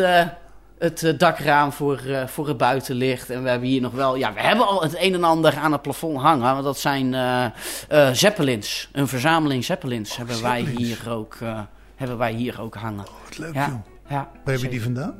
het 0.80 1.04
eh, 1.04 1.18
dakraam 1.18 1.72
voor, 1.72 2.00
eh, 2.08 2.28
voor 2.28 2.48
het 2.48 2.58
buitenlicht. 2.58 3.30
En 3.30 3.44
we 3.44 3.50
hebben 3.50 3.68
hier 3.68 3.82
nog 3.82 3.92
wel... 3.94 4.16
Ja, 4.16 4.34
we 4.34 4.40
hebben 4.40 4.68
al 4.68 4.82
het 4.82 4.96
een 5.00 5.14
en 5.14 5.24
ander 5.24 5.56
aan 5.58 5.72
het 5.72 5.82
plafond 5.82 6.18
hangen. 6.22 6.54
Want 6.54 6.64
dat 6.64 6.80
zijn 6.80 7.14
eh, 7.14 8.12
zeppelins. 8.12 8.90
Een 8.92 9.08
verzameling 9.08 9.66
zeppelins 9.66 10.18
hebben, 10.18 10.42
wij 10.42 10.62
Oh, 10.62 10.68
hier 10.68 11.00
ook, 11.10 11.38
hebben 11.96 12.18
wij 12.18 12.32
hier 12.34 12.62
ook 12.62 12.76
hangen. 12.76 13.06
Wat 13.24 13.38
leuk, 13.38 13.54
Ja, 13.54 13.68
joh. 13.68 13.80
ja. 14.10 14.30
Waar 14.44 14.54
heb 14.54 14.64
je 14.64 14.70
die 14.70 14.82
vandaan? 14.84 15.16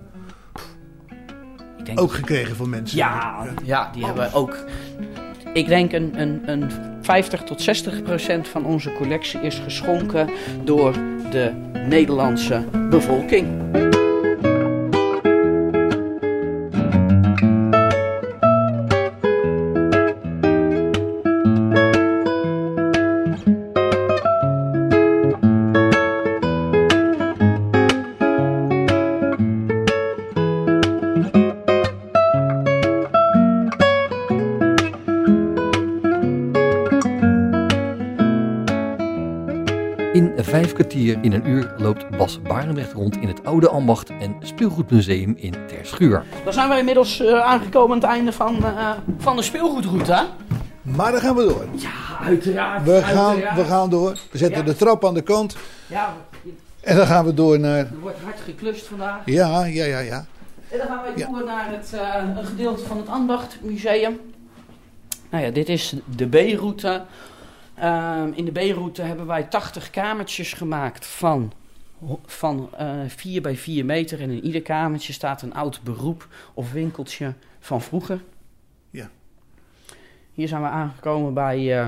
Ik 1.78 1.86
denk 1.86 2.00
Ook 2.00 2.14
gekregen 2.14 2.56
van 2.56 2.70
mensen. 2.70 2.98
Ja, 2.98 3.46
ja, 3.64 3.90
die 3.94 4.06
hebben 4.06 4.34
ook. 4.34 4.66
Ik 5.54 5.68
denk 5.68 5.92
een, 5.94 6.22
een, 6.22 6.42
een 6.46 6.72
50 7.02 7.44
tot 7.44 7.62
60 7.62 8.04
procent 8.04 8.48
van 8.48 8.66
onze 8.66 8.94
collectie 8.94 9.40
is 9.40 9.60
geschonken 9.60 10.30
door 10.64 10.94
de 11.32 11.52
Nederlandse 11.88 12.64
bevolking. 12.90 13.48
In 41.28 41.34
een 41.34 41.50
uur 41.50 41.74
loopt 41.78 42.10
Bas 42.18 42.42
Barendrecht 42.42 42.94
rond 42.94 43.18
in 43.18 43.28
het 43.28 43.46
Oude 43.46 43.70
Ambacht 43.70 44.10
en 44.10 44.36
Speelgoedmuseum 44.40 45.34
in 45.38 45.54
Terschuur. 45.68 46.24
Dan 46.44 46.54
zijn 46.54 46.70
we 46.70 46.78
inmiddels 46.78 47.20
eh, 47.20 47.40
aangekomen 47.42 47.92
aan 47.96 48.02
het 48.02 48.10
einde 48.10 48.32
van, 48.32 48.64
eh, 48.66 48.92
van 49.18 49.36
de 49.36 49.42
speelgoedroute. 49.42 50.14
hè? 50.14 50.22
Maar 50.82 51.12
dan 51.12 51.22
gaan 51.22 51.36
we 51.36 51.44
door. 51.44 51.66
Ja, 51.76 51.90
uiteraard. 52.26 52.84
We 52.84 53.02
gaan, 53.04 53.36
we 53.36 53.64
gaan 53.66 53.90
door. 53.90 54.18
We 54.32 54.38
zetten 54.38 54.58
Ja. 54.60 54.66
de 54.66 54.76
trap 54.76 55.06
aan 55.06 55.14
de 55.14 55.22
kant. 55.22 55.56
Ja, 55.88 56.14
En 56.82 56.96
dan 56.96 57.06
gaan 57.08 57.26
we 57.26 57.34
door 57.34 57.60
naar... 57.60 57.78
er 57.78 58.00
wordt 58.02 58.18
hard 58.24 58.40
geklust 58.40 58.88
vandaag. 58.88 59.20
Ja, 59.26 59.66
ja, 59.66 59.86
ja, 59.86 60.00
ja. 60.00 60.26
En 60.70 60.78
dan 60.78 60.88
gaan 60.88 61.02
wij 61.02 61.12
Ja. 61.16 61.28
door 61.32 61.46
naar 61.46 61.68
het, 61.72 61.94
eh, 61.94 62.24
een 62.38 62.46
gedeelte 62.46 62.86
van 62.86 62.98
het 62.98 63.08
Ambachtmuseum. 63.08 64.20
Nou 65.30 65.44
ja, 65.44 65.52
dit 65.52 65.70
is 65.70 65.96
de 66.16 66.26
B-route. 66.28 67.02
Ehm, 67.78 68.32
in 68.32 68.46
de 68.46 68.52
B-route 68.52 69.02
hebben 69.02 69.26
wij 69.26 69.44
80 69.44 69.90
kamertjes 69.90 70.54
gemaakt 70.54 71.06
van, 71.06 71.54
van 72.26 72.70
eh 72.78 73.00
4 73.08 73.42
bij 73.42 73.56
4 73.56 73.86
meter. 73.86 74.22
En 74.22 74.30
in 74.30 74.44
ieder 74.44 74.62
kamertje 74.62 75.14
staat 75.14 75.42
een 75.42 75.54
oud 75.54 75.84
beroep 75.84 76.28
of 76.54 76.72
winkeltje 76.72 77.34
van 77.60 77.82
vroeger. 77.82 78.24
Ja. 78.90 79.10
Hier 80.34 80.48
zijn 80.48 80.62
we 80.62 80.68
aangekomen 80.68 81.34
bij 81.34 81.80
eh, 81.80 81.88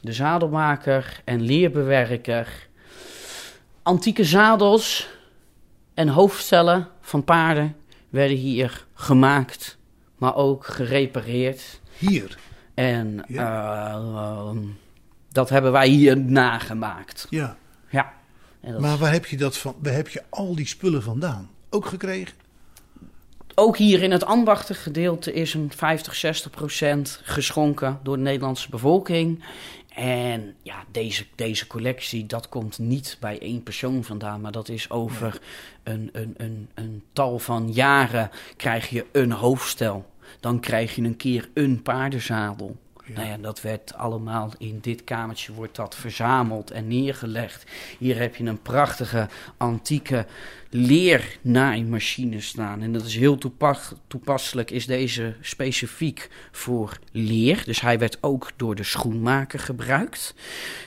de 0.00 0.12
zadelmaker 0.12 1.20
en 1.24 1.40
leerbewerker. 1.40 2.68
Antieke 3.82 4.24
zadels 4.24 5.08
en 5.94 6.08
hoofdstellen 6.08 6.88
van 7.00 7.24
paarden 7.24 7.76
werden 8.08 8.36
hier 8.36 8.86
gemaakt, 8.94 9.78
maar 10.16 10.34
ook 10.34 10.66
gerepareerd. 10.66 11.80
Hier. 11.98 12.38
En 12.76 13.24
eh, 13.28 13.38
ehm, 13.38 14.58
dat 15.32 15.48
hebben 15.48 15.72
wij 15.72 15.88
hier 15.88 16.18
nagemaakt. 16.18 17.26
Ja. 17.30 17.56
Ja. 17.88 18.12
En 18.60 18.72
dat 18.72 18.80
Maar 18.80 18.96
waar 18.96 19.12
heb 19.12 19.26
je, 19.26 19.36
dat 19.36 19.58
van, 19.58 19.74
waar 19.82 19.92
heb 19.92 20.08
je 20.08 20.22
al 20.30 20.54
die 20.54 20.66
spullen 20.66 21.02
vandaan? 21.02 21.50
ook 21.70 21.86
gekregen? 21.86 22.34
Ook 23.54 23.76
hier 23.76 24.02
in 24.02 24.10
het 24.10 24.24
ambachtengedeelte 24.24 25.32
is 25.32 25.54
een 25.54 25.72
50, 25.76 26.14
60 26.14 26.50
procent 26.50 27.20
geschonken 27.22 28.00
door 28.02 28.16
de 28.16 28.22
Nederlandse 28.22 28.70
bevolking. 28.70 29.44
En 29.94 30.54
ja, 30.62 30.84
deze, 30.90 31.26
deze 31.34 31.66
collectie, 31.66 32.26
dat 32.26 32.48
komt 32.48 32.78
niet 32.78 33.16
bij 33.20 33.38
één 33.38 33.62
persoon 33.62 34.04
vandaan, 34.04 34.40
maar 34.40 34.52
dat 34.52 34.68
is 34.68 34.90
over 34.90 35.40
een, 35.82 36.08
een, 36.12 36.34
een, 36.36 36.68
een 36.74 37.02
tal 37.12 37.38
van 37.38 37.72
jaren 37.72 38.30
krijg 38.56 38.88
je 38.88 39.06
een 39.12 39.32
hoofdstel. 39.32 40.06
Dan 40.40 40.60
krijg 40.60 40.94
je 40.94 41.02
een 41.02 41.16
keer 41.16 41.48
een 41.54 41.82
paardenzadel. 41.82 42.76
Nou 43.14 43.26
ja, 43.26 43.36
dat 43.36 43.60
werd 43.60 43.94
allemaal 43.94 44.52
in 44.58 44.78
dit 44.80 45.04
kamertje 45.04 45.52
wordt 45.52 45.76
dat 45.76 45.94
verzameld 45.94 46.70
en 46.70 46.88
neergelegd. 46.88 47.64
Hier 47.98 48.18
heb 48.18 48.36
je 48.36 48.44
een 48.44 48.62
prachtige 48.62 49.28
antieke 49.56 50.26
leernaaimachine 50.70 52.40
staan. 52.40 52.82
En 52.82 52.92
dat 52.92 53.04
is 53.04 53.16
heel 53.16 53.38
toepasselijk, 54.06 54.70
is 54.70 54.86
deze 54.86 55.34
specifiek 55.40 56.30
voor 56.52 56.98
leer. 57.12 57.62
Dus 57.64 57.80
hij 57.80 57.98
werd 57.98 58.18
ook 58.20 58.50
door 58.56 58.74
de 58.74 58.84
schoenmaker 58.84 59.58
gebruikt. 59.58 60.34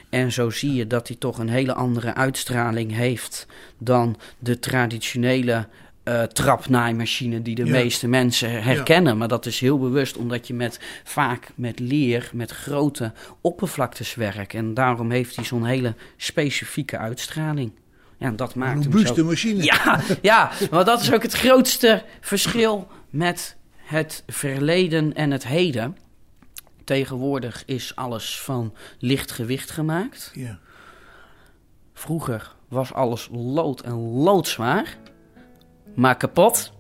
En 0.10 0.32
zo 0.32 0.50
zie 0.50 0.74
je 0.74 0.88
dat 0.88 1.08
hij 1.08 1.18
toch 1.18 1.38
een 1.38 1.50
hele 1.50 1.74
andere 1.74 2.14
uitstraling 2.14 2.92
heeft 2.92 3.48
dan 3.78 4.18
de 4.40 4.60
traditionele 4.60 5.68
uh, 6.10 6.24
trapnaaimachine 6.24 7.42
die 7.42 7.56
de 7.56 7.66
meeste 7.66 8.08
mensen 8.08 8.64
herkennen. 8.64 9.18
Maar 9.18 9.28
dat 9.28 9.46
is 9.46 9.60
heel 9.60 9.80
bewust 9.80 10.18
omdat 10.18 10.48
je 10.48 10.54
met, 10.54 10.80
vaak 11.04 11.50
met 11.56 11.80
leer, 11.80 12.30
met 12.34 12.52
grote 12.52 13.12
oppervlaktes 13.42 14.16
werkt. 14.16 14.54
En 14.54 14.74
daarom 14.74 15.12
heeft 15.12 15.36
hij 15.36 15.46
zo'n 15.46 15.66
hele 15.66 15.96
specifieke 16.18 16.98
uitstraling. 16.98 17.72
Ja, 18.18 18.32
dat 18.32 18.56
maakt 18.56 18.86
een 18.86 18.92
robuuste 18.92 19.24
machine. 19.24 19.64
Ja, 19.64 20.00
ja, 20.22 20.52
maar 20.72 20.86
dat 20.86 21.02
is 21.02 21.14
ook 21.14 21.24
het 21.24 21.34
grootste 21.34 22.04
verschil 22.22 22.88
met 23.10 23.56
het 23.76 24.24
verleden 24.28 25.14
en 25.14 25.32
het 25.32 25.48
heden. 25.48 25.98
Tegenwoordig 26.84 27.64
is 27.66 27.96
alles 27.96 28.40
van 28.40 28.74
licht 29.00 29.32
gewicht 29.32 29.72
gemaakt. 29.72 30.32
Ja. 30.34 30.60
Vroeger 31.94 32.56
was 32.68 32.94
alles 32.94 33.30
lood 33.32 33.82
en 33.82 34.00
loodzwaar 34.00 34.98
maar 35.96 36.18
kapot. 36.18 36.72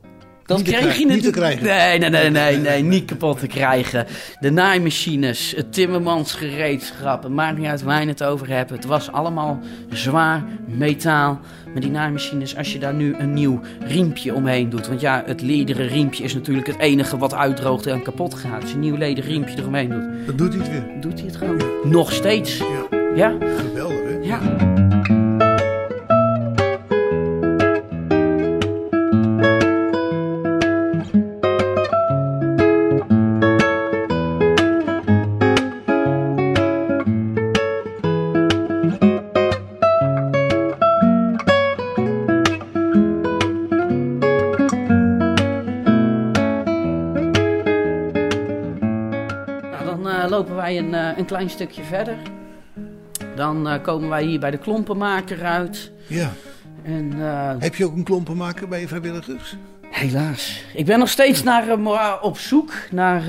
Dat 0.49 0.61
kreeg 0.61 0.97
je 0.97 1.05
niet 1.05 1.23
te 1.23 1.29
krijgen. 1.29 1.65
Nee, 1.65 1.99
nee, 1.99 2.09
nee, 2.09 2.29
nee, 2.29 2.57
nee, 2.57 2.83
niet 2.83 3.05
kapot 3.05 3.39
te 3.39 3.47
krijgen. 3.47 4.05
De 4.39 4.51
naaimachines, 4.51 5.53
het 5.55 5.73
timmermansgereedschap, 5.73 7.23
het 7.23 7.31
maakt 7.31 7.57
niet 7.57 7.67
uit 7.67 7.81
waar 7.81 8.01
je 8.01 8.07
het 8.07 8.23
over 8.23 8.49
hebt. 8.49 8.69
Het 8.69 8.85
was 8.85 9.11
allemaal 9.11 9.59
zwaar 9.89 10.43
metaal. 10.67 11.39
Maar 11.71 11.81
die 11.81 11.91
naaimachines, 11.91 12.57
als 12.57 12.73
je 12.73 12.79
daar 12.79 12.93
nu 12.93 13.15
een 13.17 13.33
nieuw 13.33 13.59
riempje 13.79 14.33
omheen 14.33 14.69
doet. 14.69 14.87
Want 14.87 15.01
ja, 15.01 15.23
het 15.25 15.41
lederen 15.41 15.87
riempje 15.87 16.23
is 16.23 16.33
natuurlijk 16.33 16.67
het 16.67 16.79
enige 16.79 17.17
wat 17.17 17.33
uitdroogt 17.33 17.85
en 17.85 18.01
kapot 18.01 18.33
gaat. 18.33 18.61
Als 18.61 18.69
je 18.69 18.75
een 18.75 18.81
nieuw 18.81 18.97
lederen 18.97 19.29
riempje 19.29 19.57
eromheen 19.57 19.89
doet. 19.89 20.25
Dan 20.25 20.35
doet 20.35 20.53
hij 20.53 20.63
het 20.63 20.71
weer. 20.71 21.01
Doet 21.01 21.19
hij 21.19 21.27
het 21.27 21.35
gewoon. 21.35 21.61
Nog 21.83 22.11
steeds. 22.11 22.57
Ja. 22.57 22.97
Ja. 23.15 23.37
Geweldig, 23.57 24.01
hè? 24.03 24.17
Ja. 24.21 24.78
Klein 51.29 51.49
stukje 51.49 51.83
verder. 51.83 52.17
Dan 53.35 53.67
uh, 53.67 53.81
komen 53.81 54.09
wij 54.09 54.23
hier 54.23 54.39
bij 54.39 54.51
de 54.51 54.57
klompenmaker 54.57 55.43
uit. 55.43 55.91
Ja. 56.07 56.31
En, 56.83 57.13
uh, 57.17 57.51
Heb 57.59 57.75
je 57.75 57.85
ook 57.85 57.95
een 57.95 58.03
klompenmaker 58.03 58.67
bij 58.67 58.79
je 58.79 58.87
vrijwilligers? 58.87 59.55
Helaas. 59.89 60.63
Ik 60.73 60.85
ben 60.85 60.99
nog 60.99 61.09
steeds 61.09 61.43
naar, 61.43 61.79
op 62.21 62.37
zoek 62.37 62.71
naar 62.91 63.23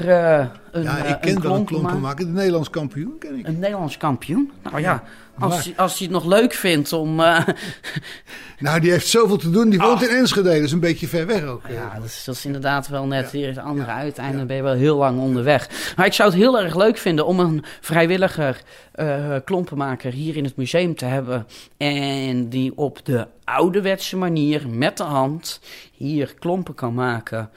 een 0.71 0.83
Ja, 0.83 1.05
ik 1.05 1.21
ken 1.21 1.43
wel 1.43 1.55
een 1.55 1.65
klompenmaker. 1.65 2.27
De 2.27 2.33
Nederlands 2.33 2.71
kampioen 2.71 3.19
ken 3.19 3.39
ik. 3.39 3.47
Een 3.47 3.59
Nederlands 3.59 3.97
kampioen? 3.97 4.51
Nou 4.63 4.81
ja, 4.81 5.03
als, 5.41 5.65
hij, 5.65 5.75
als 5.77 5.99
hij 5.99 6.07
het 6.07 6.17
nog 6.17 6.25
leuk 6.25 6.53
vindt 6.53 6.93
om... 6.93 7.15
nou, 8.59 8.81
die 8.81 8.91
heeft 8.91 9.09
zoveel 9.09 9.37
te 9.37 9.51
doen. 9.51 9.71
Die 9.71 9.79
woont 9.79 10.03
in 10.03 10.09
Enschede, 10.09 10.49
dat 10.49 10.63
is 10.63 10.73
een 10.73 10.81
beetje 10.81 11.07
ver 11.07 11.27
weg 11.27 11.45
ook. 11.45 11.63
Ja, 11.69 11.95
dat 11.95 12.05
is, 12.05 12.25
dat 12.25 12.35
is 12.35 12.45
inderdaad 12.45 12.89
wel 12.89 13.07
net 13.07 13.31
weer 13.31 13.49
het 13.49 13.59
andere 13.59 13.91
uiteinde. 13.91 14.37
Dan 14.37 14.47
ben 14.47 14.57
je 14.57 14.63
wel 14.63 14.75
heel 14.75 14.97
lang 14.97 15.21
onderweg. 15.21 15.93
Maar 15.97 16.07
ik 16.07 16.13
zou 16.13 16.31
het 16.31 16.39
heel 16.39 16.61
erg 16.61 16.77
leuk 16.77 16.99
vinden 16.99 17.27
om 17.27 17.41
een 17.41 17.65
vrijwilliger 17.81 18.63
uh, 18.95 19.37
klompenmaker 19.45 20.13
hier 20.13 20.37
in 20.37 20.45
het 20.45 20.57
museum 20.57 20.95
te 20.95 21.05
hebben. 21.05 21.47
En 21.77 22.49
die 22.49 22.77
op 22.77 23.05
de 23.05 23.27
ouderwetse 23.45 24.17
manier 24.17 24.69
met 24.69 24.97
de 24.97 25.03
hand 25.03 25.61
hier 25.93 26.35
klompen 26.39 26.75
kan 26.75 26.95
maken. 26.95 27.51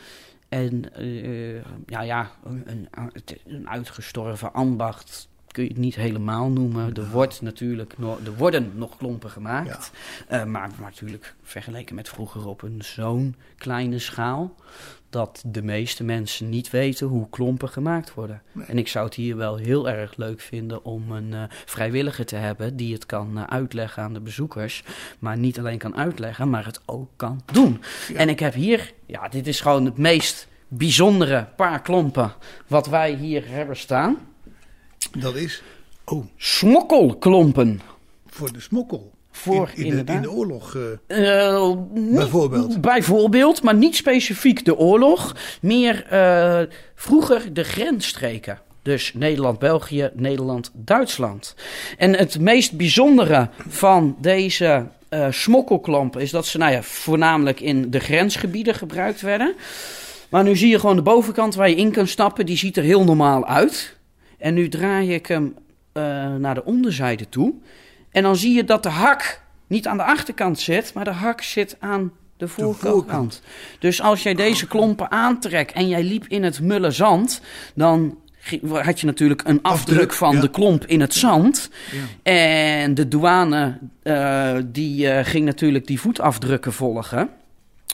En 0.49 0.83
uh, 0.99 1.61
ja, 1.85 2.01
ja 2.01 2.31
een, 2.45 2.87
een 3.45 3.69
uitgestorven 3.69 4.53
ambacht 4.53 5.27
kun 5.53 5.63
je 5.63 5.69
het 5.69 5.77
niet 5.77 5.95
helemaal 5.95 6.49
noemen. 6.49 6.93
Er, 6.93 7.09
wordt 7.09 7.41
natuurlijk 7.41 7.97
nog, 7.97 8.19
er 8.25 8.35
worden 8.35 8.71
nog 8.75 8.97
klompen 8.97 9.29
gemaakt. 9.29 9.91
Uh, 10.31 10.43
maar, 10.43 10.69
natuurlijk 10.81 11.35
vergeleken 11.43 11.95
met 11.95 12.09
vroeger 12.09 12.47
op 12.47 12.61
een 12.61 12.81
zo'n 12.83 13.35
kleine 13.57 13.99
schaal... 13.99 14.55
dat 15.09 15.43
de 15.45 15.61
meeste 15.61 16.03
mensen 16.03 16.49
niet 16.49 16.69
weten 16.69 17.07
hoe 17.07 17.29
klompen 17.29 17.69
gemaakt 17.69 18.13
worden. 18.13 18.41
En 18.67 18.77
ik 18.77 18.87
zou 18.87 19.05
het 19.05 19.15
hier 19.15 19.37
wel 19.37 19.55
heel 19.55 19.89
erg 19.89 20.15
leuk 20.15 20.39
vinden 20.39 20.85
om 20.85 21.11
een 21.11 21.31
uh, 21.31 21.43
vrijwilliger 21.49 22.25
te 22.25 22.35
hebben... 22.35 22.75
die 22.75 22.93
het 22.93 23.05
kan 23.05 23.37
uh, 23.37 23.43
uitleggen 23.43 24.03
aan 24.03 24.13
de 24.13 24.21
bezoekers. 24.21 24.83
Maar 25.19 25.37
niet 25.37 25.59
alleen 25.59 25.77
kan 25.77 25.95
uitleggen, 25.95 26.49
maar 26.49 26.65
het 26.65 26.81
ook 26.85 27.09
kan 27.15 27.41
doen. 27.51 27.81
En 28.15 28.29
ik 28.29 28.39
heb 28.39 28.53
hier... 28.53 28.93
Ja, 29.05 29.27
dit 29.27 29.47
is 29.47 29.61
gewoon 29.61 29.85
het 29.85 29.97
meest 29.97 30.47
bijzondere 30.67 31.47
paar 31.55 31.81
klompen 31.81 32.33
wat 32.67 32.87
wij 32.87 33.13
hier 33.13 33.47
hebben 33.47 33.77
staan... 33.77 34.17
Dat 35.19 35.35
is? 35.35 35.63
Oh. 36.05 36.25
Smokkelklompen. 36.37 37.81
Voor 38.27 38.53
de 38.53 38.59
smokkel. 38.59 39.11
Voor, 39.31 39.71
in, 39.75 39.85
in, 39.85 40.05
de, 40.05 40.13
in 40.13 40.21
de, 40.21 40.31
oorlog 40.31 40.77
uh, 41.07 41.73
bijvoorbeeld? 42.13 42.81
Bijvoorbeeld, 42.81 43.61
maar 43.61 43.75
niet 43.75 43.95
specifiek 43.95 44.65
de 44.65 44.77
oorlog. 44.77 45.35
Meer 45.61 46.07
uh, 46.13 46.59
vroeger 46.95 47.53
de 47.53 47.63
grensstreken. 47.63 48.59
Dus 48.81 49.13
Nederland-België, 49.13 50.09
Nederland-Duitsland. 50.13 51.55
En 51.97 52.17
het 52.17 52.39
meest 52.39 52.77
bijzondere 52.77 53.49
van 53.67 54.15
deze 54.19 54.87
smokkelklampen 55.29 56.21
is 56.21 56.31
dat 56.31 56.45
ze 56.45 56.57
nou 56.57 56.71
ja, 56.71 56.83
voornamelijk 56.83 57.59
in 57.59 57.91
de 57.91 57.99
grensgebieden 57.99 58.75
gebruikt 58.75 59.21
werden. 59.21 59.55
Maar 60.29 60.43
nu 60.43 60.55
zie 60.55 60.69
je 60.69 60.79
gewoon 60.79 60.95
de 60.95 61.01
bovenkant 61.01 61.55
waar 61.55 61.69
je 61.69 61.75
in 61.75 61.91
kan 61.91 62.07
stappen, 62.07 62.45
die 62.45 62.57
ziet 62.57 62.77
er 62.77 62.83
heel 62.83 63.03
normaal 63.03 63.45
uit. 63.45 63.95
En 64.43 64.53
nu 64.53 64.67
draai 64.69 65.13
ik 65.13 65.25
hem 65.25 65.55
uh, 65.93 66.03
naar 66.35 66.55
de 66.55 66.65
onderzijde 66.65 67.29
toe. 67.29 67.53
En 68.11 68.23
dan 68.23 68.35
zie 68.35 68.55
je 68.55 68.63
dat 68.63 68.83
de 68.83 68.89
hak 68.89 69.41
niet 69.67 69.87
aan 69.87 69.97
de 69.97 70.03
achterkant 70.03 70.59
zit, 70.59 70.93
maar 70.93 71.03
de 71.03 71.11
hak 71.11 71.41
zit 71.41 71.75
aan 71.79 72.11
de 72.37 72.47
voorkant. 72.47 73.41
Dus 73.79 74.01
als 74.01 74.23
jij 74.23 74.33
deze 74.33 74.67
klompen 74.67 75.11
aantrekt 75.11 75.73
en 75.73 75.87
jij 75.87 76.03
liep 76.03 76.27
in 76.27 76.43
het 76.43 76.61
mulle 76.61 76.91
zand, 76.91 77.41
dan 77.75 78.17
had 78.69 78.99
je 78.99 79.05
natuurlijk 79.05 79.41
een 79.45 79.61
afdruk, 79.61 80.13
van 80.13 80.39
de 80.39 80.49
klomp 80.49 80.85
in 80.85 81.01
het 81.01 81.13
zand. 81.13 81.69
Ja. 81.91 82.31
En 82.31 82.93
de 82.93 83.07
douane 83.07 83.77
uh, 84.03 84.55
die 84.65 85.05
uh, 85.05 85.19
ging 85.23 85.45
natuurlijk 85.45 85.87
die 85.87 85.99
voetafdrukken 85.99 86.73
volgen. 86.73 87.29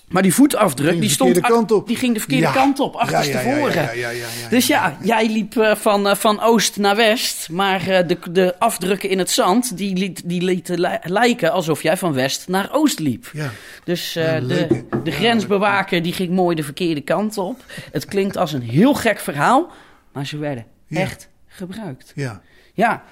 Maar 0.10 0.22
die 0.22 0.34
voetafdruk, 0.34 1.02
die, 1.02 1.10
stond 1.10 1.40
kant 1.40 1.72
op. 1.72 1.88
die 1.88 1.96
ging 1.96 2.14
de 2.14 2.20
verkeerde 2.20 2.52
kant 2.52 2.80
op, 2.80 2.96
achterstevoren. 2.96 3.98
Ja, 3.98 4.10
ja, 4.10 4.28
dus 4.50 4.68
ja, 4.68 4.98
jij 5.04 5.30
liep 5.30 5.56
uh, 5.56 5.76
van, 5.76 6.08
uh, 6.08 6.16
van 6.16 6.42
oost 6.42 6.78
naar 6.78 6.96
west, 6.96 7.50
maar 7.50 7.88
uh, 7.88 8.00
de, 8.08 8.18
de 8.32 8.56
afdrukken 8.60 9.10
in 9.10 9.20
het 9.20 9.32
zand, 9.32 9.78
die, 9.78 9.96
liet, 9.96 10.22
die 10.26 10.42
lieten 10.42 11.00
lijken 11.04 11.52
alsof 11.52 11.84
jij 11.84 11.98
van 11.98 12.14
west 12.14 12.48
naar 12.48 12.70
oost 12.72 13.00
liep. 13.00 13.32
Dus 13.84 14.14
de, 14.14 14.86
de 15.04 15.12
grensbewaker 15.12 16.02
die 16.02 16.14
ging 16.14 16.30
mooi 16.30 16.56
de 16.56 16.64
verkeerde 16.64 17.02
kant 17.02 17.38
op. 17.38 17.64
Het 17.92 18.06
klinkt 18.06 18.38
als 18.38 18.54
een 18.54 18.62
heel 18.62 18.94
gek 18.94 19.20
verhaal, 19.20 19.72
maar 20.14 20.26
ze 20.26 20.38
werden 20.38 20.66
echt 20.90 21.30
gebruikt. 21.48 22.12
Ja. 22.16 22.42
Ja. 22.74 23.04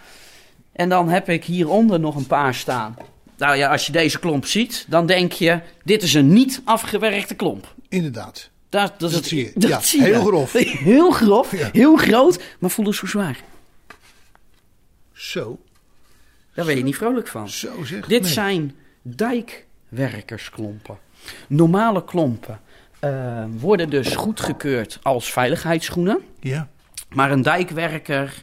En 0.74 0.90
dan 0.90 1.10
heb 1.10 1.30
ik 1.30 1.44
hieronder 1.44 2.00
nog 2.00 2.16
een 2.16 2.28
paar 2.28 2.54
staan. 2.54 2.96
Nou 3.38 3.56
ja, 3.56 3.72
als 3.72 3.86
je 3.86 3.92
deze 3.92 4.20
klomp 4.20 4.46
ziet, 4.46 4.86
dan 4.88 5.06
denk 5.06 5.32
je: 5.32 5.60
dit 5.84 6.04
is 6.04 6.14
een 6.14 6.34
niet 6.34 6.62
afgewerkte 6.64 7.36
klomp. 7.36 7.74
Inderdaad. 7.90 8.50
Dat, 8.70 8.94
dat, 8.98 9.12
dat 9.12 9.26
zie 9.26 9.44
je. 9.44 9.52
Dat 9.56 9.70
ja, 9.70 9.82
zie 9.82 10.02
heel 10.02 10.26
grof. 10.26 10.52
Heel 10.94 11.12
grof, 11.12 11.52
heel 11.52 11.98
groot, 11.98 12.44
maar 12.60 12.70
voelde 12.70 12.94
zo 12.94 13.06
zwaar. 13.06 13.40
Zo. 15.14 15.60
Daar 16.54 16.66
ben 16.66 16.78
je 16.78 16.84
niet 16.84 16.96
vrolijk 16.96 17.28
van. 17.28 17.50
Zo 17.50 17.84
zeg. 17.84 18.08
Dit 18.08 18.28
zijn 18.28 18.76
dijk 19.02 19.66
dijkwerkersklompen. 19.90 20.98
Normale 21.48 22.04
klompen 22.04 22.60
eh, 23.00 23.44
worden 23.60 23.90
dus 23.90 24.16
goedgekeurd 24.16 25.00
als 25.02 25.32
veiligheidsschoenen. 25.32 26.20
Ja. 26.40 26.68
Maar 27.10 27.32
een 27.32 27.42
dijkwerker, 27.42 28.42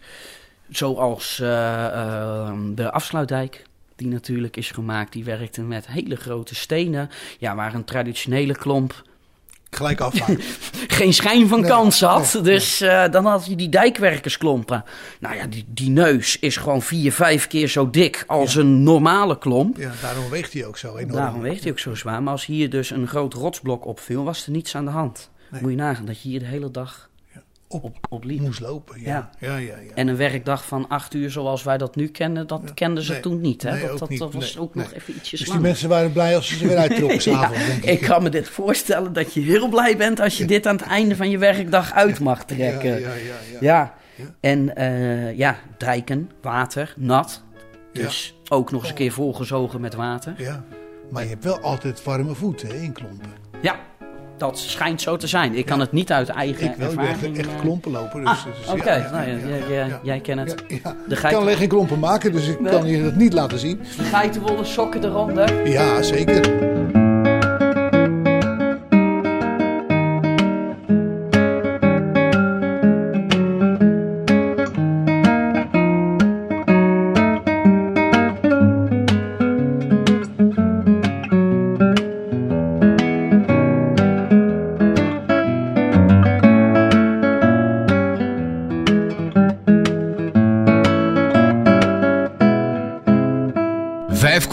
zoals 0.68 1.40
eh, 1.40 1.84
eh, 1.84 2.52
de 2.74 2.90
afsluitdijk, 2.90 3.62
die 3.96 4.08
natuurlijk 4.08 4.56
is 4.56 4.70
gemaakt, 4.70 5.12
die 5.12 5.24
werkte 5.24 5.62
met 5.62 5.86
hele 5.86 6.16
grote 6.16 6.54
stenen. 6.54 7.10
Ja, 7.38 7.54
waar 7.54 7.74
een 7.74 7.84
traditionele 7.84 8.56
klomp 8.56 9.02
Gelijk 9.74 10.00
afvaren. 10.00 10.40
geen 10.98 11.14
schijn 11.14 11.48
van 11.48 11.60
Nee, 11.60 11.70
kans 11.70 12.00
had. 12.00 12.34
nee, 12.34 12.42
dus 12.42 12.80
eh, 12.80 13.10
dan 13.10 13.26
had 13.26 13.46
je 13.46 13.56
die 13.56 13.68
dijkwerkersklompen. 13.68 14.84
Nou 15.20 15.36
ja, 15.36 15.46
die, 15.46 15.64
die 15.68 15.90
neus 15.90 16.38
is 16.38 16.56
gewoon 16.56 16.82
vier, 16.82 17.12
vijf 17.12 17.46
keer 17.46 17.68
zo 17.68 17.90
dik 17.90 18.24
als 18.26 18.54
een 18.54 18.82
normale 18.82 19.38
klomp. 19.38 19.76
ja, 19.76 19.92
daarom 20.02 20.30
weegt 20.30 20.52
hij 20.52 20.66
ook 20.66 20.78
zo 20.78 20.96
enorm. 20.96 21.16
Daarom 21.16 21.40
weegt 21.40 21.62
hij 21.62 21.72
ook 21.72 21.78
zo 21.78 21.94
zwaar. 21.94 22.22
Maar 22.22 22.32
als 22.32 22.46
hier 22.46 22.70
dus 22.70 22.90
een 22.90 23.06
groot 23.06 23.34
rotsblok 23.34 23.86
opviel, 23.86 24.24
was 24.24 24.46
er 24.46 24.52
niets 24.52 24.76
aan 24.76 24.84
de 24.84 24.90
hand. 24.90 25.30
Moet 25.60 25.70
je 25.70 25.76
nagaan 25.76 26.04
dat 26.04 26.22
je 26.22 26.28
hier 26.28 26.38
de 26.38 26.44
hele 26.44 26.70
dag 26.70 27.10
Op, 27.68 27.84
op, 27.84 27.96
op 28.08 28.24
liep. 28.24 28.40
moest 28.40 28.60
lopen. 28.60 29.00
Ja. 29.00 29.30
Ja, 29.38 29.56
ja. 29.56 29.74
En 29.94 30.08
een 30.08 30.16
werkdag 30.16 30.64
van 30.66 30.88
acht 30.88 31.14
uur 31.14 31.30
zoals 31.30 31.62
wij 31.62 31.78
dat 31.78 31.96
nu 31.96 32.08
kennen, 32.08 32.46
dat 32.46 32.74
kenden 32.74 33.04
ze 33.04 33.12
Nee. 33.12 33.20
toen 33.20 33.40
niet. 33.40 33.62
Hè? 33.62 33.70
Nee, 33.72 33.86
dat 33.86 33.98
dat, 33.98 34.08
niet. 34.08 34.18
dat 34.18 34.32
was 34.34 34.58
ook 34.58 34.74
nog 34.74 34.92
even 34.92 35.14
ietsjes 35.14 35.30
dus 35.30 35.38
die 35.40 35.48
langer. 35.48 35.62
mensen 35.62 35.88
waren 35.88 36.12
blij 36.12 36.36
als 36.36 36.46
ze 36.48 36.56
ze 36.56 36.66
weer 36.66 36.76
uittrokken 36.76 37.20
s'avonds, 37.32 37.66
denk 37.66 37.82
ik. 37.84 37.90
ik 37.90 38.00
kan 38.00 38.22
me 38.22 38.28
dit 38.28 38.48
voorstellen 38.48 39.12
dat 39.12 39.32
je 39.34 39.40
heel 39.40 39.68
blij 39.68 39.96
bent 39.96 40.20
als 40.20 40.38
je 40.38 40.44
dit 40.44 40.66
aan 40.66 40.76
het 40.76 40.84
einde 40.86 41.16
van 41.16 41.30
je 41.30 41.38
werkdag 41.38 41.92
uit 41.92 42.20
mag 42.20 42.44
trekken. 42.44 42.90
Ja, 42.90 42.96
ja, 42.96 43.14
ja, 43.14 43.14
ja. 43.52 43.58
Ja, 43.60 43.94
Ja. 44.16 44.24
en 44.40 44.76
eh, 44.76 45.36
ja, 45.36 45.58
dijken, 45.78 46.30
water, 46.42 46.94
nat. 46.96 47.42
Dus 47.92 48.34
ook 48.48 48.70
nog 48.70 48.80
eens 48.80 48.90
een 48.90 48.96
keer 48.96 49.12
volgezogen 49.12 49.80
met 49.80 49.94
water. 49.94 50.34
Ja. 50.36 50.64
Maar 51.10 51.22
je 51.22 51.28
hebt 51.28 51.44
wel 51.44 51.58
altijd 51.60 52.02
warme 52.04 52.34
voeten 52.34 52.68
hè, 52.68 52.74
in 52.74 52.92
klompen. 52.92 53.30
Ja, 53.62 53.76
dat 54.38 54.58
schijnt 54.58 55.00
zo 55.00 55.16
te 55.16 55.26
zijn. 55.26 55.54
Ik 55.54 55.66
kan 55.66 55.80
het 55.80 55.92
niet 55.92 56.12
uit 56.12 56.28
eigen 56.28 56.66
Ik 56.70 56.74
wel, 56.76 56.90
ik 56.90 56.96
ben 56.96 57.04
echt, 57.04 57.12
ervaring... 57.14 57.38
echt 57.38 57.48
eh, 57.48 57.60
klompen 57.60 57.90
lopen. 57.90 58.20
Dus, 58.20 58.28
Ah, 58.30 58.44
dus 58.44 58.72
oké. 58.72 58.90
ja, 58.94 58.96
ja, 58.96 59.10
Nou, 59.10 59.26
jij- 59.48 59.62
jij- 59.68 59.98
jij 60.02 60.20
kent 60.20 60.40
het. 60.50 60.64
Ik 60.66 60.82
kan 61.20 61.34
alleen 61.34 61.56
geen 61.56 61.68
klompen 61.68 61.98
maken, 61.98 62.32
dus 62.32 62.46
ik 62.48 62.60
Nee. 62.60 62.72
kan 62.72 62.86
je 62.86 63.02
dat 63.02 63.14
niet 63.14 63.32
laten 63.32 63.58
zien. 63.58 63.80
De 63.96 64.04
geitenwolle 64.04 64.64
sokken 64.64 65.04
eronder. 65.04 65.68
Ja, 65.68 66.02
zeker. 66.02 66.72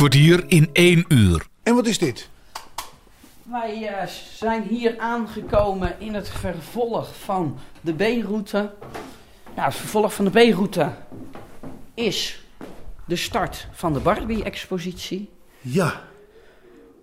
Kwartier 0.02 0.44
in 0.48 0.70
één 0.74 1.06
uur. 1.08 1.48
En 1.64 1.76
wat 1.76 1.88
is 1.88 1.98
dit? 1.98 2.30
Wij 3.44 3.88
eh, 3.88 4.08
zijn 4.34 4.64
hier 4.64 5.00
aangekomen 5.00 5.96
in 6.00 6.14
het 6.14 6.30
vervolg 6.30 7.16
van 7.16 7.60
de 7.82 7.94
B-route. 7.94 8.72
Nou, 9.56 9.68
het 9.68 9.76
vervolg 9.76 10.14
van 10.14 10.26
de 10.26 10.32
B-route 10.32 10.92
is 11.94 12.44
de 13.06 13.16
start 13.16 13.68
van 13.72 13.94
de 13.94 14.00
Barbie-expositie. 14.00 15.30
Ja, 15.60 16.02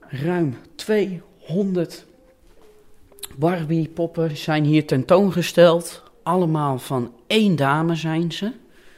Ruim 0.00 0.56
200 0.74 2.06
Barbie-poppen 3.36 4.36
zijn 4.36 4.64
hier 4.64 4.86
tentoongesteld. 4.86 6.02
Allemaal 6.22 6.78
van 6.78 7.14
één 7.26 7.56
dame 7.56 7.94
zijn 7.94 8.32
ze. 8.32 8.52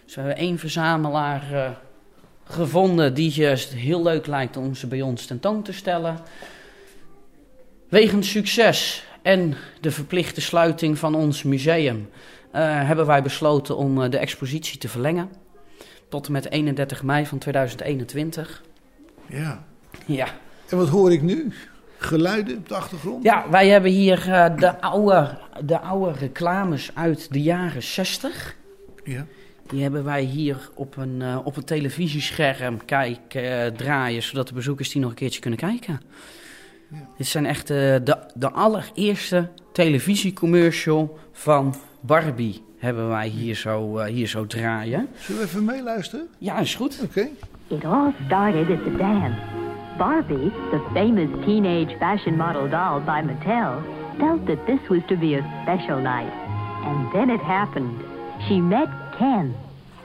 Dus 0.05 0.15
we 0.15 0.21
hebben 0.21 0.39
één 0.39 0.59
verzamelaar 0.59 1.53
eh, 1.53 1.71
gevonden 2.51 3.15
die 3.15 3.45
het 3.45 3.69
heel 3.69 4.03
leuk 4.03 4.27
lijkt 4.27 4.57
om 4.57 4.75
ze 4.75 4.87
bij 4.87 5.03
ons 5.03 5.27
tentoon 5.27 5.63
te 5.63 5.73
stellen. 5.73 6.19
Wegens 7.89 8.31
succes 8.31 9.05
en 9.23 9.55
de 9.81 9.91
verplichte 9.91 10.41
sluiting 10.41 10.99
van 10.99 11.15
ons 11.15 11.43
museum 11.43 12.09
eh, 12.51 12.87
hebben 12.87 13.07
wij 13.07 13.23
besloten 13.23 13.77
om 13.77 14.03
eh, 14.03 14.11
de 14.11 14.19
expositie 14.19 14.79
te 14.79 14.89
verlengen. 14.89 15.31
Tot 16.09 16.27
en 16.27 16.33
met 16.33 16.51
31 16.51 17.03
mei 17.03 17.27
van 17.27 17.39
2021. 17.39 18.63
ja. 19.27 19.65
Ja. 20.07 20.27
En 20.69 20.77
wat 20.77 20.89
hoor 20.89 21.13
ik 21.13 21.23
nu? 21.23 21.53
Geluiden 21.99 22.57
op 22.57 22.69
de 22.69 22.75
achtergrond? 22.75 23.23
Ja, 23.23 23.51
wij 23.51 23.69
hebben 23.69 23.91
hier 23.91 24.33
eh, 24.33 24.57
de, 24.57 24.81
oude, 24.81 25.39
de 25.65 25.81
oude 25.81 26.19
reclames 26.19 26.91
uit 26.95 27.33
de 27.33 27.43
jaren 27.43 27.83
60. 27.83 28.57
Ja. 29.05 29.27
Die 29.71 29.83
hebben 29.83 30.05
wij 30.05 30.23
hier 30.23 30.71
op 30.75 30.97
een, 30.97 31.23
eh, 31.23 31.39
op 31.45 31.57
een 31.57 31.65
televisiescherm 31.65 32.85
kijk, 32.85 33.35
eh, 33.35 33.67
draaien, 33.67 34.23
zodat 34.23 34.49
de 34.49 34.55
bezoekers 34.55 34.91
die 34.91 35.01
nog 35.01 35.11
een 35.11 35.17
keertje 35.17 35.41
kunnen 35.41 35.59
kijken. 35.59 36.01
Ja. 36.91 37.09
Dit 37.17 37.27
zijn 37.27 37.47
echt 37.47 37.71
eh, 37.71 37.77
de, 37.77 38.17
de 38.35 38.51
allereerste 38.51 39.49
televisiecommercial 39.73 41.19
van 41.33 41.75
Barbie 42.01 42.63
hebben 42.79 43.09
wij 43.09 43.29
hier 43.29 43.55
zo, 43.55 44.05
hier 44.05 44.27
zo 44.27 44.47
draaien. 44.47 45.09
Zullen 45.19 45.41
we 45.41 45.47
even 45.47 45.65
meeluisteren? 45.65 46.29
Ja, 46.39 46.59
is 46.59 46.75
goed. 46.75 47.01
Oké. 47.03 47.29
It 47.69 47.85
all 47.85 48.13
started 48.27 48.71
at 48.71 48.85
the 48.85 48.97
dance. 48.97 49.37
Barbie, 49.99 50.51
the 50.71 50.81
famous 50.95 51.45
teenage 51.45 51.97
fashion 51.99 52.37
model 52.37 52.69
doll 52.69 53.01
by 53.05 53.23
Mattel, 53.23 53.83
felt 54.19 54.47
that 54.47 54.67
this 54.67 54.89
was 54.89 55.01
to 55.07 55.17
be 55.17 55.37
a 55.37 55.63
special 55.63 56.01
night. 56.01 56.33
And 56.85 57.13
then 57.13 57.31
it 57.31 57.41
happened. 57.41 58.01
She 58.49 58.55
met 58.55 58.89
Ken. 59.21 59.55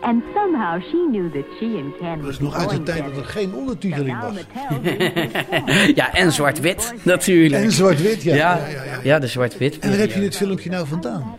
And 0.01 0.24
somehow 0.34 0.82
she 0.82 1.07
knew 1.11 1.32
that 1.34 1.45
she 1.57 1.66
and 1.82 1.97
Ken 1.99 2.22
be 2.22 2.43
nog 2.43 2.55
uit 2.55 2.70
de 2.70 2.84
tijd 2.84 3.03
dat 3.05 3.18
er 3.18 3.26
geen 3.26 3.53
ondertiteling 3.53 4.18
was. 4.20 4.36
Ja, 5.95 6.13
en 6.13 6.32
zwart-wit 6.32 6.93
natuurlijk. 7.03 7.63
En 7.63 7.72
zwart-wit, 7.72 8.24
ja. 8.24 8.36
Ja, 8.36 8.57
ja, 8.57 8.68
ja, 8.68 8.84
ja. 8.84 8.99
ja, 9.03 9.20
de 9.20 9.28
zwart-wit. 9.28 9.80
En 9.80 9.89
waar 9.89 9.99
heb 9.99 10.11
je 10.11 10.20
dit 10.20 10.36
filmpje 10.36 10.70
nou 10.70 10.88
vandaan? 10.88 11.36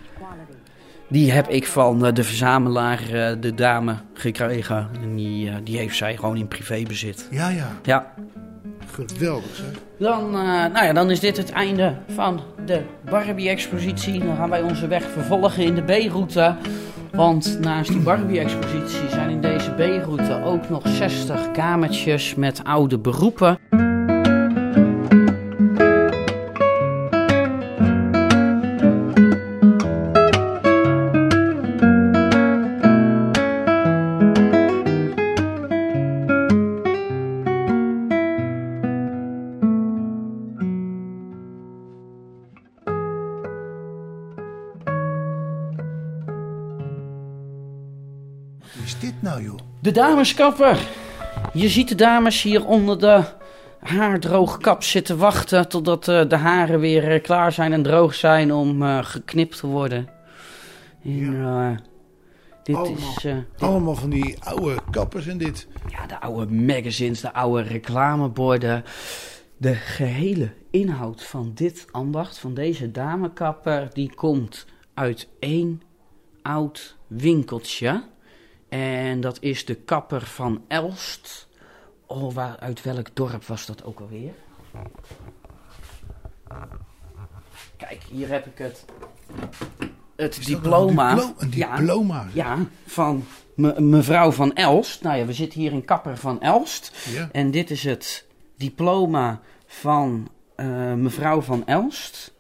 Die 1.09 1.33
heb 1.33 1.49
ik 1.49 1.66
van 1.66 2.07
eh, 2.07 2.12
de 2.12 2.24
verzamelaar, 2.24 3.01
eh, 3.12 3.37
de 3.41 3.55
dame, 3.55 3.97
gekregen. 4.14 4.89
En 5.03 5.16
die, 5.16 5.49
eh, 5.49 5.55
die 5.64 5.79
heeft 5.79 5.97
zij 5.97 6.16
gewoon 6.16 6.37
in 6.37 6.49
privébezit. 6.49 7.29
Ja, 7.31 7.49
ja. 7.49 7.68
Ja. 7.83 8.12
Geweldig, 9.07 9.55
zeg. 9.55 9.66
Dan, 9.99 10.24
eh, 10.27 10.43
nou 10.72 10.85
ja, 10.85 10.93
dan 10.93 11.11
is 11.11 11.20
dit 11.20 11.37
het 11.37 11.51
einde 11.51 11.95
van 12.14 12.41
de 12.66 12.83
Barbie-expositie. 13.11 14.24
Dan 14.24 14.37
gaan 14.37 14.51
wij 14.51 14.62
onze 14.62 14.87
weg 14.87 15.03
vervolgen 15.12 15.64
in 15.64 15.74
de 15.74 15.83
B-route. 15.83 16.57
Want 17.17 17.59
naast 17.61 17.91
die 17.91 18.01
Barbie-expositie 18.01 19.09
zijn 19.09 19.31
in 19.31 19.41
deze 19.41 19.71
B-route 19.71 20.43
ook 20.45 20.69
nog 20.69 20.89
60 20.89 21.51
kamertjes 21.51 22.35
met 22.35 22.64
oude 22.64 22.99
beroepen. 22.99 23.59
Wat 48.75 48.85
is 48.85 48.99
dit 48.99 49.14
nou, 49.23 49.43
joh? 49.43 49.59
De 49.81 49.91
dameskapper. 49.91 50.79
Je 51.53 51.69
ziet 51.69 51.89
de 51.89 51.95
dames 51.95 52.43
hier 52.43 52.67
onder 52.67 52.99
de 52.99 53.25
haardroge 53.81 54.59
kap 54.59 54.83
zitten 54.83 55.19
wachten 55.19 55.69
totdat 55.69 56.09
eh, 56.09 56.29
de 56.29 56.37
haren 56.37 56.81
weer 56.81 57.11
eh, 57.12 57.23
klaar 57.23 57.53
zijn 57.53 57.73
en 57.73 57.83
droog 57.83 58.14
zijn 58.14 58.53
om 58.53 58.83
eh, 58.83 58.99
geknipt 59.05 59.59
te 59.59 59.67
worden. 59.67 60.09
En, 61.05 61.41
eh, 61.45 61.71
dit 62.62 62.77
Allemaal. 62.77 62.97
is 63.17 63.23
dit- 63.23 63.45
Allemaal 63.59 63.95
van 63.95 64.11
die 64.11 64.37
oude 64.43 64.79
kappers 64.91 65.27
en 65.27 65.39
dit. 65.39 65.69
ja, 65.89 66.07
de 66.07 66.21
oude 66.21 66.53
magazines, 66.55 67.21
de 67.21 67.33
oude 67.33 67.62
reclameborden. 67.62 68.85
De 69.59 69.75
gehele 69.75 70.51
inhoud 70.71 71.23
van 71.25 71.51
dit 71.55 71.87
ambacht, 71.91 72.39
van 72.39 72.55
deze 72.55 72.91
damekapper, 72.91 73.89
die 73.93 74.14
komt 74.14 74.67
uit 74.95 75.29
één 75.39 75.83
oud 76.43 76.97
winkeltje. 77.07 78.03
En 78.81 79.20
dat 79.20 79.37
is 79.41 79.64
de 79.64 79.74
kapper 79.74 80.20
van 80.22 80.64
Elst. 80.68 81.49
Oh, 82.07 82.35
waar, 82.35 82.57
uit 82.59 82.83
welk 82.83 83.07
dorp 83.14 83.45
was 83.45 83.66
dat 83.66 83.85
ook 83.85 84.01
alweer? 84.01 84.33
Kijk, 87.77 88.03
hier 88.11 88.29
heb 88.29 88.47
ik 88.47 88.59
het. 88.59 88.85
Het 90.16 90.45
diploma. 90.47 91.11
Een, 91.11 91.16
diplo- 91.16 91.35
een 91.39 91.51
Ja, 91.55 91.77
diploma. 91.77 92.27
ja, 92.33 92.59
van 92.87 93.24
me- 93.55 93.81
mevrouw 93.81 94.31
van 94.31 94.55
Elst. 94.55 95.03
Nou 95.03 95.16
ja, 95.18 95.24
we 95.27 95.33
zitten 95.33 95.61
hier 95.61 95.72
in 95.72 95.85
Kapper 95.85 96.16
van 96.16 96.41
Elst. 96.41 96.93
Ja. 97.11 97.29
En 97.33 97.51
dit 97.51 97.70
is 97.70 97.85
het 97.85 98.27
diploma 98.57 99.41
van 99.66 100.29
eh, 100.57 100.93
mevrouw 100.95 101.41
van 101.41 101.66
Elst. 101.66 102.33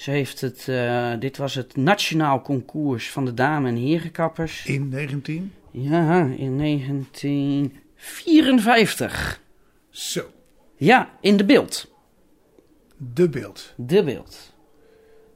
Ze 0.00 0.10
heeft 0.10 0.40
het, 0.40 0.68
eh, 0.68 1.12
dit 1.18 1.36
was 1.36 1.54
het 1.54 1.76
nationaal 1.76 2.42
concours 2.42 3.10
van 3.10 3.24
de 3.24 3.34
dame- 3.34 3.68
en 3.68 3.76
herenkappers. 3.76 4.66
In 4.66 4.88
19? 4.88 5.52
Ja, 5.70 6.24
in 6.36 6.56
1954. 6.56 9.40
Zo, 9.90 10.22
Ja, 10.76 11.08
in 11.20 11.36
de 11.36 11.44
beeld. 11.44 11.92
de 12.96 13.28
beeld. 13.28 13.72
De 13.76 14.04
beeld. 14.04 14.52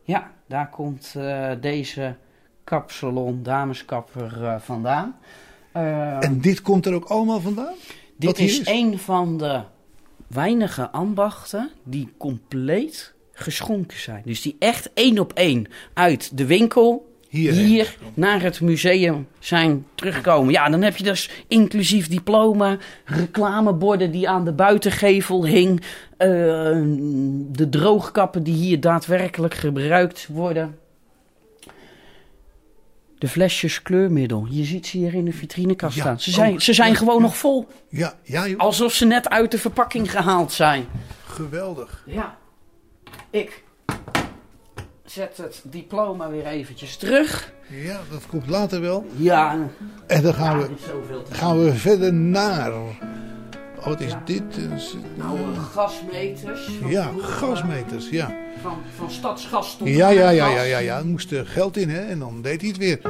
Ja, 0.02 0.32
daar 0.46 0.70
komt 0.70 1.14
eh, 1.16 1.50
deze 1.60 2.16
kapsalon, 2.64 3.42
dameskapper, 3.42 4.44
eh, 4.44 4.60
vandaan. 4.60 5.16
Eh, 5.72 6.24
En 6.24 6.40
dit 6.40 6.62
komt 6.62 6.86
er 6.86 6.94
ook 6.94 7.04
allemaal 7.04 7.40
vandaan? 7.40 7.74
dit 8.16 8.38
is 8.38 8.60
is? 8.60 8.66
een 8.68 8.98
van 8.98 9.38
de 9.38 9.62
weinige 10.26 10.90
ambachten 10.90 11.70
die 11.82 12.12
compleet 12.16 13.13
geschonken 13.34 13.98
zijn. 13.98 14.22
Dus 14.24 14.42
die 14.42 14.56
echt 14.58 14.90
één 14.94 15.18
op 15.18 15.32
één 15.32 15.66
uit 15.94 16.36
de 16.38 16.46
winkel 16.46 17.12
hier 17.28 17.96
naar 18.14 18.42
het 18.42 18.60
museum 18.60 19.26
zijn 19.38 19.86
teruggekomen. 19.94 20.52
Ja, 20.52 20.68
dan 20.68 20.82
heb 20.82 20.96
je 20.96 21.04
dus 21.04 21.30
inclusief 21.48 22.08
diploma, 22.08 22.76
reclameborden 23.04 24.10
die 24.10 24.28
aan 24.28 24.44
de 24.44 24.52
buitengevel 24.52 25.46
hing, 25.46 25.80
eh, 26.16 26.28
de 27.48 27.66
droogkappen 27.70 28.42
die 28.42 28.54
hier 28.54 28.80
daadwerkelijk 28.80 29.54
gebruikt 29.54 30.26
worden. 30.30 30.78
De 33.18 33.28
flesjes 33.28 33.82
kleurmiddel. 33.82 34.46
Je 34.50 34.64
ziet 34.64 34.86
ze 34.86 34.96
hier 34.96 35.14
in 35.14 35.24
de 35.24 35.32
vitrinekast 35.32 35.96
Ja, 35.96 36.02
staan. 36.02 36.20
Ze 36.20 36.30
zijn, 36.30 36.52
ook. 36.52 36.60
ze 36.60 36.72
zijn 36.72 36.90
Ja, 36.92 36.96
gewoon 36.96 37.16
ja. 37.16 37.20
nog 37.22 37.36
vol. 37.36 37.66
Ja, 37.88 38.14
ja 38.22 38.48
joh. 38.48 38.58
Alsof 38.60 38.92
ze 38.92 39.04
net 39.06 39.28
uit 39.28 39.50
de 39.50 39.58
verpakking 39.58 40.10
gehaald 40.10 40.52
zijn. 40.52 40.86
geweldig. 41.26 42.02
Ja, 42.06 42.38
ik 43.34 43.62
zet 45.04 45.36
het 45.36 45.62
diploma 45.64 46.30
weer 46.30 46.46
eventjes 46.46 46.96
terug. 46.96 47.52
Ja, 47.68 48.00
dat 48.10 48.26
komt 48.26 48.48
later 48.48 48.80
wel. 48.80 49.06
Ja, 49.16 49.58
En 50.06 50.22
dan 50.22 50.34
gaan 50.34 50.58
we, 50.58 50.68
gaan 51.30 51.64
we 51.64 51.72
verder 51.74 52.12
naar... 52.14 52.72
Oh, 52.72 52.88
wat 53.84 54.00
is 54.00 54.10
Ja. 54.10 54.22
dit? 54.24 54.42
Oude 55.22 55.60
gasmeters. 55.72 56.70
Ja, 56.86 57.08
vroeger, 57.08 57.32
gasmeters, 57.32 58.08
ja. 58.10 58.34
Van, 58.62 58.78
van 58.96 59.10
stadsgas 59.10 59.76
tot 59.76 59.88
Ja, 59.88 60.08
ja, 60.08 60.30
ja, 60.30 60.48
ja, 60.48 60.62
ja, 60.62 60.78
ja. 60.78 60.98
Er 60.98 61.06
moest 61.06 61.32
er 61.32 61.46
geld 61.46 61.76
in, 61.76 61.88
hè. 61.88 62.00
En 62.00 62.18
dan 62.18 62.42
deed 62.42 62.60
hij 62.60 62.68
het 62.70 62.78
weer. 62.78 63.00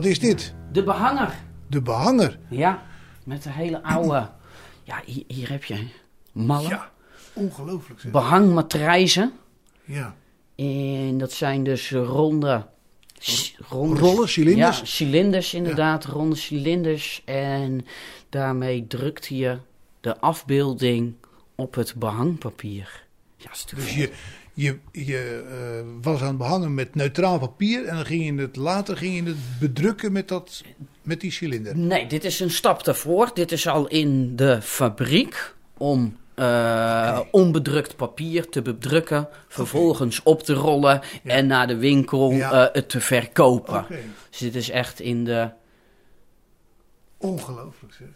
Wat 0.00 0.08
is 0.08 0.18
dit? 0.18 0.54
De 0.72 0.82
behanger. 0.82 1.34
De 1.66 1.82
behanger. 1.82 2.38
Ja, 2.50 2.82
met 3.24 3.42
de 3.42 3.50
hele 3.50 3.82
oude... 3.82 4.30
Ja, 4.82 5.02
hier, 5.04 5.24
hier 5.26 5.50
heb 5.50 5.64
je 5.64 5.86
mallen. 6.32 6.68
Ja, 6.68 6.90
ongelooflijk 7.32 8.00
zeg. 8.00 8.12
Behangmatrijzen. 8.12 9.32
Ja. 9.84 10.14
En 10.56 11.18
dat 11.18 11.32
zijn 11.32 11.64
dus 11.64 11.90
ronde... 11.90 12.66
ronde 13.68 14.00
Rollen, 14.00 14.28
cilinders? 14.28 14.78
Ja, 14.78 14.84
cilinders 14.84 15.54
inderdaad, 15.54 16.04
ronde 16.04 16.36
cilinders. 16.36 17.22
En 17.24 17.86
daarmee 18.28 18.86
drukte 18.86 19.36
je 19.36 19.58
de 20.00 20.20
afbeelding 20.20 21.14
op 21.54 21.74
het 21.74 21.94
behangpapier. 21.94 23.04
Ja, 23.36 23.46
dat 23.46 23.56
is 23.56 23.64
natuurlijk 23.64 23.90
Dus 23.90 24.04
je, 24.04 24.12
je, 24.62 24.78
je 24.92 25.44
eh, 25.50 25.86
was 26.02 26.20
aan 26.20 26.26
het 26.28 26.38
behangen 26.38 26.74
met 26.74 26.94
neutraal 26.94 27.38
papier. 27.38 27.84
En 27.86 27.94
dan 27.94 28.04
ging 28.04 28.24
je 28.24 28.42
het 28.42 28.56
later 28.56 28.96
ging 28.96 29.16
je 29.16 29.22
het 29.22 29.58
bedrukken 29.60 30.12
met, 30.12 30.28
dat, 30.28 30.62
met 31.02 31.20
die 31.20 31.30
cilinder. 31.30 31.76
Nee, 31.76 32.06
dit 32.06 32.24
is 32.24 32.40
een 32.40 32.50
stap 32.50 32.84
daarvoor. 32.84 33.30
Dit 33.34 33.52
is 33.52 33.68
al 33.68 33.88
in 33.88 34.36
de 34.36 34.62
fabriek 34.62 35.54
om 35.76 36.16
eh, 36.34 37.20
onbedrukt 37.30 37.96
papier 37.96 38.48
te 38.48 38.62
bedrukken, 38.62 39.28
vervolgens 39.48 40.22
op 40.22 40.42
te 40.42 40.52
rollen 40.54 41.00
en 41.24 41.46
naar 41.46 41.66
de 41.66 41.76
winkel 41.76 42.30
Ja. 42.30 42.50
eh, 42.68 42.74
het 42.74 42.88
te 42.88 43.00
verkopen. 43.00 43.86
Dus 44.30 44.38
dit 44.38 44.54
is 44.54 44.70
echt 44.70 45.00
in 45.00 45.24
de... 45.24 45.50
Ongelooflijk 47.18 47.94
zeg. 47.94 48.08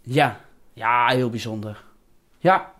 Ja, 0.00 0.40
ja, 0.72 1.08
heel 1.08 1.30
bijzonder. 1.30 1.84
Ja, 2.38 2.72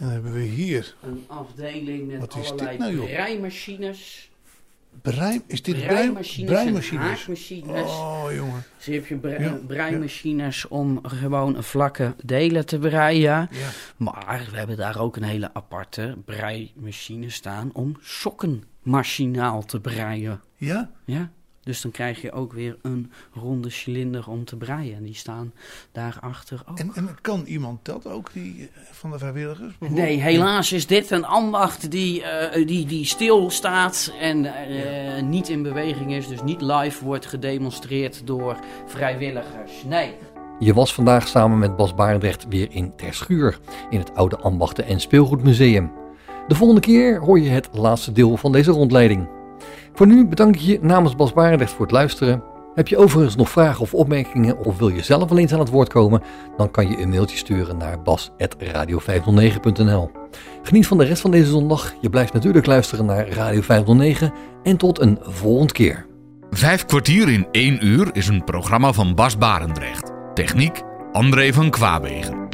En 0.00 0.06
dan 0.06 0.08
hebben 0.14 0.32
we 0.32 0.40
hier. 0.42 0.94
een 1.02 1.24
afdeling 1.26 2.06
met 2.06 2.18
Wat 2.20 2.36
is 2.36 2.42
dit 2.42 2.50
allerlei 2.50 2.78
nou, 2.78 2.94
joh? 2.94 3.04
breimachines. 3.04 4.30
Brei, 5.02 5.40
is 5.46 5.62
dit 5.62 5.74
brei, 5.74 5.86
Breimachines, 5.88 6.50
breimachines? 6.52 6.90
en 6.90 6.96
haakmachines. 7.08 7.82
Oh, 7.90 8.24
jongen. 8.34 8.64
Dus 8.76 8.86
heb 8.86 9.06
je 9.06 9.16
bre- 9.16 9.40
Ja, 9.42 9.58
breimachines 9.66 10.68
om 10.68 10.98
gewoon 11.02 11.62
vlakke 11.62 12.14
delen 12.24 12.66
te 12.66 12.78
breien. 12.78 13.48
Ja. 13.50 13.68
Maar 13.96 14.48
we 14.50 14.56
hebben 14.56 14.76
daar 14.76 15.00
ook 15.00 15.16
een 15.16 15.22
hele 15.22 15.50
aparte 15.54 16.16
breimachine 16.24 17.30
staan 17.30 17.70
om 17.72 17.96
sokken 18.00 18.62
machinaal 18.82 19.64
te 19.64 19.80
breien. 19.80 20.40
Ja? 20.56 20.90
Ja? 21.04 21.30
Dus 21.62 21.80
dan 21.80 21.90
krijg 21.90 22.20
je 22.20 22.32
ook 22.32 22.52
weer 22.52 22.76
een 22.82 23.12
ronde 23.32 23.70
cilinder 23.70 24.28
om 24.28 24.44
te 24.44 24.56
breien. 24.56 24.96
En 24.96 25.02
die 25.02 25.14
staan 25.14 25.52
daarachter 25.92 26.62
ook. 26.70 26.78
En, 26.78 26.90
en 26.94 27.16
kan 27.20 27.44
iemand 27.46 27.84
dat 27.84 28.06
ook, 28.06 28.32
die, 28.32 28.70
eh, 28.74 28.82
van 28.90 29.10
de 29.10 29.18
vrijwilligers? 29.18 29.74
Nee, 29.78 30.20
helaas 30.20 30.72
is 30.72 30.86
dit 30.86 31.10
een 31.10 31.24
ambacht 31.24 31.90
die, 31.90 32.22
eh, 32.22 32.66
die, 32.66 32.86
die 32.86 33.04
stilstaat 33.04 34.12
en 34.20 34.44
eh, 34.44 35.22
niet 35.22 35.48
in 35.48 35.62
beweging 35.62 36.12
is. 36.12 36.28
Dus 36.28 36.42
niet 36.42 36.60
live 36.60 37.04
wordt 37.04 37.26
gedemonstreerd 37.26 38.26
door 38.26 38.56
vrijwilligers. 38.86 39.72
Nee. 39.86 40.14
Je 40.58 40.74
was 40.74 40.94
vandaag 40.94 41.28
samen 41.28 41.58
met 41.58 41.76
Bas 41.76 41.94
Barendrecht 41.94 42.46
weer 42.48 42.68
in 42.70 42.96
Terschuur, 42.96 43.58
in 43.90 43.98
het 43.98 44.14
oude 44.14 44.38
Ambachten- 44.38 44.86
en 44.86 45.00
Speelgoedmuseum. 45.00 45.92
De 46.48 46.54
volgende 46.54 46.80
keer 46.80 47.20
hoor 47.20 47.40
je 47.40 47.48
het 47.48 47.68
laatste 47.72 48.12
deel 48.12 48.36
van 48.36 48.52
deze 48.52 48.70
rondleiding. 48.70 49.39
Voor 49.92 50.06
nu 50.06 50.26
bedank 50.26 50.54
ik 50.54 50.60
je 50.60 50.78
namens 50.82 51.16
Bas 51.16 51.32
Barendrecht 51.32 51.72
voor 51.72 51.86
het 51.86 51.94
luisteren. 51.94 52.42
Heb 52.74 52.88
je 52.88 52.96
overigens 52.96 53.36
nog 53.36 53.50
vragen 53.50 53.80
of 53.80 53.94
opmerkingen 53.94 54.64
of 54.64 54.78
wil 54.78 54.88
je 54.88 55.02
zelf 55.02 55.28
wel 55.28 55.38
eens 55.38 55.52
aan 55.52 55.58
het 55.58 55.68
woord 55.68 55.88
komen? 55.88 56.22
Dan 56.56 56.70
kan 56.70 56.88
je 56.88 56.98
een 56.98 57.08
mailtje 57.08 57.36
sturen 57.36 57.76
naar 57.76 58.02
bas.radio509.nl 58.02 60.10
Geniet 60.62 60.86
van 60.86 60.98
de 60.98 61.04
rest 61.04 61.20
van 61.20 61.30
deze 61.30 61.50
zondag. 61.50 61.94
Je 62.00 62.10
blijft 62.10 62.32
natuurlijk 62.32 62.66
luisteren 62.66 63.06
naar 63.06 63.28
Radio 63.28 63.60
509 63.60 64.32
en 64.62 64.76
tot 64.76 65.00
een 65.00 65.18
volgende 65.22 65.72
keer. 65.72 66.06
Vijf 66.50 66.84
kwartier 66.84 67.28
in 67.28 67.46
één 67.50 67.86
uur 67.86 68.08
is 68.12 68.28
een 68.28 68.44
programma 68.44 68.92
van 68.92 69.14
Bas 69.14 69.38
Barendrecht. 69.38 70.12
Techniek 70.34 70.82
André 71.12 71.52
van 71.52 71.70
Kwaabegen. 71.70 72.49